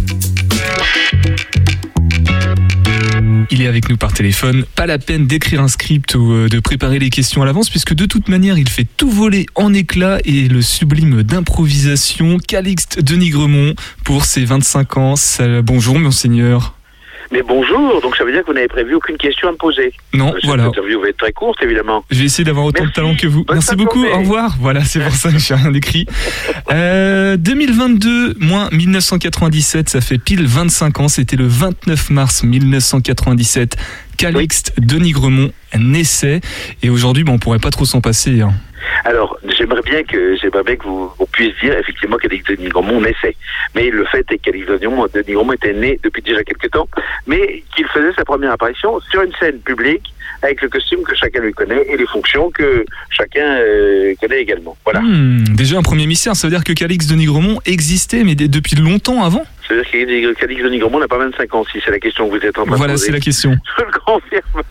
Il 3.51 3.63
est 3.63 3.67
avec 3.69 3.89
nous 3.89 3.97
par 3.97 4.13
téléphone. 4.13 4.65
Pas 4.75 4.87
la 4.87 4.99
peine 4.99 5.27
d'écrire 5.27 5.63
un 5.63 5.69
script 5.69 6.15
ou 6.15 6.33
euh, 6.33 6.49
de 6.49 6.61
préparer 6.61 6.99
les 6.99 7.11
questions 7.11 7.43
à 7.43 7.47
l'avance, 7.47 7.71
puisque 7.71 7.95
de 7.95 8.07
toute 8.07 8.29
manière, 8.29 8.59
il 8.59 8.69
fait 8.69 8.87
tout 8.97 9.11
voler 9.11 9.47
en 9.55 9.73
éclats 9.73 10.19
et 10.25 10.49
le 10.49 10.63
sublime 10.63 11.23
d'improvisation 11.23 12.39
Calixte 12.39 13.01
de 13.01 13.17
Nigremont 13.17 13.75
pour 14.05 14.25
ses 14.25 14.45
25 14.45 14.97
ans. 14.97 15.15
Bonjour, 15.63 15.99
monseigneur. 15.99 16.76
Mais 17.33 17.43
bonjour, 17.43 18.01
donc 18.03 18.17
ça 18.17 18.25
veut 18.25 18.33
dire 18.33 18.43
que 18.43 18.47
vous 18.47 18.53
n'avez 18.55 18.69
prévu 18.69 18.95
aucune 18.95 19.17
question 19.17 19.49
à 19.49 19.53
me 19.53 19.57
poser. 19.57 19.93
Non, 20.15 20.33
Cette 20.35 20.45
voilà. 20.45 20.65
interview 20.67 21.01
va 21.01 21.09
être 21.09 21.17
très 21.19 21.33
courte, 21.33 21.63
évidemment. 21.63 22.05
Je 22.11 22.19
vais 22.21 22.25
essayer 22.27 22.45
d'avoir 22.45 22.67
autant 22.67 22.85
de 22.85 22.91
talent 22.91 23.15
que 23.17 23.27
vous. 23.27 23.45
Bonne 23.45 23.57
Merci 23.57 23.75
beaucoup. 23.77 24.01
journée. 24.01 24.15
Au 24.15 24.19
revoir. 24.21 24.57
Voilà, 24.61 24.85
c'est 24.85 25.01
pour 25.01 25.13
ça 25.15 25.31
que 25.33 25.39
j'ai 25.39 25.55
rien 25.55 25.73
écrit. 25.75 26.07
Euh, 26.73 27.37
2022 27.37 28.35
moins 28.41 28.69
1997, 28.73 29.89
ça 29.89 30.01
fait 30.01 30.19
pile 30.19 30.45
25 30.47 30.99
ans. 31.01 31.09
C'était 31.09 31.37
le 31.37 31.47
29 31.47 32.11
mars 32.11 32.43
1997. 32.43 33.77
Calixte 34.17 34.73
de 34.81 34.99
Nigremont 34.99 35.53
naissait. 35.79 36.41
Et 36.83 36.91
aujourd'hui, 36.91 37.23
bon, 37.23 37.35
on 37.35 37.39
pourrait 37.39 37.59
pas 37.61 37.71
trop 37.71 37.85
s'en 37.85 38.01
passer. 38.01 38.41
hein. 38.41 38.53
Alors, 39.05 39.39
j'aimerais 39.57 39.83
bien 39.83 40.03
que 40.05 40.37
j'aimerais 40.37 40.63
bien 40.63 40.77
que 40.77 40.85
vous, 40.85 41.11
vous 41.19 41.27
puissiez 41.27 41.55
dire 41.71 41.79
effectivement 41.79 42.17
qu'Alix 42.17 42.45
de 42.47 42.57
Nigromont 42.57 43.01
naissait. 43.01 43.37
Mais 43.75 43.91
le 43.91 44.05
fait 44.07 44.25
est 44.31 44.39
qu'Alix 44.39 44.67
de 44.67 44.77
Nigromont- 44.77 45.53
était 45.55 45.73
né 45.73 45.99
depuis 46.03 46.23
déjà 46.23 46.43
quelques 46.45 46.71
temps, 46.71 46.89
mais 47.27 47.63
qu'il 47.75 47.87
faisait 47.89 48.13
sa 48.15 48.25
première 48.25 48.53
apparition 48.53 49.01
sur 49.11 49.23
une 49.23 49.33
scène 49.41 49.59
publique 49.61 50.03
avec 50.43 50.61
le 50.61 50.69
costume 50.69 51.03
que 51.03 51.15
chacun 51.15 51.41
lui 51.41 51.53
connaît 51.53 51.83
et 51.89 51.97
les 51.97 52.07
fonctions 52.07 52.51
que 52.51 52.85
chacun 53.11 53.59
euh, 53.61 54.15
connaît 54.21 54.41
également. 54.41 54.77
Voilà. 54.85 55.01
Hmm, 55.01 55.45
déjà 55.57 55.79
un 55.79 55.83
premier 55.83 56.07
mystère. 56.07 56.35
Ça 56.37 56.47
veut 56.47 56.53
dire 56.53 56.65
que 56.65 56.73
Calixte 56.73 57.09
de 57.11 57.15
Nigremont 57.15 57.61
existait, 57.65 58.23
mais 58.25 58.35
depuis 58.35 58.77
longtemps 58.77 59.25
avant? 59.25 59.45
C'est-à-dire 59.69 60.35
qu'Alix 60.37 60.63
de 60.63 60.69
Nigromont 60.69 60.99
n'a 61.01 61.09
pas 61.09 61.19
25 61.19 61.55
ans, 61.55 61.65
si 61.73 61.81
c'est 61.85 61.91
la 61.91 61.99
question 61.99 62.29
que 62.29 62.39
vous 62.39 62.45
êtes 62.45 62.59
en 62.59 62.63
train 62.65 62.73
de 62.73 62.77
Voilà, 62.77 62.93
poser. 62.95 63.07
c'est 63.07 63.13
la 63.13 63.21
question. 63.21 63.57
Je 63.79 63.85
le 63.85 63.91
confirme. 64.05 64.63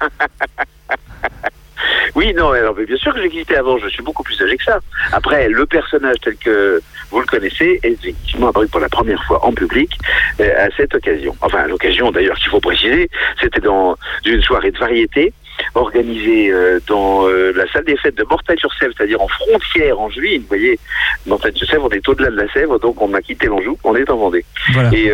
Oui, 2.15 2.33
non, 2.33 2.51
alors, 2.51 2.73
mais 2.77 2.85
bien 2.85 2.95
sûr 2.95 3.13
que 3.13 3.21
j'existais 3.21 3.57
avant, 3.57 3.77
je 3.77 3.89
suis 3.89 4.01
beaucoup 4.01 4.23
plus 4.23 4.41
âgé 4.41 4.55
que 4.55 4.63
ça. 4.63 4.79
Après, 5.11 5.49
le 5.49 5.65
personnage 5.65 6.15
tel 6.23 6.37
que 6.37 6.81
vous 7.11 7.19
le 7.19 7.25
connaissez 7.25 7.79
est 7.83 7.91
effectivement 7.91 8.47
apparu 8.47 8.67
pour 8.69 8.79
la 8.79 8.87
première 8.87 9.21
fois 9.25 9.45
en 9.45 9.51
public 9.51 9.97
euh, 10.39 10.65
à 10.65 10.69
cette 10.77 10.95
occasion. 10.95 11.35
Enfin, 11.41 11.59
à 11.59 11.67
l'occasion 11.67 12.11
d'ailleurs 12.11 12.37
qu'il 12.37 12.49
faut 12.49 12.61
préciser, 12.61 13.09
c'était 13.41 13.59
dans 13.59 13.97
une 14.25 14.41
soirée 14.41 14.71
de 14.71 14.77
variété 14.77 15.33
organisée 15.73 16.51
euh, 16.51 16.79
dans 16.87 17.27
euh, 17.27 17.53
la 17.55 17.69
salle 17.71 17.85
des 17.85 17.97
fêtes 17.97 18.15
de 18.15 18.23
Mortagne-sur-Sèvre, 18.23 18.93
c'est-à-dire 18.97 19.21
en 19.21 19.27
frontière 19.27 19.99
en 19.99 20.09
juillet. 20.09 20.37
Vous 20.39 20.47
voyez, 20.47 20.79
Mortagne-sur-Sèvre, 21.25 21.87
on 21.89 21.95
est 21.95 22.07
au-delà 22.07 22.29
de 22.29 22.37
la 22.37 22.51
Sèvre, 22.53 22.79
donc 22.79 23.01
on 23.01 23.13
a 23.13 23.21
quitté 23.21 23.47
l'Anjou, 23.47 23.77
on 23.83 23.95
est 23.95 24.09
en 24.09 24.17
Vendée. 24.17 24.45
Voilà. 24.73 24.89
Et 24.93 25.11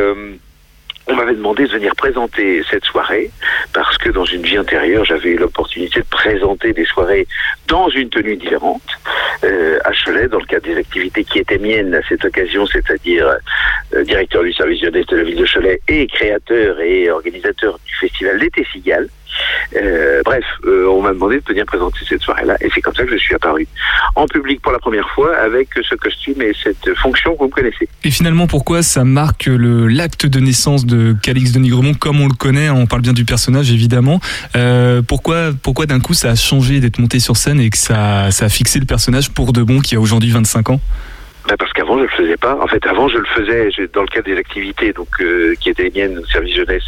on 1.08 1.16
m'avait 1.16 1.34
demandé 1.34 1.66
de 1.66 1.72
venir 1.72 1.96
présenter 1.96 2.64
cette 2.70 2.86
soirée 2.86 3.32
parce 3.74 3.98
que 3.98 4.10
dans 4.10 4.26
une 4.26 4.44
vie 4.44 4.60
antérieure, 4.60 5.06
j'avais 5.06 5.34
l'opportunité 5.36 6.02
de 6.02 6.06
présenter 6.06 6.74
des 6.74 6.86
soirées 6.86 7.28
dans 7.68 7.90
une 7.90 8.10
tenue 8.10 8.38
différente 8.38 8.82
euh, 9.44 9.80
à 9.84 9.92
Cholet, 9.92 10.28
dans 10.28 10.40
le 10.40 10.46
cadre 10.46 10.66
des 10.66 10.78
activités 10.78 11.24
qui 11.24 11.40
étaient 11.40 11.58
miennes 11.58 11.94
à 11.96 12.02
cette 12.08 12.24
occasion, 12.26 12.66
c'est-à-dire 12.66 13.36
euh, 13.94 14.04
directeur 14.04 14.44
du 14.44 14.54
service 14.54 14.82
jeunesse 14.82 15.06
de 15.08 15.18
la 15.18 15.24
ville 15.24 15.38
de 15.38 15.46
Cholet 15.46 15.82
et 15.88 16.08
créateur 16.08 16.80
et 16.80 17.10
organisateur 17.10 17.80
du 17.86 17.96
festival 17.96 18.40
d'été 18.40 18.66
Cigale. 18.72 19.08
Euh, 19.76 20.22
bref, 20.26 20.44
euh, 20.66 20.88
on 20.88 21.02
m'a 21.02 21.14
demandé 21.14 21.38
de 21.40 21.46
venir 21.48 21.66
présenter 21.66 22.00
cette 22.08 22.22
soirée-là 22.22 22.58
et 22.62 22.70
c'est 22.74 22.82
comme 22.82 22.94
ça 22.94 23.04
que 23.04 23.12
je 23.12 23.18
suis 23.18 23.36
apparu 23.36 23.68
en 24.16 24.28
public 24.28 24.62
pour 24.62 24.72
la 24.72 24.80
première 24.80 25.10
fois 25.12 25.36
avec 25.38 25.70
ce 25.82 25.96
costume 25.96 26.42
et 26.42 26.54
cette 26.62 26.94
fonction 26.98 27.36
que 27.36 27.44
vous 27.44 27.50
connaissez. 27.50 27.88
Et 28.04 28.12
finalement, 28.12 28.48
pourquoi 28.48 28.84
ça 28.84 29.04
marque 29.04 29.50
l'acte 29.50 30.26
de 30.26 30.40
naissance 30.40 30.86
de 30.86 31.16
Calixte 31.22 31.56
de 31.56 31.60
Nigremont 31.60 31.94
comme 31.94 32.22
on 32.22 32.28
le 32.28 32.34
connaît 32.34 32.68
hein, 32.68 32.76
On 32.78 32.88
parle 32.88 33.02
bien 33.02 33.14
du 33.14 33.26
personnage, 33.26 33.72
évidemment. 33.72 34.20
Euh, 34.56 35.02
pourquoi, 35.02 35.52
pourquoi 35.62 35.86
d'un 35.86 36.00
coup 36.00 36.14
ça 36.14 36.32
a 36.32 36.36
changé 36.36 36.80
d'être 36.80 37.00
monté 37.00 37.20
sur 37.20 37.38
scène 37.38 37.60
et 37.60 37.70
que 37.70 37.78
ça, 37.78 38.32
ça 38.32 38.46
a 38.46 38.50
fixé 38.50 38.80
le 38.80 38.86
personnage 38.86 39.32
pour 39.32 39.54
de 39.54 39.64
bon 39.64 39.80
qui 39.80 39.96
a 39.96 40.00
aujourd'hui 40.00 40.32
25 40.32 40.72
ans? 40.72 40.82
Ben, 41.48 41.58
parce 41.58 41.74
qu'avant 41.74 41.98
je 41.98 42.04
le 42.04 42.10
faisais 42.10 42.38
pas. 42.38 42.56
En 42.62 42.68
fait, 42.68 42.86
avant 42.86 43.08
je 43.08 43.18
le 43.18 43.26
faisais 43.26 43.70
dans 43.94 44.02
le 44.02 44.08
cadre 44.08 44.26
des 44.28 44.38
activités 44.38 44.94
donc 44.94 45.08
euh, 45.22 45.56
qui 45.60 45.70
étaient 45.70 45.90
les 45.90 45.92
miennes 45.92 46.20
au 46.20 46.26
service 46.26 46.56
jeunesse. 46.56 46.84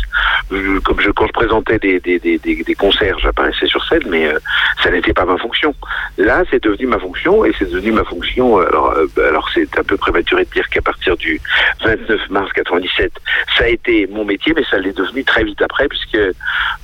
Euh, 0.52 0.80
comme 0.82 1.00
je 1.02 1.10
quand 1.10 1.26
je 1.26 1.32
présentais 1.32 1.80
des 1.80 2.00
des, 2.00 2.20
des, 2.20 2.38
des, 2.38 2.76
concerts, 2.76 3.18
j'apparaissais 3.20 3.66
sur 3.66 3.84
scène, 3.86 4.04
mais 4.10 4.28
euh, 4.28 4.38
ça 4.84 4.92
n'était 4.92 5.14
pas 5.14 5.26
ma 5.26 5.38
fonction. 5.38 5.74
Là, 6.18 6.44
c'est 6.52 6.62
devenu 6.64 6.86
ma 6.86 7.00
fonction 7.00 7.44
et 7.46 7.52
c'est 7.58 7.70
devenu 7.72 7.92
ma 7.94 8.04
fonction. 8.04 8.60
euh, 8.60 8.68
Alors 8.68 8.92
euh, 8.92 9.08
ben, 9.16 9.26
alors 9.26 9.50
c'est 9.54 9.78
un 9.80 9.84
peu 9.84 9.98
prématuré 9.98 10.46
de 10.46 10.50
dire 10.52 10.70
qu'à 10.70 10.82
partir 11.04 11.18
du 11.18 11.42
29 11.84 12.30
mars 12.30 12.52
97, 12.54 13.12
ça 13.58 13.66
a 13.66 13.68
été 13.68 14.08
mon 14.08 14.24
métier, 14.24 14.54
mais 14.56 14.64
ça 14.70 14.78
l'est 14.78 14.96
devenu 14.96 15.24
très 15.24 15.44
vite 15.44 15.62
après 15.62 15.88
puisque 15.88 16.16
euh, 16.16 16.32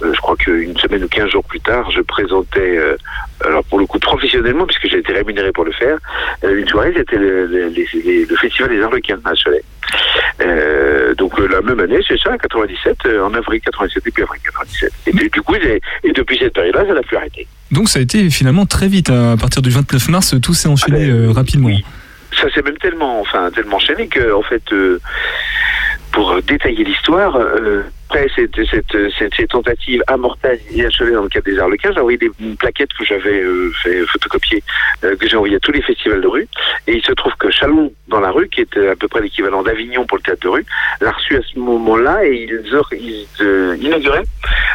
je 0.01 0.19
crois 0.19 0.35
qu'une 0.35 0.77
semaine 0.77 1.03
ou 1.03 1.07
15 1.07 1.29
jours 1.29 1.43
plus 1.45 1.61
tard, 1.61 1.89
je 1.91 2.01
présentais 2.01 2.77
euh, 2.77 2.97
alors 3.45 3.63
pour 3.63 3.79
le 3.79 3.85
coup 3.85 3.99
professionnellement 3.99 4.65
puisque 4.65 4.87
j'ai 4.89 4.97
été 4.97 5.13
rémunéré 5.13 5.51
pour 5.53 5.63
le 5.63 5.71
faire 5.71 5.97
euh, 6.43 6.59
une 6.59 6.67
soirée 6.67 6.93
c'était 6.95 7.17
le, 7.17 7.71
festival 8.39 8.69
des 8.69 8.81
Arlequins 8.81 9.19
à 9.23 9.33
Cholet. 9.35 9.63
Euh, 10.41 11.15
donc 11.15 11.39
euh, 11.39 11.47
la 11.47 11.61
même 11.61 11.79
année 11.79 11.99
c'est 12.07 12.19
ça 12.19 12.37
97 12.37 12.97
euh, 13.05 13.25
en 13.25 13.33
avril 13.33 13.59
97 13.61 14.03
depuis 14.05 14.23
avril 14.23 14.41
97 14.43 14.91
et 15.07 15.11
du 15.11 15.29
du 15.29 15.41
coup 15.41 15.55
et 15.55 16.11
depuis 16.13 16.37
cette 16.37 16.53
période 16.53 16.75
là 16.75 16.85
ça 16.87 16.93
n'a 16.93 17.01
plus 17.01 17.17
arrêté. 17.17 17.47
Donc 17.71 17.89
ça 17.89 17.99
a 17.99 18.01
été 18.01 18.29
finalement 18.29 18.65
très 18.65 18.87
vite. 18.87 19.09
À 19.09 19.37
partir 19.37 19.61
du 19.61 19.69
29 19.69 20.09
mars, 20.09 20.35
tout 20.41 20.53
s'est 20.53 20.69
enchaîné 20.69 21.09
euh, 21.09 21.31
rapidement. 21.31 21.69
Ça 22.41 22.49
s'est 22.51 22.61
même 22.61 22.77
tellement 22.77 23.19
enfin 23.19 23.51
tellement 23.51 23.77
enchaîné 23.77 24.07
que 24.07 24.33
en 24.33 24.41
fait 24.41 24.71
euh, 24.71 24.99
pour 26.11 26.41
détailler 26.41 26.83
l'histoire 26.83 27.35
euh, 27.35 27.83
après 28.09 28.27
cette, 28.35 28.55
cette, 28.65 29.11
cette, 29.17 29.35
cette 29.35 29.49
tentative 29.49 30.03
Cholet 30.99 31.11
dans 31.11 31.23
le 31.23 31.29
cadre 31.29 31.45
des 31.45 31.59
Arlequins, 31.59 31.91
j'ai 31.93 31.99
envoyé 31.99 32.17
des 32.17 32.31
plaquettes 32.57 32.91
que 32.93 33.05
j'avais 33.05 33.41
euh, 33.41 33.71
fait 33.83 34.05
photocopier, 34.05 34.63
euh, 35.03 35.15
que 35.15 35.27
j'ai 35.27 35.35
envoyé 35.35 35.55
à 35.55 35.59
tous 35.59 35.71
les 35.71 35.81
festivals 35.81 36.21
de 36.21 36.27
rue. 36.27 36.47
Et 36.87 36.95
il 36.95 37.05
se 37.05 37.11
trouve 37.13 37.33
que 37.39 37.49
Chalon 37.49 37.93
dans 38.07 38.19
la 38.19 38.31
rue, 38.31 38.49
qui 38.49 38.61
est 38.61 38.77
euh, 38.77 38.91
à 38.91 38.95
peu 38.95 39.07
près 39.07 39.21
l'équivalent 39.21 39.63
d'Avignon 39.63 40.05
pour 40.05 40.17
le 40.17 40.23
théâtre 40.23 40.41
de 40.41 40.47
rue, 40.47 40.65
l'a 41.01 41.11
reçu 41.11 41.37
à 41.37 41.41
ce 41.41 41.59
moment-là 41.59 42.25
et 42.25 42.49
ils, 42.49 43.27
euh, 43.41 43.77
inauguraient 43.79 44.23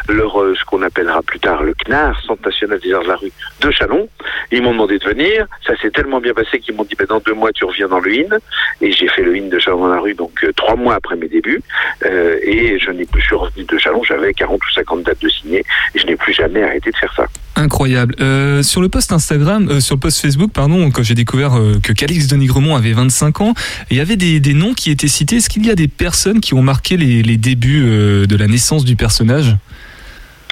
leur 0.08 0.32
ce 0.56 0.64
qu'on 0.64 0.82
appellera 0.82 1.22
plus 1.22 1.40
tard 1.40 1.62
le 1.62 1.74
CNAR, 1.74 2.20
Centre 2.22 2.42
national 2.44 2.78
des 2.78 2.92
arts 2.92 3.02
de 3.02 3.08
la 3.08 3.16
rue 3.16 3.32
de 3.60 3.70
Chalon. 3.70 4.08
Ils 4.52 4.62
m'ont 4.62 4.72
demandé 4.72 4.98
de 4.98 5.04
venir. 5.04 5.46
Ça 5.66 5.76
s'est 5.76 5.90
tellement 5.90 6.20
bien 6.20 6.34
passé 6.34 6.58
qu'ils 6.60 6.74
m'ont 6.74 6.84
dit 6.84 6.94
ben, 6.94 7.06
dans 7.06 7.20
deux 7.20 7.34
mois 7.34 7.52
tu 7.52 7.64
reviens 7.64 7.88
dans 7.88 8.00
le 8.00 8.12
IN. 8.12 8.38
Et 8.80 8.92
j'ai 8.92 9.08
fait 9.08 9.22
le 9.22 9.36
IN 9.36 9.48
de 9.48 9.58
Chalon 9.58 9.80
dans 9.80 9.94
la 9.94 10.00
rue 10.00 10.14
donc 10.14 10.46
trois 10.56 10.76
mois 10.76 10.94
après 10.94 11.16
mes 11.16 11.28
débuts. 11.28 11.62
Et 12.02 12.78
je 12.78 12.90
n'ai 12.90 13.06
je 13.24 13.28
suis 13.28 13.36
revenu 13.36 13.64
de 13.64 13.78
Chalon, 13.78 14.02
j'avais 14.04 14.34
40 14.34 14.56
ou 14.56 14.72
50 14.74 15.02
dates 15.02 15.22
de 15.22 15.28
signer 15.28 15.64
et 15.94 15.98
je 15.98 16.06
n'ai 16.06 16.16
plus 16.16 16.34
jamais 16.34 16.62
arrêté 16.62 16.90
de 16.90 16.96
faire 16.96 17.12
ça. 17.16 17.26
Incroyable. 17.56 18.14
Euh, 18.20 18.62
sur 18.62 18.82
le 18.82 18.88
post 18.88 19.12
Instagram, 19.12 19.68
euh, 19.70 19.80
sur 19.80 19.94
le 19.94 20.00
post 20.00 20.20
Facebook, 20.20 20.50
pardon, 20.52 20.90
quand 20.90 21.02
j'ai 21.02 21.14
découvert 21.14 21.56
euh, 21.56 21.78
que 21.82 21.92
Calix 21.92 22.26
de 22.26 22.36
Nigremont 22.36 22.76
avait 22.76 22.92
25 22.92 23.40
ans, 23.40 23.54
il 23.90 23.96
y 23.96 24.00
avait 24.00 24.16
des, 24.16 24.54
noms 24.54 24.74
qui 24.74 24.90
étaient 24.90 25.08
cités. 25.08 25.36
Est-ce 25.36 25.48
qu'il 25.48 25.64
y 25.66 25.70
a 25.70 25.74
des 25.74 25.88
personnes 25.88 26.40
qui 26.40 26.52
ont 26.52 26.62
marqué 26.62 26.96
les, 26.96 27.36
débuts 27.36 27.82
de 28.26 28.36
la 28.36 28.46
naissance 28.46 28.84
du 28.84 28.96
personnage? 28.96 29.56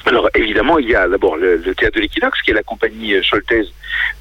Alors 0.06 0.28
évidemment, 0.34 0.78
il 0.78 0.90
y 0.90 0.94
a 0.94 1.06
d'abord 1.08 1.36
le, 1.36 1.56
le 1.56 1.74
théâtre 1.74 1.96
de 1.96 2.00
l'Équinoxe, 2.00 2.42
qui 2.42 2.50
est 2.50 2.54
la 2.54 2.62
compagnie 2.62 3.14
euh, 3.14 3.22
choltaise, 3.28 3.68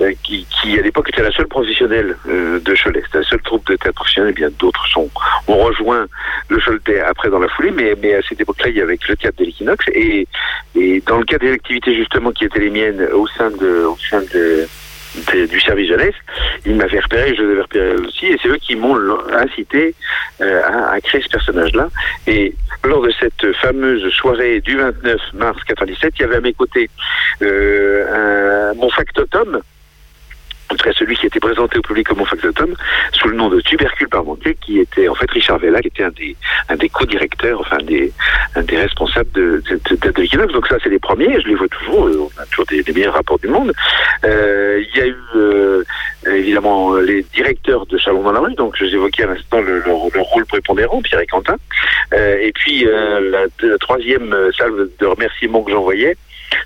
euh, 0.02 0.14
qui, 0.24 0.46
qui 0.46 0.78
à 0.78 0.82
l'époque 0.82 1.10
était 1.10 1.24
la 1.24 1.32
seule 1.32 1.48
professionnelle 1.48 2.16
euh, 2.28 2.60
de 2.60 2.76
Cholet. 2.76 3.04
La 3.14 3.24
seule 3.24 3.42
troupe 3.42 3.66
de 3.68 3.76
théâtre 3.76 3.96
professionnel. 3.96 4.32
Et 4.32 4.34
bien 4.34 4.50
d'autres 4.60 4.86
sont 4.88 5.10
ont 5.48 5.58
rejoint 5.58 6.08
le 6.50 6.60
Choletais 6.60 7.00
après 7.00 7.30
dans 7.30 7.40
la 7.40 7.48
foulée, 7.50 7.72
mais, 7.72 7.96
mais 8.02 8.14
à 8.14 8.22
cette 8.22 8.40
époque-là, 8.40 8.70
il 8.70 8.78
y 8.78 8.82
avait 8.82 8.98
le 9.08 9.16
théâtre 9.16 9.38
de 9.40 9.46
l'Équinoxe. 9.46 9.86
Et, 9.94 10.28
et 10.76 11.02
dans 11.02 11.18
le 11.18 11.26
cadre 11.26 11.46
des 11.46 11.54
activités 11.54 11.96
justement 11.96 12.32
qui 12.32 12.46
étaient 12.46 12.60
les 12.60 12.70
miennes 12.70 13.02
au 13.14 13.28
sein 13.28 13.50
de 13.50 13.86
au 13.86 13.98
sein 14.10 14.22
de 14.34 14.68
du 15.50 15.60
service 15.60 15.90
jeunesse, 15.90 16.16
ils 16.66 16.76
m'avaient 16.76 17.00
repéré, 17.00 17.36
je 17.36 17.42
les 17.42 17.52
avais 17.52 17.62
repérés 17.62 17.96
aussi, 17.96 18.28
et 18.28 18.38
c'est 18.42 18.48
eux 18.50 18.58
qui 18.58 18.76
m'ont 18.76 18.98
incité 19.34 19.94
euh, 20.42 20.62
à, 20.64 20.92
à 20.94 21.02
créer 21.02 21.22
ce 21.22 21.30
personnage-là. 21.30 21.90
Et 22.28 22.54
lors 22.86 23.02
de 23.02 23.12
cette 23.20 23.54
fameuse 23.58 24.10
soirée 24.14 24.62
du 24.62 24.78
29 24.78 25.20
mars 25.34 25.58
97, 25.68 26.14
il 26.18 26.22
y 26.22 26.26
avait 26.26 26.38
à 26.38 26.42
mes 26.42 26.54
côtés 26.54 26.90
euh, 27.42 28.72
un- 28.72 28.74
mon 28.76 28.90
factotum, 28.90 29.62
en 30.72 30.76
tout 30.76 30.86
cas 30.86 30.94
celui 30.94 31.16
qui 31.16 31.26
était 31.28 31.40
présenté 31.40 31.78
au 31.78 31.82
public 31.82 32.08
comme 32.08 32.20
mon 32.20 32.26
factotum, 32.26 32.74
sous 33.12 33.28
le 33.28 33.36
nom 33.36 33.50
de 33.50 33.60
Tubercule 33.62 34.08
Parmentier, 34.10 34.56
qui 34.64 34.80
était 34.80 35.08
en 35.08 35.16
fait 35.16 35.30
Richard 35.32 35.60
Vella, 35.60 35.82
qui 35.82 35.88
était 35.88 36.04
un 36.04 36.10
des, 36.12 36.36
un 36.70 36.76
des 36.76 36.90
co-directeurs, 36.90 37.60
enfin 37.60 37.78
un 37.80 37.84
des, 37.84 38.12
un 38.56 38.64
des 38.64 38.78
responsables 38.78 39.32
de, 39.34 39.62
de, 39.70 39.96
de, 39.96 40.12
de. 40.12 40.52
Donc 40.54 40.68
ça, 40.68 40.78
c'est 40.82 40.90
les 40.90 41.00
premiers, 41.00 41.40
je 41.42 41.48
les 41.48 41.56
vois 41.56 41.68
toujours, 41.68 42.08
euh, 42.08 42.28
on 42.38 42.42
a 42.42 42.46
toujours 42.46 42.66
des, 42.66 42.84
des 42.84 42.94
meilleurs 42.94 43.14
rapports 43.14 43.40
du 43.40 43.48
monde. 43.48 43.74
Euh, 44.24 44.82
il 44.82 44.98
y 44.98 45.02
a 45.02 45.08
eu 45.08 45.16
euh, 45.36 45.84
évidemment 46.26 46.96
les 46.96 47.24
directeurs 47.24 47.86
de 47.86 47.98
Chalon 47.98 48.24
dans 48.24 48.32
la 48.32 48.40
rue, 48.40 48.54
donc 48.56 48.76
je 48.78 48.86
vous 48.86 48.96
évoquais 48.96 49.24
à 49.24 49.28
l'instant 49.28 49.62
le, 49.62 49.80
le, 49.80 49.92
le 50.14 50.22
rôle 50.22 50.46
prépondérant, 50.46 51.02
Pierre 51.02 51.22
et 51.22 51.28
Quentin. 51.28 51.58
Euh, 52.14 52.38
et 52.42 52.52
puis 52.54 52.86
euh, 52.88 53.20
la, 53.32 53.68
la 53.68 53.78
troisième 53.78 54.34
euh, 54.34 54.52
salve 54.58 54.90
de 55.00 55.06
remerciements 55.06 55.64
que 55.64 55.72
j'envoyais, 55.72 56.16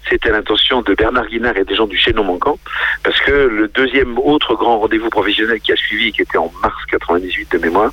c'était 0.10 0.30
l'intention 0.30 0.82
de 0.82 0.94
Bernard 0.94 1.28
Guinard 1.28 1.58
et 1.58 1.66
des 1.66 1.76
gens 1.76 1.88
du 1.88 1.98
Chaînon 1.98 2.24
Manquant, 2.24 2.60
parce 3.04 3.20
que 3.22 3.32
le 3.32 3.68
deuxième 3.68 4.18
autre 4.20 4.56
grand 4.56 4.80
rendez-vous 4.80 5.10
professionnel 5.10 5.60
qui 5.60 5.72
a 5.72 5.76
suivi, 5.76 6.12
qui 6.12 6.22
était 6.22 6.38
en 6.38 6.52
mars 6.62 6.78
98 6.90 7.52
de 7.52 7.58
mémoire, 7.58 7.92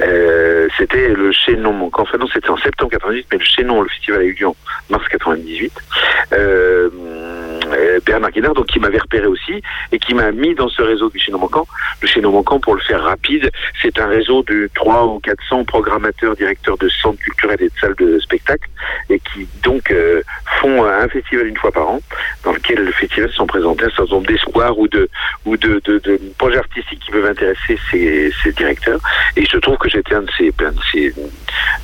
euh, 0.00 0.68
c'était 0.78 1.08
le 1.08 1.32
Chaînon 1.32 1.72
Manquant. 1.72 2.02
Enfin 2.02 2.18
non, 2.18 2.28
c'était 2.32 2.50
en 2.50 2.56
septembre 2.56 2.92
98, 2.92 3.26
mais 3.32 3.38
le 3.38 3.44
Chaînon, 3.44 3.82
le 3.82 3.88
festival 3.88 4.20
a 4.20 4.24
eu 4.24 4.32
lieu 4.32 4.46
en 4.46 4.56
mars 4.88 5.06
98. 5.08 5.72
Euh, 6.32 6.90
euh, 7.72 8.00
Bernard 8.04 8.30
Guinard, 8.30 8.54
donc 8.54 8.66
qui 8.66 8.80
m'avait 8.80 8.98
repéré 8.98 9.26
aussi 9.26 9.62
et 9.92 9.98
qui 9.98 10.14
m'a 10.14 10.32
mis 10.32 10.54
dans 10.54 10.68
ce 10.68 10.82
réseau 10.82 11.10
du 11.10 11.18
Chaînon 11.18 11.38
Manquant. 11.38 11.66
Le 12.02 12.08
Chaînon 12.08 12.32
Manquant, 12.32 12.58
pour 12.60 12.74
le 12.74 12.80
faire 12.80 13.02
rapide, 13.02 13.50
c'est 13.80 13.98
un 13.98 14.06
réseau 14.06 14.42
de 14.44 14.68
3 14.74 15.06
ou 15.06 15.20
400 15.20 15.64
programmateurs, 15.64 16.34
directeurs 16.36 16.78
de 16.78 16.88
centres 16.88 17.18
culturels 17.18 17.62
et 17.62 17.68
de 17.68 17.78
salles 17.80 17.94
de 17.96 18.18
spectacle 18.20 18.68
et 19.08 19.20
qui 19.20 19.46
donc 19.62 19.92
font 20.60 20.84
un 20.84 21.08
festival 21.08 21.19
une 21.32 21.56
fois 21.56 21.72
par 21.72 21.88
an 21.88 22.00
dans 22.44 22.52
lequel 22.52 22.84
le 22.84 22.92
festival 22.92 23.30
sont 23.32 23.46
présentés 23.46 23.84
un 23.84 23.90
certain 23.90 24.14
nombre 24.14 24.26
d'espoirs 24.26 24.78
ou 24.78 24.88
de 24.88 25.08
ou 25.44 25.56
de, 25.56 25.80
de, 25.84 26.20
projets 26.38 26.58
artistiques 26.58 27.00
qui 27.00 27.10
peuvent 27.10 27.26
intéresser 27.26 27.78
ces, 27.90 28.32
ces 28.42 28.52
directeurs. 28.52 29.00
Et 29.36 29.42
il 29.42 29.48
se 29.48 29.58
trouve 29.58 29.78
que 29.78 29.88
j'étais 29.88 30.14
un 30.14 30.22
de 30.22 30.30
ces, 30.36 30.52
un 30.60 30.72
de 30.72 30.80
ces 30.92 31.14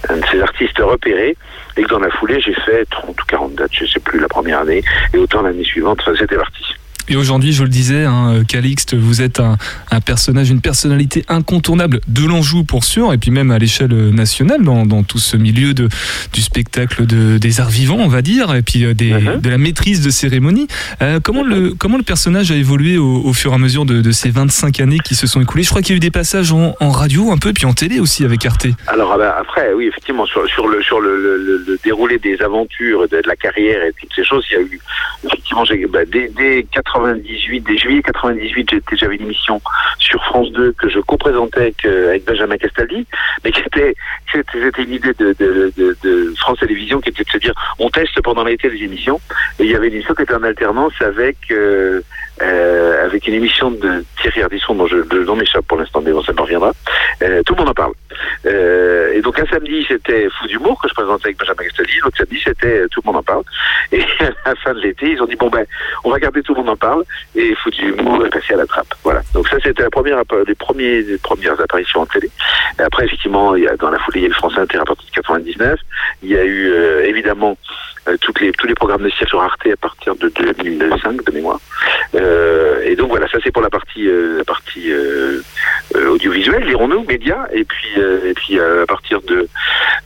un 0.09 0.17
de 0.17 0.27
ces 0.31 0.41
artistes 0.41 0.79
repérés 0.79 1.37
et 1.77 1.83
que 1.83 1.89
dans 1.89 1.99
la 1.99 2.11
foulée 2.11 2.41
j'ai 2.41 2.55
fait 2.55 2.85
30 2.87 3.11
ou 3.11 3.25
40 3.27 3.55
dates, 3.55 3.73
je 3.73 3.87
sais 3.87 4.01
plus 4.01 4.21
la 4.21 4.29
première 4.29 4.61
année 4.61 4.83
et 5.13 5.19
autant 5.19 5.43
l'année 5.43 5.65
suivante, 5.65 6.03
c'était 6.19 6.37
parti. 6.37 6.65
Et 7.09 7.17
aujourd'hui, 7.17 7.53
je 7.53 7.63
le 7.63 7.69
disais, 7.69 8.05
hein, 8.05 8.43
Calixte, 8.49 8.95
vous 8.95 9.23
êtes 9.23 9.41
un, 9.41 9.57
un 9.91 10.01
personnage, 10.01 10.51
une 10.51 10.61
personnalité 10.61 11.25
incontournable 11.29 12.01
de 12.09 12.25
l'Anjou 12.27 12.65
pour 12.65 12.85
sûr, 12.85 13.13
et 13.13 13.19
puis 13.19 13.31
même 13.31 13.51
à 13.51 13.59
l'échelle 13.59 13.95
nationale 14.11 14.63
dans, 14.63 14.87
dans 14.87 15.03
tout 15.03 15.19
ce 15.19 15.37
milieu 15.37 15.73
de, 15.75 15.89
du 16.33 16.41
spectacle 16.43 17.07
de, 17.07 17.39
des 17.39 17.61
arts 17.61 17.71
vivants, 17.71 17.99
on 18.01 18.09
va 18.09 18.23
dire, 18.23 18.55
et 18.55 18.63
puis 18.63 18.85
euh, 18.85 18.95
des, 18.95 19.11
de 19.11 19.49
la 19.49 19.59
maîtrise 19.59 20.01
de 20.05 20.11
cérémonie. 20.11 20.67
Euh, 21.03 21.21
comment, 21.23 21.43
le, 21.45 21.75
comment 21.75 21.97
le 21.97 22.03
personnage 22.03 22.51
a 22.51 22.57
évolué 22.57 22.99
au, 22.99 23.23
au 23.25 23.33
fur 23.33 23.53
et 23.53 23.55
à 23.55 23.59
mesure 23.59 23.85
de, 23.85 24.01
de 24.01 24.11
ces 24.11 24.31
25 24.31 24.81
années 24.81 24.99
qui 24.99 25.15
se 25.15 25.27
sont 25.27 25.41
écoulées? 25.41 25.63
Je 25.63 25.71
crois 25.71 25.83
qu'il 25.83 25.91
y 25.91 25.95
a 25.95 25.99
eu 25.99 26.01
des 26.01 26.11
passages 26.11 26.53
en, 26.53 26.75
en 26.81 26.91
radio 26.91 27.31
un 27.31 27.39
peu, 27.39 27.53
puis 27.53 27.67
en 27.67 27.73
télé 27.73 28.01
aussi 28.01 28.25
avec 28.25 28.45
Arte. 28.47 28.67
Alors 28.89 29.13
ah 29.15 29.19
ben, 29.19 29.33
après, 29.39 29.73
oui, 29.75 29.87
effectivement, 29.87 30.27
sur, 30.27 30.47
sur 30.49 30.67
le 30.69 30.83
sur 30.83 31.01
le, 31.01 31.17
le, 31.17 31.37
le- 31.39 31.65
le 31.67 31.79
déroulé 31.85 32.19
des 32.19 32.41
aventures, 32.43 33.09
de, 33.09 33.21
la 33.27 33.37
carrière 33.37 33.83
et 33.83 33.93
toutes 34.01 34.13
ces 34.15 34.25
choses, 34.25 34.45
il 34.51 34.55
y 34.55 34.57
a 34.57 34.61
eu 34.63 34.81
effectivement, 35.25 35.65
bah, 35.91 36.01
dès, 36.11 36.31
dès 36.37 36.67
98, 36.97 37.61
dès 37.61 37.77
juillet 37.77 38.03
98, 38.03 38.71
j'étais, 38.71 38.97
j'avais 38.97 39.17
une 39.17 39.23
émission 39.23 39.61
sur 39.99 40.23
France 40.25 40.51
2 40.53 40.73
que 40.73 40.89
je 40.89 41.01
co-présentais 41.01 41.75
avec, 41.85 42.25
Benjamin 42.25 42.57
Castaldi, 42.57 43.07
mais 43.45 43.53
qui 43.53 43.61
était, 43.61 43.95
c'était, 44.33 44.83
une 44.83 44.93
idée 44.93 45.13
de 45.15 46.35
France 46.39 46.59
Télévisions 46.61 47.01
qui 47.01 47.11
était 47.11 47.25
de 47.25 47.31
se 47.31 47.39
dire, 47.39 47.55
on 47.79 47.91
teste 47.91 48.21
pendant 48.23 48.45
l'été 48.45 48.69
les 48.69 48.85
émissions, 48.85 49.21
et 49.59 49.65
il 49.65 49.71
y 49.71 49.75
avait 49.75 49.89
une 49.89 49.95
émission 49.95 50.15
qui 50.15 50.23
était 50.23 50.35
en 50.35 50.43
alternance 50.43 50.95
avec 51.01 51.37
euh, 51.51 52.01
euh, 52.43 53.07
avec 53.07 53.27
une 53.27 53.35
émission 53.35 53.71
de 53.71 54.05
Thierry 54.21 54.43
Ardisson 54.43 54.75
dont 54.75 54.87
je 54.87 54.97
le 54.97 55.25
nom 55.25 55.37
m'échappe 55.37 55.67
pour 55.67 55.79
l'instant, 55.79 56.03
mais 56.05 56.13
bon, 56.13 56.23
ça 56.23 56.33
me 56.33 56.41
reviendra. 56.41 56.73
Euh, 57.23 57.43
tout 57.45 57.55
le 57.55 57.61
monde 57.61 57.71
en 57.71 57.75
parle. 57.75 57.93
Euh, 58.47 59.13
et 59.13 59.21
donc 59.21 59.39
un 59.39 59.47
samedi 59.47 59.85
c'était 59.89 60.29
Fou 60.31 60.47
d'humour 60.47 60.81
que 60.81 60.89
je 60.89 60.95
présentais 60.95 61.27
avec 61.27 61.39
Benjamin 61.39 61.65
Castaldi, 61.65 61.99
l'autre 62.03 62.17
samedi 62.17 62.41
c'était 62.43 62.81
euh, 62.81 62.89
Tout 62.91 63.01
le 63.05 63.07
monde 63.07 63.21
en 63.21 63.23
parle. 63.23 63.43
Et 63.93 64.03
à 64.21 64.51
la 64.51 64.55
fin 64.57 64.75
de 64.75 64.81
l'été, 64.81 65.11
ils 65.13 65.23
ont 65.23 65.27
dit 65.27 65.37
bon 65.37 65.49
ben 65.49 65.65
on 66.05 66.11
va 66.11 66.19
garder 66.19 66.43
Tout 66.43 66.55
le 66.55 66.61
monde 66.61 66.71
en 66.71 66.77
parle 66.77 67.05
et 67.35 67.55
Fou 67.57 67.71
d'humour 67.71 68.25
est 68.27 68.31
passé 68.31 68.55
à 68.55 68.57
la 68.57 68.67
trappe. 68.67 68.95
Voilà. 69.03 69.23
Donc 69.35 69.49
ça 69.49 69.57
c'était 69.63 69.83
la 69.83 69.91
première 69.91 70.23
les 70.47 70.55
premiers 70.55 71.03
premières 71.23 71.61
apparitions 71.61 72.01
en 72.01 72.07
télé. 72.07 72.31
Et 72.79 72.83
après 72.83 73.05
effectivement 73.05 73.55
il 73.57 73.65
y 73.65 73.69
a 73.69 73.77
dans 73.77 73.91
la 73.91 73.99
foulée 73.99 74.21
il 74.21 74.23
y 74.23 74.27
a 74.27 74.29
le 74.29 74.35
France 74.35 74.57
Inter 74.57 74.79
à 74.79 74.85
partir 74.85 75.07
de 75.07 75.15
99. 75.15 75.79
Il 76.23 76.31
y 76.31 76.37
a 76.37 76.45
eu 76.45 76.71
euh, 76.71 77.05
évidemment 77.05 77.57
les, 78.41 78.53
tous 78.53 78.67
les 78.67 78.75
programmes 78.75 79.03
de 79.03 79.11
cirque 79.11 79.31
sur 79.31 79.43
Arte 79.43 79.67
à 79.67 79.77
partir 79.77 80.15
de 80.17 80.29
2005 80.29 81.25
de 81.25 81.33
mémoire. 81.33 81.59
Et 82.15 82.95
donc 82.95 83.09
voilà, 83.09 83.27
ça 83.29 83.39
c'est 83.43 83.51
pour 83.51 83.63
la 83.63 83.71
partie, 83.71 84.07
la 84.07 84.45
partie 84.45 84.93
audiovisuelle, 85.95 86.65
dirons-nous, 86.67 87.05
médias. 87.05 87.47
Et 87.53 87.65
puis, 87.65 88.01
et 88.25 88.35
puis 88.35 88.59
euh, 88.59 88.83
à 88.85 88.87
partir 88.87 89.21
de 89.23 89.49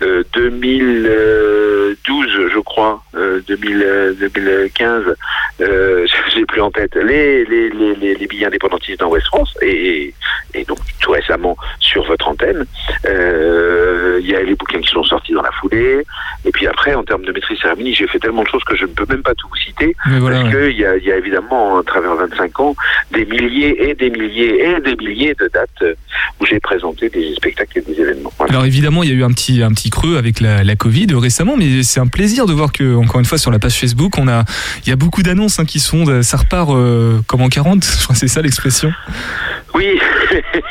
euh, 0.02 0.22
2012, 0.34 2.26
je 2.52 2.58
crois, 2.60 3.02
euh, 3.14 3.40
2000, 3.46 3.82
euh, 3.82 4.14
2015, 4.14 5.16
euh, 5.60 6.06
j'ai 6.34 6.44
plus 6.46 6.60
en 6.60 6.70
tête 6.70 6.94
les, 6.94 7.44
les, 7.44 7.70
les, 7.70 8.14
les, 8.14 8.26
billets 8.26 8.46
indépendantistes 8.46 9.00
dans 9.00 9.08
Ouest 9.08 9.26
France 9.26 9.54
et, 9.62 10.14
et 10.54 10.64
donc 10.64 10.78
tout 11.00 11.10
récemment 11.10 11.56
sur 11.78 12.04
votre 12.04 12.28
antenne. 12.28 12.64
Euh, 13.06 14.18
Il 14.22 14.28
y 14.28 14.34
a 14.34 14.42
les 14.42 14.54
bouquins 14.54 14.80
qui 14.80 14.88
sont 14.88 15.02
sortis 15.02 15.32
dans 15.32 15.42
la 15.42 15.52
foulée. 15.52 16.04
Et 16.44 16.50
puis 16.50 16.66
après, 16.66 16.94
en 16.94 17.02
termes 17.02 17.24
de 17.24 17.32
maîtrise 17.32 17.58
cérémonie, 17.58 17.94
j'ai 17.94 18.06
fait 18.06 18.18
tellement 18.18 18.42
de 18.42 18.48
choses 18.48 18.64
que 18.64 18.76
je 18.76 18.84
ne 18.84 18.92
peux 18.92 19.06
même 19.08 19.22
pas 19.22 19.34
tout 19.34 19.48
vous 19.48 19.56
citer. 19.56 19.94
Voilà, 20.06 20.42
parce 20.42 20.54
ouais. 20.54 20.68
qu'il 20.70 20.80
y 20.80 20.84
a, 20.84 20.96
y 20.96 21.12
a 21.12 21.16
évidemment, 21.16 21.78
à 21.78 21.82
travers 21.82 22.14
25 22.14 22.60
ans, 22.60 22.76
des 23.10 23.24
milliers 23.24 23.90
et 23.90 23.94
des 23.94 24.10
milliers 24.10 24.64
et 24.64 24.80
des 24.80 24.96
milliers 24.96 25.34
de 25.34 25.48
dates 25.48 25.70
euh, 25.82 25.94
où 26.40 26.46
j'ai 26.46 26.60
présenté 26.60 27.08
des 27.08 27.34
spectacles 27.34 27.78
et 27.78 27.82
des 27.82 27.89
événements. 27.98 28.32
Alors 28.48 28.64
évidemment, 28.64 29.02
il 29.02 29.10
y 29.10 29.12
a 29.12 29.14
eu 29.14 29.24
un 29.24 29.30
petit, 29.30 29.62
un 29.62 29.72
petit 29.72 29.90
creux 29.90 30.16
avec 30.16 30.40
la, 30.40 30.76
Covid 30.76 31.08
récemment, 31.14 31.56
mais 31.56 31.82
c'est 31.82 32.00
un 32.00 32.06
plaisir 32.06 32.46
de 32.46 32.52
voir 32.52 32.72
que, 32.72 32.96
encore 32.96 33.20
une 33.20 33.26
fois, 33.26 33.38
sur 33.38 33.50
la 33.50 33.58
page 33.58 33.74
Facebook, 33.74 34.16
on 34.18 34.28
a, 34.28 34.44
il 34.84 34.88
y 34.88 34.92
a 34.92 34.96
beaucoup 34.96 35.22
d'annonces 35.22 35.58
hein, 35.58 35.64
qui 35.64 35.78
sont, 35.80 36.04
de- 36.04 36.22
ça 36.22 36.38
repart 36.38 36.70
euh, 36.70 37.20
comme 37.26 37.42
en 37.42 37.48
40, 37.48 37.84
je 37.98 38.04
crois 38.04 38.16
c'est 38.16 38.28
ça 38.28 38.40
l'expression. 38.40 38.92
Oui, 39.74 40.00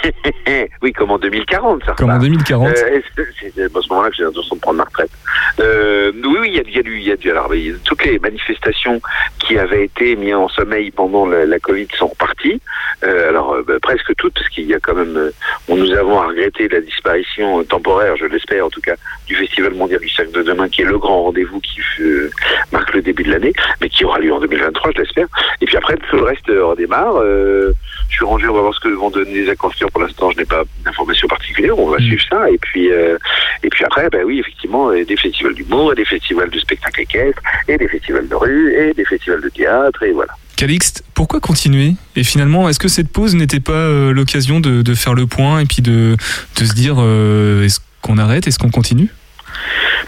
oui, 0.82 0.94
comme 0.94 1.12
en 1.12 1.20
2040, 1.20 1.84
ça. 1.86 1.94
Comme 1.94 2.10
en 2.10 2.14
repart. 2.16 2.26
2040. 2.26 2.68
Euh, 2.68 3.02
c'est 3.40 3.64
à 3.64 3.82
ce 3.82 3.90
moment-là 3.90 4.10
que 4.10 4.16
j'ai 4.16 4.24
l'intention 4.24 4.56
de 4.56 4.62
prendre 4.62 4.78
ma 4.78 4.84
retraite. 4.84 5.12
Euh, 5.60 6.12
oui, 6.16 6.38
oui, 6.42 6.50
il 6.50 6.56
y 6.56 6.60
a, 6.60 6.70
y 6.70 6.80
a 6.80 6.84
du, 6.84 6.98
il 6.98 7.08
y 7.08 7.12
a 7.12 7.16
du, 7.16 7.32
alors, 7.32 7.54
y 7.56 7.72
a 7.72 7.74
toutes 7.84 8.04
les 8.06 8.20
manifestations 8.20 9.02
qui 9.40 9.58
avaient 9.58 9.86
été 9.86 10.16
mises 10.16 10.36
en 10.36 10.50
sommeil 10.50 10.92
pendant 10.92 11.26
la, 11.26 11.46
la 11.46 11.60
Covid 11.60 11.88
sont 11.98 12.08
reparties. 12.08 12.62
Euh, 13.04 13.30
alors 13.30 13.54
euh, 13.54 13.64
bah, 13.66 13.76
presque 13.82 14.14
toutes, 14.18 14.34
parce 14.34 14.50
qu'il 14.50 14.66
y 14.66 14.74
a 14.74 14.80
quand 14.80 14.96
même, 14.96 15.16
euh, 15.16 15.32
bon, 15.68 15.78
nous 15.78 15.92
avons 15.94 16.20
à 16.20 16.28
regretter 16.28 16.68
la 16.68 16.82
disparition 16.82 17.60
euh, 17.60 17.64
temporaire, 17.64 18.18
je 18.18 18.26
l'espère 18.26 18.66
en 18.66 18.70
tout 18.70 18.82
cas, 18.82 18.96
du 19.28 19.36
Festival 19.36 19.74
mondial 19.74 20.02
du 20.02 20.10
sac 20.10 20.32
de 20.32 20.42
demain, 20.42 20.68
qui 20.68 20.82
est 20.82 20.86
le 20.86 20.98
grand 20.98 21.24
rendez-vous 21.24 21.60
qui 21.62 21.80
euh, 22.02 22.30
marque 22.72 22.94
le 22.94 23.02
début 23.02 23.24
de 23.24 23.32
l'année, 23.32 23.54
mais 23.82 23.90
qui 23.90 24.04
aura 24.06 24.20
lieu 24.20 24.34
en 24.34 24.40
2023, 24.40 24.92
je 24.96 25.02
l'espère. 25.02 25.28
Et 25.62 25.66
puis 25.66 25.78
après, 25.78 25.96
tout 25.96 26.18
le 26.18 26.24
reste 26.24 26.50
euh, 26.50 26.66
redémarre. 26.66 27.18
Euh, 27.18 27.74
je 28.10 28.16
suis 28.16 28.26
rangé, 28.26 28.48
on 28.48 28.54
va 28.54 28.62
voir 28.62 28.74
ce 28.74 28.80
que 28.80 28.89
vont 28.96 29.10
donner 29.10 29.34
les 29.34 29.50
accords 29.50 29.74
Pour 29.92 30.02
l'instant, 30.02 30.32
je 30.32 30.38
n'ai 30.38 30.46
pas 30.46 30.64
d'informations 30.84 31.28
particulières. 31.28 31.78
On 31.78 31.90
va 31.90 31.98
suivre 32.00 32.24
ça. 32.30 32.50
Et 32.50 32.58
puis, 32.58 32.92
euh, 32.92 33.18
et 33.64 33.70
puis 33.70 33.84
après, 33.86 34.10
ben 34.10 34.24
oui, 34.26 34.40
effectivement, 34.40 34.92
des 34.92 35.18
festivals 35.18 35.54
d'humour, 35.54 35.96
des 35.96 36.06
festivals 36.06 36.50
de 36.50 36.60
spectacle 36.60 37.02
équestre, 37.02 37.42
et 37.68 37.78
des 37.78 37.88
festivals 37.88 38.28
de 38.28 38.36
rue, 38.36 38.74
et 38.74 38.94
des 38.94 39.06
festivals 39.06 39.42
de 39.42 39.50
théâtre, 39.50 40.04
et 40.04 40.12
voilà. 40.12 40.34
Calixte, 40.56 41.06
pourquoi 41.14 41.40
continuer? 41.40 41.94
Et 42.18 42.24
finalement, 42.26 42.68
est-ce 42.68 42.80
que 42.80 42.90
cette 42.90 43.10
pause 43.10 43.34
n'était 43.34 43.62
pas 43.62 43.72
euh, 43.72 44.12
l'occasion 44.12 44.60
de, 44.60 44.82
de 44.82 44.94
faire 44.94 45.14
le 45.14 45.26
point 45.26 45.62
et 45.62 45.66
puis 45.66 45.82
de, 45.82 46.18
de 46.60 46.66
se 46.66 46.74
dire 46.74 46.96
euh, 47.00 47.64
est-ce 47.64 47.80
qu'on 48.02 48.18
arrête, 48.18 48.46
est-ce 48.46 48.60
qu'on 48.60 48.70
continue? 48.70 49.10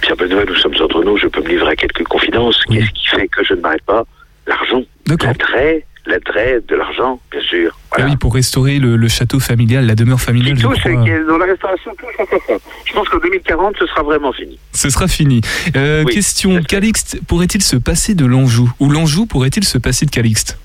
Pierre 0.02 0.18
Benoît, 0.18 0.44
nous 0.46 0.56
sommes 0.56 0.76
entre 0.82 1.04
nous. 1.06 1.18
Je 1.18 1.28
peux 1.28 1.42
me 1.42 1.48
livrer 1.48 1.72
à 1.72 1.76
quelques 1.76 2.04
confidences. 2.04 2.62
Qu'est-ce 2.66 2.92
qui 2.92 3.08
fait 3.08 3.28
que 3.30 3.44
je 3.46 3.54
ne 3.54 3.62
m'arrête 3.62 3.84
pas? 3.84 4.04
L'argent, 4.48 4.84
l'attrait, 5.08 5.86
l'attrait, 6.06 6.60
de 6.68 6.76
l'argent, 6.76 7.20
bien 7.32 7.42
sûr. 7.42 7.78
Ah 7.92 8.04
oui, 8.06 8.16
pour 8.18 8.34
restaurer 8.34 8.80
le, 8.80 8.96
le 8.96 9.08
château 9.08 9.40
familial, 9.40 9.86
la 9.86 9.96
demeure 9.96 10.20
familiale. 10.22 10.58
Tout, 10.60 10.74
c'est 10.82 10.94
dans 11.26 11.38
la 11.38 11.46
restauration, 11.46 11.92
tout 11.98 12.06
ça, 12.18 12.24
ça, 12.30 12.38
ça. 12.48 12.54
Je 12.86 12.94
pense 12.94 13.08
qu'en 13.10 13.20
2040, 13.20 13.76
ce 13.80 13.86
sera 13.88 14.04
vraiment 14.04 14.32
fini. 14.34 14.58
Ce 14.74 14.90
sera 14.90 15.08
fini. 15.08 15.42
Euh, 15.76 16.04
Oui, 16.06 16.14
question, 16.14 16.62
Calixte 16.64 17.20
pourrait-il 17.28 17.62
se 17.62 17.76
passer 17.76 18.16
de 18.16 18.26
l'Anjou? 18.26 18.72
Ou 18.80 18.90
l'Anjou 18.90 19.26
pourrait-il 19.26 19.64
se 19.64 19.78
passer 19.78 20.06
de 20.06 20.12
Calixte? 20.12 20.58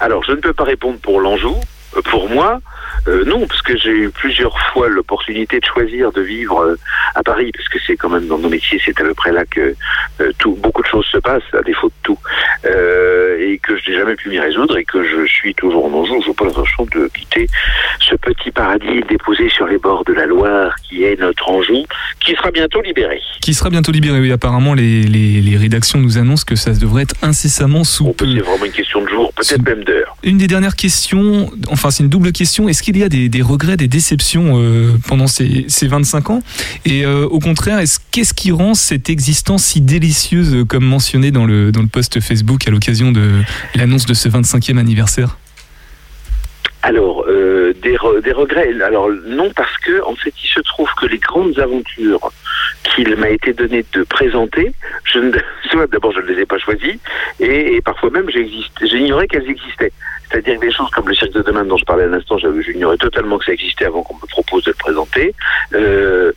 Alors, 0.00 0.22
je 0.24 0.32
ne 0.32 0.36
peux 0.36 0.52
pas 0.52 0.64
répondre 0.64 0.98
pour 1.00 1.20
l'Anjou. 1.20 1.54
Euh, 1.96 2.02
Pour 2.02 2.28
moi, 2.28 2.60
euh, 3.06 3.24
non, 3.24 3.46
parce 3.46 3.62
que 3.62 3.76
j'ai 3.76 3.90
eu 3.90 4.10
plusieurs 4.10 4.58
fois 4.72 4.88
l'opportunité 4.88 5.60
de 5.60 5.64
choisir 5.64 6.12
de 6.12 6.20
vivre 6.20 6.58
euh, 6.60 6.76
à 7.14 7.22
Paris, 7.22 7.50
parce 7.54 7.68
que 7.68 7.78
c'est 7.86 7.96
quand 7.96 8.08
même 8.08 8.26
dans 8.26 8.38
nos 8.38 8.48
métiers, 8.48 8.80
c'est 8.84 8.98
à 9.00 9.04
peu 9.04 9.14
près 9.14 9.32
là 9.32 9.44
que 9.46 9.74
euh, 10.20 10.32
tout, 10.38 10.54
beaucoup 10.56 10.82
de 10.82 10.88
choses 10.88 11.06
se 11.06 11.18
passent, 11.18 11.42
à 11.52 11.62
défaut 11.62 11.88
de 11.88 11.92
tout, 12.02 12.18
et 12.64 13.58
que 13.62 13.76
je 13.78 13.90
n'ai 13.90 13.96
jamais 13.96 14.14
pu 14.16 14.28
m'y 14.28 14.38
résoudre, 14.38 14.76
et 14.76 14.84
que 14.84 15.02
je 15.04 15.26
suis 15.26 15.54
toujours 15.54 15.86
en 15.86 15.92
Anjou. 15.92 16.20
Je 16.22 16.28
n'ai 16.28 16.34
pas 16.34 16.44
l'intention 16.44 16.86
de 16.92 17.08
quitter 17.08 17.46
ce 18.00 18.14
petit 18.16 18.50
paradis 18.50 19.02
déposé 19.08 19.48
sur 19.48 19.66
les 19.66 19.78
bords 19.78 20.04
de 20.04 20.12
la 20.12 20.26
Loire, 20.26 20.74
qui 20.88 21.04
est 21.04 21.18
notre 21.18 21.48
Anjou, 21.48 21.84
qui 22.20 22.34
sera 22.34 22.50
bientôt 22.50 22.82
libéré. 22.82 23.20
Qui 23.40 23.54
sera 23.54 23.70
bientôt 23.70 23.92
libéré. 23.92 24.20
Oui, 24.20 24.32
apparemment, 24.32 24.74
les, 24.74 25.02
les, 25.02 25.40
les 25.40 25.56
rédactions 25.56 25.98
nous 25.98 26.18
annoncent 26.18 26.44
que 26.46 26.56
ça 26.56 26.72
devrait 26.72 27.02
être 27.04 27.14
incessamment 27.22 27.84
sous 27.84 28.12
peu. 28.12 28.26
C'est 28.26 28.40
vraiment 28.40 28.64
une 28.64 28.72
question 28.72 29.02
de 29.02 29.08
jour, 29.08 29.32
peut-être 29.34 29.62
même 29.62 29.84
d'heure. 29.84 30.16
Une 30.22 30.38
des 30.38 30.46
dernières 30.46 30.76
questions, 30.76 31.50
enfin 31.78 31.92
c'est 31.92 32.02
une 32.02 32.08
double 32.08 32.32
question, 32.32 32.68
est-ce 32.68 32.82
qu'il 32.82 32.96
y 32.96 33.04
a 33.04 33.08
des, 33.08 33.42
regrets, 33.42 33.76
des 33.76 33.86
déceptions 33.86 34.54
euh, 34.56 34.96
pendant 35.06 35.28
ces, 35.28 35.64
ces 35.68 35.86
25 35.86 36.30
ans? 36.30 36.42
Et 36.84 37.06
euh, 37.06 37.24
au 37.26 37.38
contraire, 37.38 37.78
est-ce 37.78 38.00
qu'est-ce 38.10 38.34
qui 38.34 38.50
rend 38.50 38.74
cette 38.74 39.08
existence 39.08 39.64
si 39.64 39.80
délicieuse, 39.80 40.54
euh, 40.54 40.64
comme 40.64 40.84
mentionné 40.84 41.30
dans 41.30 41.46
le, 41.46 41.70
dans 41.70 41.82
le 41.82 41.86
post 41.86 42.18
Facebook 42.20 42.66
à 42.66 42.72
l'occasion 42.72 43.12
de 43.12 43.42
l'annonce 43.76 44.06
de 44.06 44.14
ce 44.14 44.28
25e 44.28 44.76
anniversaire? 44.76 45.38
Alors, 46.82 47.24
des, 47.72 47.96
re- 47.96 48.20
des 48.22 48.32
regrets. 48.32 48.72
Alors, 48.82 49.08
non, 49.26 49.50
parce 49.54 49.76
que, 49.78 50.02
en 50.04 50.14
fait, 50.14 50.32
il 50.42 50.48
se 50.48 50.60
trouve 50.60 50.88
que 51.00 51.06
les 51.06 51.18
grandes 51.18 51.58
aventures 51.58 52.30
qu'il 52.84 53.14
m'a 53.16 53.30
été 53.30 53.52
donné 53.52 53.84
de 53.92 54.02
présenter, 54.04 54.72
je 55.04 55.18
d'abord, 55.92 56.12
je 56.12 56.20
ne 56.20 56.26
les 56.26 56.42
ai 56.42 56.46
pas 56.46 56.58
choisies, 56.58 56.98
et, 57.40 57.80
parfois 57.82 58.10
même, 58.10 58.28
j'ignorais 58.82 59.26
qu'elles 59.28 59.48
existaient. 59.48 59.92
C'est-à-dire 60.30 60.60
des 60.60 60.70
choses 60.70 60.90
comme 60.90 61.08
le 61.08 61.14
cirque 61.14 61.32
de 61.32 61.40
demain 61.40 61.64
dont 61.64 61.78
je 61.78 61.86
parlais 61.86 62.04
à 62.04 62.08
l'instant, 62.08 62.36
j'ignorais 62.36 62.98
totalement 62.98 63.38
que 63.38 63.46
ça 63.46 63.52
existait 63.52 63.86
avant 63.86 64.02
qu'on 64.02 64.14
me 64.16 64.26
propose 64.28 64.62
de 64.64 64.70
le 64.72 64.76
présenter. 64.76 65.34
Euh, 65.74 66.32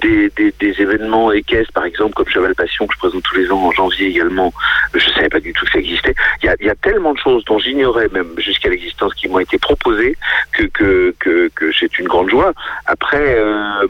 des, 0.00 0.30
des, 0.36 0.54
des 0.60 0.80
événements 0.80 1.32
équestres, 1.32 1.72
par 1.72 1.84
exemple, 1.84 2.14
comme 2.14 2.28
Cheval 2.28 2.54
Passion, 2.54 2.86
que 2.86 2.94
je 2.94 2.98
présente 3.00 3.22
tous 3.24 3.36
les 3.36 3.50
ans 3.50 3.58
en 3.58 3.72
janvier 3.72 4.06
également, 4.08 4.52
je 4.94 5.08
ne 5.08 5.14
savais 5.14 5.28
pas 5.28 5.40
du 5.40 5.52
tout 5.52 5.64
que 5.64 5.72
ça 5.72 5.78
existait. 5.80 6.14
Il 6.44 6.46
y 6.60 6.70
a 6.70 6.74
tellement 6.76 7.14
de 7.14 7.18
choses 7.18 7.44
dont 7.46 7.58
j'ignorais 7.58 8.08
même 8.12 8.28
jusqu'à 8.38 8.68
l'existence 8.68 9.12
qui 9.14 9.28
m'ont 9.28 9.40
été 9.40 9.58
proposées 9.58 10.16
que, 10.52 10.64
que, 10.72 11.14
que, 11.18 11.48
que 11.54 11.72
c'est 11.78 11.98
une 11.98 12.08
grande 12.08 12.30
joie. 12.30 12.52
Après, 12.86 13.36
euh, 13.38 13.86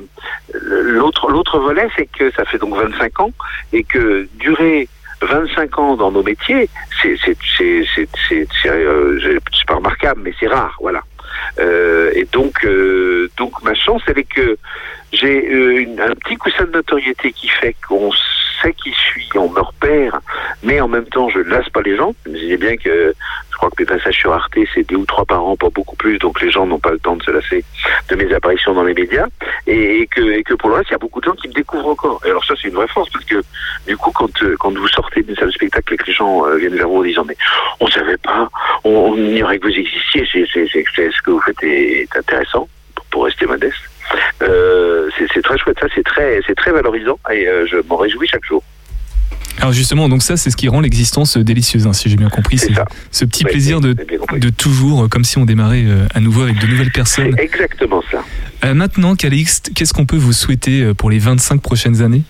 l'autre 0.54 1.30
l'autre 1.30 1.58
volet, 1.58 1.88
c'est 1.96 2.06
que 2.06 2.30
ça 2.32 2.44
fait 2.44 2.58
donc 2.58 2.74
25 2.74 3.20
ans 3.20 3.30
et 3.72 3.84
que 3.84 4.28
durer 4.34 4.88
25 5.22 5.78
ans 5.78 5.96
dans 5.96 6.10
nos 6.10 6.22
métiers, 6.22 6.68
euh, 7.04 7.16
c'est 9.22 9.66
pas 9.66 9.74
remarquable, 9.74 10.20
mais 10.24 10.34
c'est 10.38 10.48
rare, 10.48 10.76
voilà. 10.80 11.02
Euh, 11.58 12.10
et 12.14 12.24
donc 12.32 12.64
euh, 12.64 13.30
donc 13.36 13.62
ma 13.62 13.74
chance, 13.74 14.02
elle 14.06 14.18
est 14.18 14.24
que 14.24 14.58
j'ai 15.12 15.46
euh, 15.52 15.86
un 16.00 16.14
petit 16.14 16.36
coussin 16.36 16.64
de 16.64 16.70
notoriété 16.72 17.32
qui 17.32 17.48
fait 17.48 17.74
qu'on 17.86 18.10
sait 18.62 18.72
qui 18.74 18.92
je 18.92 18.98
suis, 18.98 19.28
on 19.34 19.48
me 19.50 19.60
repère, 19.60 20.20
mais 20.62 20.80
en 20.80 20.88
même 20.88 21.06
temps 21.06 21.28
je 21.28 21.38
ne 21.38 21.44
lasse 21.44 21.68
pas 21.70 21.82
les 21.82 21.96
gens. 21.96 22.14
Vous 22.24 22.30
imaginez 22.32 22.56
bien 22.56 22.76
que 22.76 23.12
je 23.50 23.56
crois 23.56 23.70
que 23.70 23.82
mes 23.82 23.86
passages 23.86 24.16
sur 24.16 24.32
Arte 24.32 24.54
c'est 24.74 24.88
deux 24.88 24.96
ou 24.96 25.04
trois 25.06 25.24
par 25.24 25.44
an, 25.44 25.56
pas 25.56 25.68
beaucoup 25.70 25.96
plus, 25.96 26.18
donc 26.18 26.40
les 26.40 26.50
gens 26.50 26.66
n'ont 26.66 26.78
pas 26.78 26.90
le 26.92 26.98
temps 26.98 27.16
de 27.16 27.22
se 27.22 27.30
lasser 27.30 27.64
de 28.08 28.16
mes 28.16 28.32
apparitions 28.32 28.72
dans 28.74 28.84
les 28.84 28.94
médias, 28.94 29.26
et, 29.66 30.06
que 30.10 30.20
et 30.32 30.42
que 30.44 30.54
pour 30.54 30.68
le 30.70 30.76
reste 30.76 30.90
il 30.90 30.92
y 30.92 30.94
a 30.94 30.98
beaucoup 30.98 31.20
de 31.20 31.26
gens 31.26 31.34
qui 31.34 31.48
me 31.48 31.52
découvrent 31.54 31.88
encore. 31.88 32.20
Et 32.24 32.30
alors 32.30 32.44
ça 32.44 32.54
c'est 32.60 32.68
une 32.68 32.74
vraie 32.74 32.88
force 32.88 33.10
parce 33.10 33.24
que 33.24 33.42
du 33.86 33.96
coup 33.96 34.12
quand 34.12 34.42
euh, 34.42 34.56
quand 34.60 34.72
vous 34.76 34.88
sortez 34.88 35.22
d'une 35.22 35.36
salle 35.36 35.48
de 35.48 35.52
spectacle 35.52 35.94
et 35.94 35.96
que 35.96 36.06
les 36.06 36.12
gens 36.12 36.46
euh, 36.46 36.56
viennent 36.56 36.76
vers 36.76 36.88
vous 36.88 36.98
en 36.98 37.02
disant 37.02 37.24
mais 37.26 37.36
on 37.80 37.86
savait 37.88 38.16
pas, 38.18 38.48
on, 38.84 38.90
on 38.90 39.16
ignorait 39.16 39.58
que 39.58 39.66
vous 39.66 39.74
existiez, 39.78 40.26
c'est 40.32 40.46
c'est 40.52 40.66
c'est 40.72 40.84
c'est- 40.94 41.10
ce 41.10 41.22
que 41.22 41.30
vous 41.32 41.40
faites 41.40 41.62
est, 41.62 42.02
est 42.02 42.16
intéressant 42.16 42.68
pour, 42.94 43.04
pour 43.06 43.24
rester 43.24 43.46
modeste. 43.46 43.76
Euh, 44.42 45.08
c'est 45.34 45.42
très 45.42 45.56
chouette, 45.58 45.76
ça 45.80 45.86
c'est 45.94 46.02
très 46.04 46.40
très 46.56 46.72
valorisant 46.72 47.18
et 47.32 47.46
euh, 47.46 47.66
je 47.70 47.76
m'en 47.88 47.96
réjouis 47.96 48.26
chaque 48.28 48.44
jour. 48.44 48.62
Alors 49.58 49.72
justement, 49.72 50.08
donc 50.08 50.22
ça 50.22 50.36
c'est 50.36 50.50
ce 50.50 50.56
qui 50.56 50.68
rend 50.68 50.80
l'existence 50.80 51.36
euh, 51.36 51.44
délicieuse, 51.44 51.86
hein, 51.86 51.92
si 51.92 52.08
j'ai 52.08 52.16
bien 52.16 52.28
compris. 52.30 52.58
C'est 52.58 52.72
ce 53.10 53.24
petit 53.24 53.44
plaisir 53.44 53.80
de, 53.80 53.92
de 53.92 54.48
toujours, 54.50 55.08
comme 55.08 55.24
si 55.24 55.38
on 55.38 55.44
démarrait 55.44 55.84
à 56.14 56.20
nouveau 56.20 56.42
avec 56.42 56.58
de 56.58 56.66
nouvelles 56.66 56.90
personnes. 56.92 57.34
Exactement 57.38 58.02
ça. 58.10 58.24
Euh, 58.64 58.74
maintenant, 58.74 59.14
Calixte, 59.14 59.70
qu'est-ce 59.74 59.92
qu'on 59.92 60.06
peut 60.06 60.16
vous 60.16 60.32
souhaiter 60.32 60.92
pour 60.94 61.10
les 61.10 61.18
25 61.18 61.60
prochaines 61.60 62.02
années? 62.02 62.22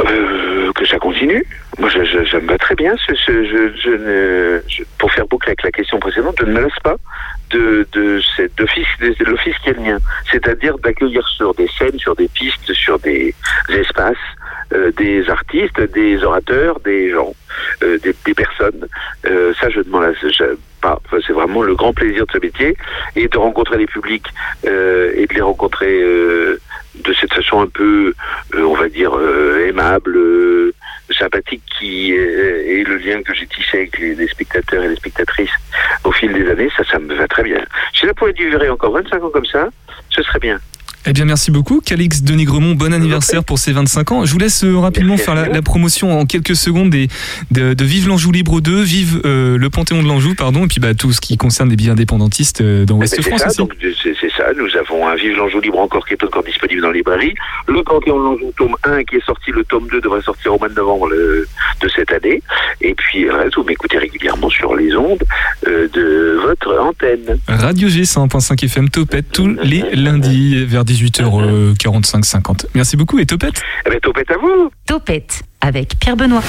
Euh, 0.00 0.72
que 0.72 0.86
ça 0.86 0.98
continue. 0.98 1.44
Moi, 1.78 1.88
je, 1.90 2.04
je, 2.04 2.30
ça 2.30 2.38
me 2.40 2.46
va 2.46 2.58
très 2.58 2.74
bien. 2.74 2.94
Ce, 3.06 3.14
ce- 3.14 3.44
je, 3.44 3.72
je 3.82 3.90
ne, 3.90 4.62
je- 4.68 4.82
pour 4.98 5.10
faire 5.12 5.26
boucle 5.26 5.48
avec 5.48 5.62
la 5.62 5.70
question 5.70 5.98
précédente, 5.98 6.36
je 6.38 6.44
ne 6.44 6.52
me 6.52 6.60
lasse 6.60 6.78
pas 6.82 6.96
de, 7.50 7.86
de, 7.92 8.20
de, 8.38 9.24
l'office 9.24 9.56
qui 9.62 9.70
est 9.70 9.74
le 9.74 9.82
mien. 9.82 9.98
C'est-à-dire 10.30 10.78
d'accueillir 10.78 11.26
sur 11.28 11.54
des 11.54 11.68
scènes, 11.78 11.98
sur 11.98 12.14
des 12.16 12.28
pistes, 12.28 12.72
sur 12.72 12.98
des 12.98 13.34
espaces, 13.68 14.16
euh, 14.72 14.90
des 14.92 15.28
artistes, 15.30 15.80
des 15.92 16.22
orateurs, 16.24 16.80
des 16.80 17.10
gens, 17.10 17.34
euh, 17.82 17.98
des, 17.98 18.14
des 18.24 18.34
personnes. 18.34 18.86
Euh, 19.26 19.52
ça, 19.60 19.68
je 19.70 19.80
je- 19.80 20.56
pas. 20.80 21.00
Enfin, 21.06 21.18
c'est 21.26 21.32
vraiment 21.32 21.62
le 21.62 21.74
grand 21.74 21.92
plaisir 21.94 22.26
de 22.26 22.32
ce 22.32 22.38
métier 22.38 22.76
et 23.14 23.28
de 23.28 23.38
rencontrer 23.38 23.78
les 23.78 23.86
publics 23.86 24.26
euh, 24.66 25.12
et 25.14 25.26
de 25.26 25.34
les 25.34 25.40
rencontrer 25.40 26.02
euh, 26.02 26.60
de 26.96 27.12
cette 27.14 27.32
façon 27.32 27.62
un 27.62 27.66
peu, 27.66 28.12
euh, 28.54 28.62
on 28.62 28.74
va 28.74 28.88
dire, 28.88 29.12
aimable, 29.66 30.18
sympathique, 31.12 31.62
qui 31.78 32.12
euh, 32.16 32.80
est 32.80 32.84
le 32.84 32.96
lien 32.96 33.22
que 33.22 33.34
j'ai 33.34 33.46
tissé 33.46 33.78
avec 33.78 33.98
les, 33.98 34.26
spectateurs 34.28 34.82
et 34.84 34.88
les 34.88 34.96
spectatrices 34.96 35.54
au 36.04 36.12
fil 36.12 36.32
des 36.32 36.48
années. 36.50 36.70
Ça, 36.76 36.84
ça 36.84 36.98
me 36.98 37.14
va 37.14 37.28
très 37.28 37.42
bien. 37.42 37.64
Si 37.94 38.06
ça 38.06 38.14
pouvait 38.14 38.32
durer 38.32 38.68
encore 38.68 38.92
25 38.92 39.22
ans 39.22 39.30
comme 39.30 39.46
ça, 39.46 39.68
ce 40.10 40.22
serait 40.22 40.40
bien. 40.40 40.58
Eh 41.08 41.12
bien, 41.12 41.24
merci 41.24 41.50
beaucoup, 41.52 41.80
Calix 41.80 42.22
Denis 42.22 42.44
Gremont. 42.44 42.74
Bon 42.74 42.92
anniversaire 42.92 43.44
pour 43.44 43.58
ses 43.58 43.72
25 43.72 44.10
ans. 44.12 44.24
Je 44.24 44.32
vous 44.32 44.38
laisse 44.38 44.64
euh, 44.64 44.76
rapidement 44.76 45.16
faire 45.16 45.34
la, 45.36 45.46
la 45.48 45.62
promotion 45.62 46.18
en 46.18 46.26
quelques 46.26 46.56
secondes 46.56 46.90
des, 46.90 47.06
de, 47.52 47.74
de 47.74 47.84
Vive 47.84 48.08
l'Anjou 48.08 48.32
Libre 48.32 48.60
2, 48.60 48.80
Vive 48.82 49.20
euh, 49.24 49.56
le 49.56 49.70
Panthéon 49.70 50.02
de 50.02 50.08
l'Anjou, 50.08 50.34
pardon, 50.34 50.64
et 50.64 50.66
puis 50.68 50.80
bah, 50.80 50.94
tout 50.94 51.12
ce 51.12 51.20
qui 51.20 51.36
concerne 51.36 51.70
les 51.70 51.76
billets 51.76 51.90
indépendantistes 51.90 52.60
euh, 52.60 52.84
dans 52.84 52.96
Ouest 52.96 53.16
ben, 53.16 53.22
c'est 53.22 53.28
France 53.30 53.40
ça, 53.42 53.54
donc 53.62 53.72
c'est 53.80 54.14
c'est 54.20 54.30
ça. 54.36 54.46
Nous 54.56 54.76
avons 54.76 55.06
un 55.06 55.14
Vive 55.14 55.36
l'Anjou 55.36 55.60
libre 55.60 55.78
encore 55.78 56.04
qui 56.06 56.14
est 56.14 56.24
encore 56.24 56.42
disponible 56.42 56.80
dans 56.82 56.90
les 56.90 56.98
librairies. 56.98 57.34
Le 57.68 57.82
Panthéon 57.84 58.18
de 58.18 58.24
l'Anjou 58.24 58.52
tome 58.56 58.74
1 58.84 59.04
qui 59.04 59.16
est 59.16 59.24
sorti, 59.24 59.52
le 59.52 59.64
tome 59.64 59.86
2 59.90 60.00
devrait 60.00 60.22
sortir 60.22 60.54
au 60.54 60.58
mois 60.58 60.68
de 60.68 60.74
novembre 60.74 61.08
le- 61.08 61.46
de 61.82 61.88
cette 61.94 62.10
année. 62.10 62.42
Et 62.80 62.94
puis, 62.94 63.30
reste, 63.30 63.54
vous 63.56 63.62
m'écoutez 63.64 63.98
régulièrement 63.98 64.48
sur 64.50 64.74
les 64.74 64.94
ondes 64.96 65.22
euh, 65.68 65.86
de 65.92 66.38
votre 66.42 66.76
antenne. 66.80 67.38
Radio 67.46 67.88
G 67.88 68.02
101.5 68.02 68.64
FM 68.64 68.88
Topette 68.88 69.26
tous 69.32 69.54
les 69.62 69.82
lundis 69.94 70.64
vers 70.64 70.84
18h45-50. 70.96 72.66
Merci 72.74 72.96
beaucoup 72.96 73.18
et 73.18 73.26
Topette. 73.26 73.62
Eh 73.86 73.90
bien, 73.90 73.98
Topette 74.00 74.30
à 74.30 74.36
vous. 74.38 74.70
Topette 74.86 75.42
avec 75.60 75.98
Pierre 75.98 76.16
Benoît. 76.16 76.42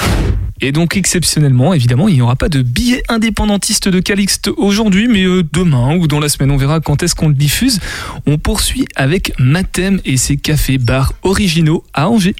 Et 0.60 0.72
donc 0.72 0.96
exceptionnellement, 0.96 1.72
évidemment, 1.72 2.08
il 2.08 2.14
n'y 2.14 2.22
aura 2.22 2.36
pas 2.36 2.48
de 2.48 2.62
billet 2.62 3.02
indépendantiste 3.08 3.88
de 3.88 4.00
Calixte 4.00 4.50
aujourd'hui, 4.56 5.08
mais 5.08 5.24
euh, 5.24 5.44
demain 5.52 5.96
ou 5.96 6.06
dans 6.06 6.20
la 6.20 6.28
semaine, 6.28 6.50
on 6.50 6.56
verra 6.56 6.80
quand 6.80 7.02
est-ce 7.02 7.14
qu'on 7.14 7.28
le 7.28 7.34
diffuse. 7.34 7.80
On 8.26 8.38
poursuit 8.38 8.86
avec 8.96 9.32
Mathem 9.38 10.00
et 10.04 10.16
ses 10.16 10.36
cafés-bars 10.36 11.12
originaux 11.22 11.84
à 11.94 12.08
Angers. 12.08 12.36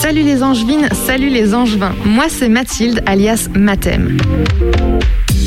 Salut 0.00 0.22
les 0.22 0.42
angevines, 0.42 0.88
salut 0.92 1.28
les 1.28 1.54
angevins. 1.54 1.94
Moi 2.04 2.26
c'est 2.28 2.48
Mathilde 2.48 3.02
alias 3.06 3.48
Mathem. 3.54 4.18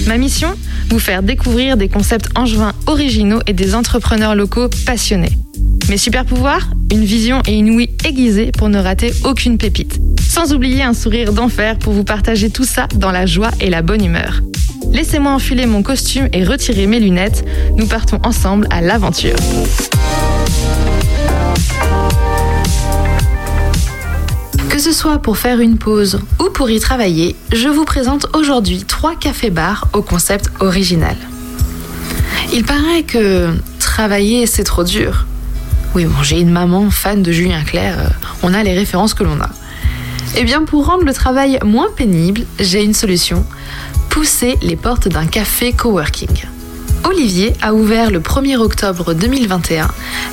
Ma 0.08 0.18
mission 0.18 0.54
Vous 0.90 1.00
faire 1.00 1.24
découvrir 1.24 1.78
des 1.78 1.90
concepts 1.90 2.30
angevins 2.36 2.74
originaux 2.86 3.42
et 3.48 3.54
des 3.54 3.74
entrepreneurs 3.74 4.36
locaux 4.36 4.70
passionnés. 4.86 5.32
Mes 5.90 5.98
super 5.98 6.26
pouvoirs 6.26 6.70
Une 6.92 7.04
vision 7.04 7.42
et 7.48 7.54
une 7.54 7.72
ouïe 7.72 7.90
aiguisée 8.06 8.52
pour 8.52 8.70
ne 8.70 8.78
rater 8.78 9.14
aucune 9.24 9.58
pépite. 9.58 10.00
Sans 10.28 10.54
oublier 10.54 10.84
un 10.84 10.94
sourire 10.94 11.34
d'enfer 11.34 11.80
pour 11.80 11.94
vous 11.94 12.04
partager 12.04 12.50
tout 12.50 12.66
ça 12.66 12.88
dans 12.96 13.12
la 13.12 13.26
joie 13.26 13.52
et 13.60 13.70
la 13.70 13.82
bonne 13.82 14.04
humeur. 14.04 14.42
Laissez-moi 14.92 15.32
enfiler 15.32 15.66
mon 15.66 15.82
costume 15.82 16.30
et 16.34 16.44
retirer 16.44 16.86
mes 16.86 17.00
lunettes. 17.00 17.44
Nous 17.76 17.88
partons 17.88 18.20
ensemble 18.24 18.68
à 18.70 18.82
l'aventure. 18.82 19.36
Que 24.76 24.82
ce 24.82 24.92
soit 24.92 25.20
pour 25.20 25.38
faire 25.38 25.62
une 25.62 25.78
pause 25.78 26.20
ou 26.38 26.50
pour 26.50 26.70
y 26.70 26.82
travailler, 26.82 27.38
je 27.54 27.70
vous 27.70 27.86
présente 27.86 28.28
aujourd'hui 28.36 28.84
trois 28.84 29.16
cafés-bars 29.16 29.88
au 29.94 30.02
concept 30.02 30.50
original. 30.60 31.16
Il 32.52 32.66
paraît 32.66 33.04
que 33.04 33.54
travailler 33.80 34.46
c'est 34.48 34.66
trop 34.66 34.84
dur. 34.84 35.28
Oui, 35.96 36.04
bon, 36.04 36.22
j'ai 36.24 36.42
une 36.42 36.52
maman 36.52 36.90
fan 36.92 37.24
de 37.24 37.32
Julien 37.32 37.64
Clerc, 37.64 37.98
euh, 37.98 38.10
on 38.44 38.54
a 38.54 38.64
les 38.64 38.74
références 38.74 39.14
que 39.14 39.24
l'on 39.24 39.40
a. 39.40 39.50
Eh 40.36 40.44
bien, 40.44 40.66
pour 40.66 40.86
rendre 40.88 41.06
le 41.06 41.14
travail 41.14 41.58
moins 41.64 41.88
pénible, 41.96 42.42
j'ai 42.60 42.84
une 42.84 42.94
solution. 42.94 43.46
Pousser 44.10 44.58
les 44.62 44.76
portes 44.76 45.08
d'un 45.08 45.26
café 45.26 45.72
coworking. 45.72 46.48
Olivier 47.06 47.54
a 47.62 47.74
ouvert 47.74 48.12
le 48.12 48.20
1er 48.20 48.58
octobre 48.58 49.14
2021 49.14 49.88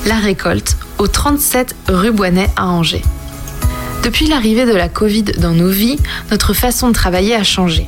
la 0.05 0.15
récolte 0.15 0.75
au 0.97 1.07
37 1.07 1.77
rue 1.87 2.11
Boinet 2.11 2.49
à 2.57 2.67
Angers. 2.67 3.03
Depuis 4.03 4.27
l'arrivée 4.27 4.65
de 4.65 4.73
la 4.73 4.89
Covid 4.89 5.23
dans 5.23 5.53
nos 5.53 5.69
vies, 5.69 5.97
notre 6.29 6.53
façon 6.53 6.89
de 6.89 6.93
travailler 6.93 7.35
a 7.35 7.43
changé. 7.43 7.87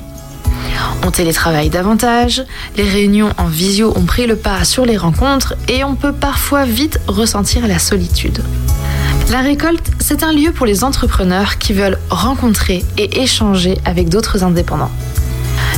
On 1.06 1.12
télétravaille 1.12 1.70
davantage, 1.70 2.44
les 2.78 2.90
réunions 2.90 3.32
en 3.38 3.48
visio 3.48 3.94
ont 3.98 4.06
pris 4.06 4.26
le 4.26 4.38
pas 4.38 4.64
sur 4.64 4.86
les 4.86 4.96
rencontres 4.96 5.56
et 5.68 5.84
on 5.84 5.96
peut 5.96 6.14
parfois 6.14 6.64
vite 6.64 7.02
ressentir 7.08 7.68
la 7.68 7.80
solitude. 7.80 8.42
La 9.30 9.42
récolte, 9.42 9.92
c'est 10.00 10.24
un 10.24 10.32
lieu 10.32 10.54
pour 10.54 10.66
les 10.66 10.86
entrepreneurs 10.86 11.58
qui 11.58 11.74
veulent 11.74 12.00
rencontrer 12.10 12.86
et 12.98 13.22
échanger 13.22 13.78
avec 13.84 14.08
d'autres 14.08 14.44
indépendants. 14.46 14.92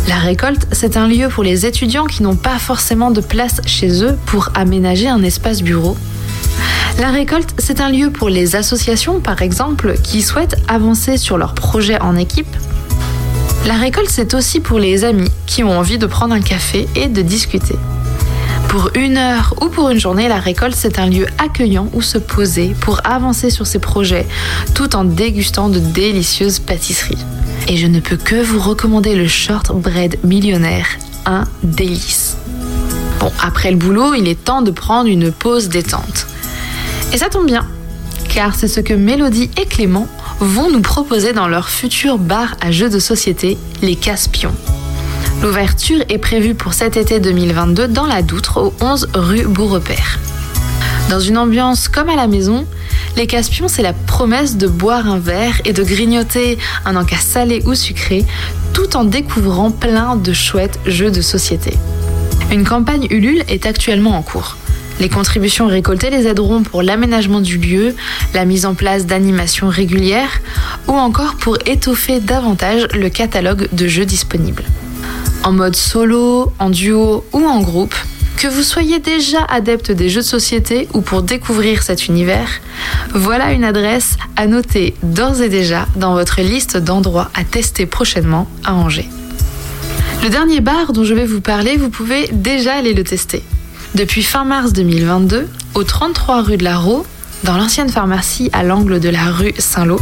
La 0.07 0.17
récolte, 0.17 0.67
c'est 0.71 0.97
un 0.97 1.07
lieu 1.07 1.29
pour 1.29 1.43
les 1.43 1.65
étudiants 1.65 2.05
qui 2.05 2.21
n'ont 2.21 2.35
pas 2.35 2.59
forcément 2.59 3.09
de 3.09 3.21
place 3.21 3.59
chez 3.65 4.03
eux 4.03 4.17
pour 4.27 4.49
aménager 4.53 5.07
un 5.07 5.23
espace 5.23 5.63
bureau. 5.63 5.97
La 6.99 7.11
récolte, 7.11 7.53
c'est 7.59 7.79
un 7.79 7.89
lieu 7.89 8.09
pour 8.09 8.29
les 8.29 8.55
associations, 8.55 9.19
par 9.19 9.41
exemple, 9.41 9.95
qui 10.01 10.21
souhaitent 10.21 10.55
avancer 10.67 11.17
sur 11.17 11.37
leurs 11.37 11.53
projets 11.53 12.01
en 12.01 12.15
équipe. 12.15 12.55
La 13.67 13.75
récolte, 13.75 14.09
c'est 14.09 14.33
aussi 14.33 14.59
pour 14.59 14.79
les 14.79 15.03
amis 15.03 15.29
qui 15.45 15.63
ont 15.63 15.77
envie 15.77 15.97
de 15.97 16.07
prendre 16.07 16.33
un 16.33 16.41
café 16.41 16.87
et 16.95 17.07
de 17.07 17.21
discuter. 17.21 17.75
Pour 18.67 18.89
une 18.95 19.17
heure 19.17 19.53
ou 19.61 19.69
pour 19.69 19.89
une 19.89 19.99
journée, 19.99 20.27
la 20.27 20.39
récolte, 20.39 20.75
c'est 20.75 20.99
un 20.99 21.07
lieu 21.07 21.25
accueillant 21.37 21.89
où 21.93 22.01
se 22.01 22.17
poser 22.17 22.75
pour 22.79 22.99
avancer 23.05 23.49
sur 23.49 23.67
ses 23.67 23.79
projets 23.79 24.27
tout 24.73 24.95
en 24.95 25.03
dégustant 25.03 25.69
de 25.69 25.79
délicieuses 25.79 26.59
pâtisseries. 26.59 27.17
Et 27.67 27.77
je 27.77 27.87
ne 27.87 27.99
peux 27.99 28.17
que 28.17 28.41
vous 28.41 28.59
recommander 28.59 29.15
le 29.15 29.27
shortbread 29.27 30.17
millionnaire, 30.23 30.87
un 31.25 31.43
délice. 31.63 32.37
Bon, 33.19 33.31
après 33.41 33.71
le 33.71 33.77
boulot, 33.77 34.13
il 34.13 34.27
est 34.27 34.43
temps 34.43 34.61
de 34.61 34.71
prendre 34.71 35.09
une 35.09 35.31
pause 35.31 35.69
détente. 35.69 36.27
Et 37.13 37.17
ça 37.17 37.29
tombe 37.29 37.45
bien, 37.45 37.65
car 38.27 38.53
c'est 38.55 38.67
ce 38.67 38.81
que 38.81 38.93
Mélodie 38.93 39.49
et 39.59 39.65
Clément 39.65 40.07
vont 40.39 40.69
nous 40.69 40.81
proposer 40.81 41.31
dans 41.31 41.47
leur 41.47 41.69
futur 41.69 42.17
bar 42.17 42.55
à 42.61 42.71
jeux 42.71 42.89
de 42.89 42.99
société, 42.99 43.57
les 43.81 43.95
Caspions. 43.95 44.53
L'ouverture 45.41 46.03
est 46.09 46.17
prévue 46.17 46.53
pour 46.53 46.73
cet 46.73 46.97
été 46.97 47.19
2022 47.19 47.87
dans 47.87 48.05
la 48.05 48.21
Doutre, 48.21 48.61
au 48.61 48.73
11 48.81 49.07
rue 49.13 49.45
Beaurepaire. 49.47 50.19
Dans 51.09 51.19
une 51.19 51.37
ambiance 51.37 51.87
comme 51.87 52.09
à 52.09 52.15
la 52.15 52.27
maison, 52.27 52.65
les 53.15 53.25
Caspions, 53.25 53.69
c'est 53.69 53.83
la 53.83 53.93
promesse 53.93 54.57
de 54.57 54.67
boire 54.67 55.07
un 55.07 55.19
verre 55.19 55.61
et 55.63 55.71
de 55.71 55.83
grignoter 55.83 56.57
un 56.85 56.97
encas 56.97 57.17
salé 57.17 57.63
ou 57.65 57.73
sucré, 57.73 58.25
tout 58.73 58.97
en 58.97 59.05
découvrant 59.05 59.71
plein 59.71 60.17
de 60.17 60.33
chouettes 60.33 60.79
jeux 60.85 61.11
de 61.11 61.21
société. 61.21 61.73
Une 62.51 62.65
campagne 62.65 63.07
Ulule 63.09 63.43
est 63.47 63.65
actuellement 63.65 64.17
en 64.17 64.21
cours. 64.21 64.57
Les 64.99 65.09
contributions 65.09 65.67
récoltées 65.67 66.09
les 66.09 66.27
aideront 66.27 66.63
pour 66.63 66.81
l'aménagement 66.81 67.39
du 67.39 67.57
lieu, 67.57 67.95
la 68.33 68.45
mise 68.45 68.65
en 68.65 68.73
place 68.73 69.05
d'animations 69.05 69.69
régulières 69.69 70.41
ou 70.87 70.93
encore 70.93 71.35
pour 71.35 71.57
étoffer 71.65 72.19
davantage 72.19 72.87
le 72.93 73.09
catalogue 73.09 73.69
de 73.71 73.87
jeux 73.87 74.05
disponibles. 74.05 74.63
En 75.43 75.51
mode 75.51 75.75
solo, 75.75 76.51
en 76.59 76.69
duo 76.69 77.23
ou 77.31 77.45
en 77.45 77.61
groupe, 77.61 77.95
que 78.37 78.47
vous 78.47 78.63
soyez 78.63 78.99
déjà 78.99 79.43
adepte 79.49 79.91
des 79.91 80.09
jeux 80.09 80.21
de 80.21 80.25
société 80.25 80.87
ou 80.93 81.01
pour 81.01 81.23
découvrir 81.23 81.83
cet 81.83 82.07
univers, 82.07 82.49
voilà 83.13 83.51
une 83.51 83.63
adresse 83.63 84.17
à 84.35 84.47
noter 84.47 84.95
d'ores 85.03 85.41
et 85.41 85.49
déjà 85.49 85.87
dans 85.95 86.13
votre 86.13 86.41
liste 86.41 86.77
d'endroits 86.77 87.31
à 87.33 87.43
tester 87.43 87.85
prochainement 87.85 88.47
à 88.63 88.73
Angers. 88.75 89.09
Le 90.23 90.29
dernier 90.29 90.59
bar 90.59 90.93
dont 90.93 91.03
je 91.03 91.13
vais 91.13 91.25
vous 91.25 91.41
parler, 91.41 91.77
vous 91.77 91.89
pouvez 91.89 92.27
déjà 92.31 92.73
aller 92.73 92.93
le 92.93 93.03
tester. 93.03 93.43
Depuis 93.95 94.23
fin 94.23 94.43
mars 94.43 94.73
2022, 94.73 95.47
au 95.73 95.83
33 95.83 96.41
rue 96.41 96.57
de 96.57 96.63
la 96.63 96.77
Raux, 96.77 97.05
dans 97.43 97.57
l'ancienne 97.57 97.89
pharmacie 97.89 98.49
à 98.53 98.63
l'angle 98.63 98.99
de 98.99 99.09
la 99.09 99.31
rue 99.31 99.53
Saint-Lô, 99.57 99.99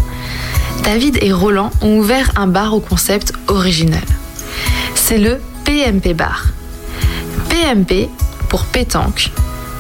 David 0.84 1.18
et 1.22 1.32
Roland 1.32 1.72
ont 1.82 1.98
ouvert 1.98 2.32
un 2.36 2.48
bar 2.48 2.74
au 2.74 2.80
concept 2.80 3.34
original. 3.48 4.04
C'est 4.96 5.18
le 5.18 5.40
PMP 5.64 6.14
Bar. 6.14 6.46
PMP 7.50 8.10
pour 8.50 8.66
pétanque, 8.66 9.32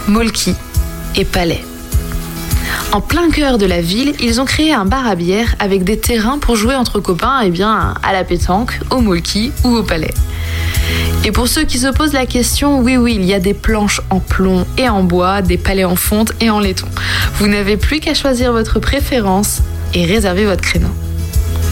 molki 0.07 0.53
et 1.15 1.25
palais. 1.25 1.63
En 2.91 3.01
plein 3.01 3.29
cœur 3.29 3.57
de 3.57 3.65
la 3.65 3.81
ville, 3.81 4.13
ils 4.19 4.39
ont 4.39 4.45
créé 4.45 4.73
un 4.73 4.85
bar 4.85 5.05
à 5.05 5.15
bière 5.15 5.55
avec 5.59 5.83
des 5.83 5.99
terrains 5.99 6.37
pour 6.39 6.55
jouer 6.55 6.75
entre 6.75 6.99
copains 6.99 7.41
et 7.41 7.47
eh 7.47 7.49
bien, 7.49 7.93
à 8.01 8.13
la 8.13 8.23
pétanque, 8.23 8.79
au 8.89 9.01
molki 9.01 9.51
ou 9.63 9.75
au 9.75 9.83
palais. 9.83 10.13
Et 11.23 11.31
pour 11.31 11.47
ceux 11.47 11.63
qui 11.63 11.79
se 11.79 11.87
posent 11.87 12.13
la 12.13 12.25
question, 12.25 12.79
oui 12.79 12.97
oui, 12.97 13.15
il 13.15 13.25
y 13.25 13.33
a 13.33 13.39
des 13.39 13.53
planches 13.53 14.01
en 14.09 14.19
plomb 14.19 14.65
et 14.77 14.87
en 14.87 15.03
bois, 15.03 15.41
des 15.41 15.57
palais 15.57 15.83
en 15.83 15.95
fonte 15.95 16.33
et 16.39 16.49
en 16.49 16.59
laiton. 16.59 16.87
Vous 17.39 17.47
n'avez 17.47 17.77
plus 17.77 17.99
qu'à 17.99 18.13
choisir 18.13 18.51
votre 18.51 18.79
préférence 18.79 19.61
et 19.93 20.05
réserver 20.05 20.45
votre 20.45 20.61
créneau. 20.61 20.89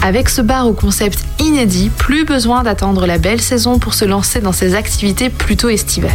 Avec 0.02 0.28
ce 0.28 0.42
bar 0.42 0.66
au 0.66 0.72
concept 0.72 1.24
inédit, 1.38 1.90
plus 1.96 2.24
besoin 2.24 2.62
d'attendre 2.62 3.06
la 3.06 3.18
belle 3.18 3.40
saison 3.40 3.78
pour 3.78 3.94
se 3.94 4.04
lancer 4.04 4.40
dans 4.40 4.52
ces 4.52 4.74
activités 4.74 5.30
plutôt 5.30 5.68
estivales. 5.68 6.10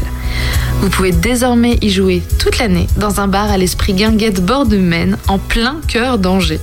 Vous 0.82 0.90
pouvez 0.90 1.12
désormais 1.12 1.78
y 1.82 1.90
jouer 1.90 2.24
toute 2.40 2.58
l'année 2.58 2.88
dans 2.98 3.20
un 3.20 3.28
bar 3.28 3.52
à 3.52 3.58
l'esprit 3.58 3.94
guinguette 3.94 4.44
bord 4.44 4.66
de 4.66 4.78
Maine 4.78 5.18
en 5.28 5.38
plein 5.38 5.78
cœur 5.88 6.18
d'Angers. 6.18 6.62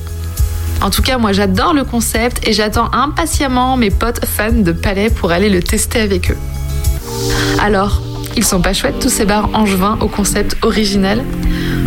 En 0.81 0.91
tout 0.91 1.03
cas, 1.03 1.19
moi 1.19 1.33
j'adore 1.33 1.75
le 1.75 1.85
concept 1.85 2.47
et 2.47 2.53
j'attends 2.53 2.91
impatiemment 2.93 3.77
mes 3.77 3.91
potes 3.91 4.25
fans 4.25 4.53
de 4.53 4.73
palais 4.73 5.11
pour 5.11 5.33
aller 5.33 5.51
le 5.51 5.63
tester 5.63 6.01
avec 6.01 6.31
eux. 6.31 6.37
Alors, 7.61 8.03
ils 8.37 8.45
sont 8.45 8.61
pas 8.61 8.75
chouettes 8.75 8.99
tous 9.01 9.09
ces 9.09 9.25
bars 9.25 9.49
angevins 9.55 9.97
au 10.01 10.09
concept 10.09 10.59
original 10.63 11.23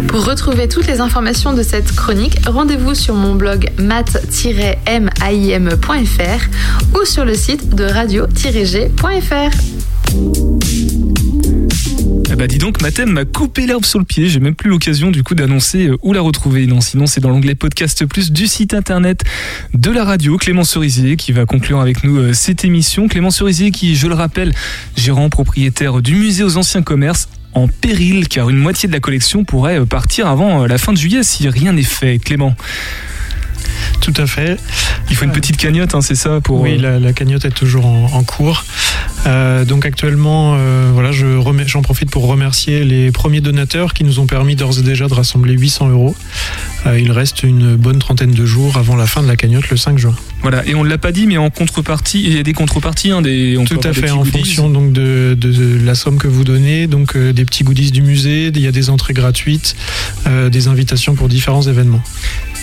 Pour 0.08 0.26
retrouver 0.26 0.68
toutes 0.68 0.88
les 0.88 1.00
informations 1.00 1.54
de 1.54 1.62
cette 1.62 1.96
chronique, 1.96 2.38
rendez-vous 2.48 2.96
sur 2.96 3.14
mon 3.14 3.36
blog 3.36 3.70
mat-maim.fr 3.78 4.20
ou 7.00 7.06
sur 7.06 7.26
le 7.26 7.36
site 7.36 7.76
de 7.76 7.84
radio-g.fr. 7.84 9.52
Ah 12.32 12.36
bah 12.36 12.46
dis 12.46 12.60
donc, 12.60 12.80
ma 12.84 12.92
thème 12.92 13.12
m'a 13.12 13.26
coupé 13.26 13.66
l'herbe 13.66 13.86
sur 13.86 13.98
le 13.98 14.06
pied. 14.06 14.30
J'ai 14.30 14.40
même 14.40 14.54
plus 14.54 14.70
l'occasion 14.70 15.10
du 15.10 15.24
coup 15.24 15.34
d'annoncer 15.34 15.88
euh, 15.88 15.98
où 16.04 16.14
la 16.14 16.22
retrouver. 16.22 16.68
Non, 16.68 16.80
sinon 16.80 17.08
c'est 17.08 17.22
dans 17.22 17.30
l'onglet 17.30 17.56
podcast 17.56 18.06
plus 18.06 18.32
du 18.32 18.46
site 18.46 18.76
internet 18.76 19.24
de 19.74 19.90
la 19.90 20.04
radio. 20.04 20.38
Clément 20.38 20.64
Cerisier 20.64 21.16
qui 21.16 21.32
va 21.32 21.48
conclure 21.48 21.80
avec 21.80 22.04
nous 22.04 22.18
euh, 22.18 22.34
cette 22.34 22.64
émission. 22.64 23.08
Clément 23.08 23.32
Cerisier 23.32 23.72
qui, 23.72 23.96
je 23.96 24.08
le 24.08 24.14
rappelle, 24.14 24.54
gérant 24.96 25.30
propriétaire 25.30 26.04
du 26.04 26.14
musée 26.14 26.44
aux 26.44 26.58
anciens 26.58 26.84
commerces 26.84 27.30
en 27.54 27.68
péril 27.68 28.28
car 28.28 28.52
une 28.52 28.58
moitié 28.58 28.88
de 28.88 28.94
la 28.94 29.00
collection 29.00 29.44
pourrait 29.44 29.80
euh, 29.80 29.86
partir 29.86 30.28
avant 30.28 30.68
la 30.68 30.78
fin 30.78 30.94
de 30.94 31.00
juillet 31.00 31.24
si 31.24 31.50
rien 31.50 31.74
n'est 31.74 31.82
fait. 31.82 32.20
Clément. 32.20 32.56
Tout 34.02 34.14
à 34.18 34.28
fait. 34.28 34.58
Il 35.10 35.16
faut 35.16 35.26
une 35.26 35.32
petite 35.32 35.58
cagnotte, 35.58 35.96
hein, 35.96 36.02
c'est 36.02 36.16
ça 36.16 36.40
pour. 36.42 36.62
Oui, 36.62 36.78
la, 36.78 37.14
cagnotte 37.14 37.46
est 37.46 37.52
toujours 37.52 37.86
en, 37.86 38.24
cours. 38.24 38.66
Euh, 39.26 39.66
donc 39.66 39.86
actuellement, 39.86 40.56
euh, 40.58 40.90
voilà, 40.94 41.12
j'en 41.12 41.82
profite 41.82 42.10
pour 42.10 42.28
remercier 42.28 42.84
les 42.84 43.12
premiers 43.12 43.42
donateurs 43.42 43.94
qui 43.94 44.04
nous 44.04 44.20
ont 44.20 44.28
permis 44.28 44.56
d'ores 44.56 44.80
et 44.80 44.84
déjà 44.84 45.08
de 45.08 45.14
rassembler 45.14 45.54
800 45.54 45.90
euros. 45.90 46.16
Euh, 46.86 47.00
il 47.00 47.12
reste 47.12 47.44
une 47.44 47.76
bonne 47.76 48.00
trentaine 48.00 48.32
de 48.32 48.46
jours 48.46 48.78
avant 48.78 48.96
la 48.96 49.08
fin 49.08 49.22
de 49.22 49.28
la 49.28 49.36
cagnotte 49.36 49.70
le 49.70 49.78
5 49.78 49.98
juin. 49.98 50.16
Voilà, 50.42 50.66
et 50.66 50.76
on 50.76 50.84
ne 50.84 50.90
l'a 50.90 50.98
pas 50.98 51.12
dit, 51.12 51.28
mais 51.28 51.38
en 51.38 51.50
contrepartie, 51.50 52.24
il 52.26 52.36
y 52.36 52.40
a 52.40 52.44
des 52.44 52.54
contreparties, 52.54 53.12
hein, 53.12 53.22
des, 53.22 53.58
Tout 53.68 53.80
à 53.84 53.94
fait, 53.94 54.10
en 54.12 54.24
fonction 54.24 54.70
donc 54.70 54.94
de, 54.94 55.38
la 55.84 55.96
somme 55.96 56.18
que 56.18 56.28
vous 56.28 56.44
donnez, 56.44 56.88
donc 56.88 57.18
des 57.18 57.46
petits 57.46 57.64
goodies 57.64 57.92
du 57.92 58.02
musée, 58.02 58.48
il 58.48 58.62
y 58.62 58.68
a 58.68 58.72
des 58.72 58.90
entrées 58.90 59.14
gratuites, 59.14 59.76
des 60.52 60.68
invitations 60.68 61.16
pour 61.16 61.28
différents 61.28 61.64
événements. 61.64 62.02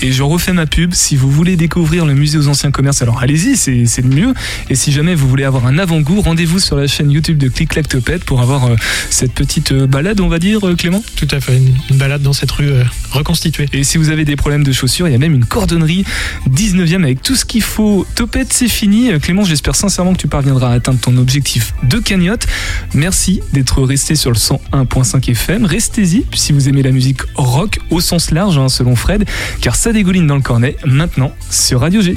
Et 0.02 0.12
je 0.12 0.22
refais 0.22 0.52
ma 0.52 0.66
pub. 0.66 0.92
Si 0.92 1.16
vous 1.16 1.30
voulez 1.30 1.56
découvrir 1.56 2.04
le 2.04 2.14
musée 2.14 2.38
aux 2.38 2.48
anciens 2.48 2.70
commerces, 2.70 3.00
alors 3.00 3.20
allez-y, 3.20 3.56
c'est 3.56 4.02
le 4.02 4.08
mieux. 4.08 4.34
Et 4.68 4.74
si 4.74 4.92
jamais 4.92 5.14
vous 5.14 5.28
voulez 5.28 5.44
avoir 5.44 5.66
un 5.66 5.78
avant-goût, 5.78 6.20
rendez-vous 6.20 6.58
sur 6.58 6.76
la 6.76 6.86
chaîne 6.86 7.10
YouTube 7.10 7.38
de 7.38 7.48
Click 7.48 7.70
Clack 7.70 7.88
Topette 7.88 8.24
pour 8.24 8.42
avoir 8.42 8.66
euh, 8.66 8.76
cette 9.10 9.32
petite 9.32 9.72
euh, 9.72 9.86
balade, 9.86 10.20
on 10.20 10.28
va 10.28 10.38
dire, 10.38 10.66
euh, 10.66 10.74
Clément 10.74 11.02
Tout 11.16 11.28
à 11.30 11.40
fait, 11.40 11.56
une, 11.56 11.96
balade 11.96 12.22
dans 12.22 12.34
cette 12.34 12.50
rue 12.50 12.70
reconstituée. 13.10 13.66
Et 13.72 13.84
si 13.84 13.96
vous 13.96 14.10
avez 14.10 14.24
des 14.24 14.36
problèmes 14.36 14.64
de 14.64 14.72
chaussures, 14.72 15.08
il 15.08 15.12
y 15.12 15.14
a 15.14 15.18
même 15.18 15.34
une 15.34 15.46
cordonnerie 15.46 16.04
19e 16.50 17.02
avec 17.02 17.22
tout 17.22 17.34
ce 17.34 17.44
qu'il 17.44 17.62
faut. 17.66 18.06
Topette, 18.14 18.52
c'est 18.52 18.68
fini. 18.68 19.10
Clément, 19.20 19.44
j'espère 19.44 19.76
sincèrement 19.76 20.12
que 20.12 20.18
tu 20.18 20.28
parviendras 20.28 20.70
à 20.70 20.74
atteindre 20.74 20.98
ton 20.98 21.16
objectif 21.16 21.74
de 21.82 21.98
cagnotte. 21.98 22.46
Merci 22.94 23.40
d'être 23.52 23.82
resté 23.82 24.14
sur 24.14 24.30
le 24.30 24.36
101.5 24.36 25.30
FM. 25.30 25.64
Restez-y 25.64 26.24
si 26.34 26.52
vous 26.52 26.68
aimez 26.68 26.82
la 26.82 26.92
musique 26.92 27.20
rock 27.34 27.78
au 27.90 28.00
sens 28.00 28.30
large, 28.30 28.58
hein, 28.58 28.68
selon 28.68 28.96
Fred, 28.96 29.24
car 29.60 29.76
ça 29.76 29.92
dégouline 29.92 30.26
dans 30.26 30.36
le 30.36 30.42
cornet 30.42 30.76
maintenant 30.84 31.32
sur 31.50 31.80
Radio 31.80 32.00
G. 32.00 32.16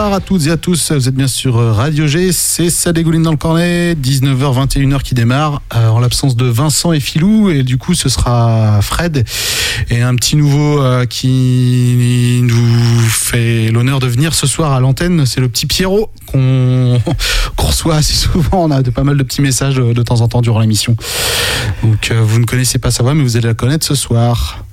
Bonsoir 0.00 0.16
à 0.16 0.20
toutes 0.20 0.46
et 0.46 0.50
à 0.50 0.56
tous, 0.56 0.92
vous 0.92 1.08
êtes 1.08 1.14
bien 1.14 1.28
sur 1.28 1.56
Radio 1.56 2.06
G, 2.06 2.32
c'est 2.32 2.70
ça 2.70 2.94
dégouline 2.94 3.22
dans 3.22 3.32
le 3.32 3.36
cornet, 3.36 3.94
19h, 3.94 4.66
21h 4.66 5.02
qui 5.02 5.14
démarre, 5.14 5.60
euh, 5.76 5.88
en 5.88 5.98
l'absence 5.98 6.36
de 6.36 6.46
Vincent 6.46 6.94
et 6.94 7.00
Filou, 7.00 7.50
et 7.50 7.64
du 7.64 7.76
coup 7.76 7.92
ce 7.92 8.08
sera 8.08 8.80
Fred, 8.80 9.28
et 9.90 10.00
un 10.00 10.16
petit 10.16 10.36
nouveau 10.36 10.80
euh, 10.80 11.04
qui 11.04 12.40
nous 12.44 12.98
fait 13.10 13.70
l'honneur 13.70 13.98
de 13.98 14.06
venir 14.06 14.32
ce 14.32 14.46
soir 14.46 14.72
à 14.72 14.80
l'antenne, 14.80 15.26
c'est 15.26 15.40
le 15.40 15.50
petit 15.50 15.66
Pierrot 15.66 16.10
qu'on 16.24 16.98
qu'on 17.56 17.66
reçoit 17.66 17.96
assez 17.96 18.14
souvent, 18.14 18.64
on 18.64 18.70
a 18.70 18.80
de, 18.80 18.88
pas 18.88 19.04
mal 19.04 19.18
de 19.18 19.22
petits 19.22 19.42
messages 19.42 19.74
de, 19.74 19.92
de 19.92 20.02
temps 20.02 20.22
en 20.22 20.28
temps 20.28 20.40
durant 20.40 20.60
l'émission. 20.60 20.96
Donc 21.82 22.10
euh, 22.10 22.22
vous 22.24 22.38
ne 22.38 22.46
connaissez 22.46 22.78
pas 22.78 22.90
sa 22.90 23.02
voix, 23.02 23.12
mais 23.12 23.22
vous 23.22 23.36
allez 23.36 23.48
la 23.48 23.54
connaître 23.54 23.86
ce 23.86 23.94
soir. 23.94 24.64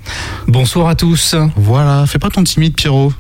Bonsoir 0.48 0.88
à 0.88 0.96
tous. 0.96 1.36
Voilà, 1.58 2.06
fais 2.08 2.18
pas 2.18 2.30
ton 2.30 2.46
timide 2.46 2.76
Pierrot. 2.76 3.12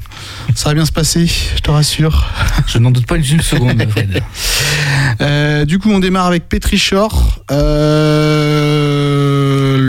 Ça 0.55 0.69
va 0.69 0.75
bien 0.75 0.85
se 0.85 0.91
passer, 0.91 1.27
je 1.27 1.59
te 1.61 1.69
rassure. 1.69 2.29
Je 2.67 2.77
n'en 2.79 2.91
doute 2.91 3.05
pas 3.05 3.17
une 3.17 3.41
seconde, 3.41 3.83
Fred. 3.91 4.21
Euh, 5.21 5.65
du 5.65 5.79
coup, 5.79 5.91
on 5.91 5.99
démarre 5.99 6.25
avec 6.27 6.49
Petri 6.49 6.77
Shore. 6.77 7.41
Euh... 7.51 8.87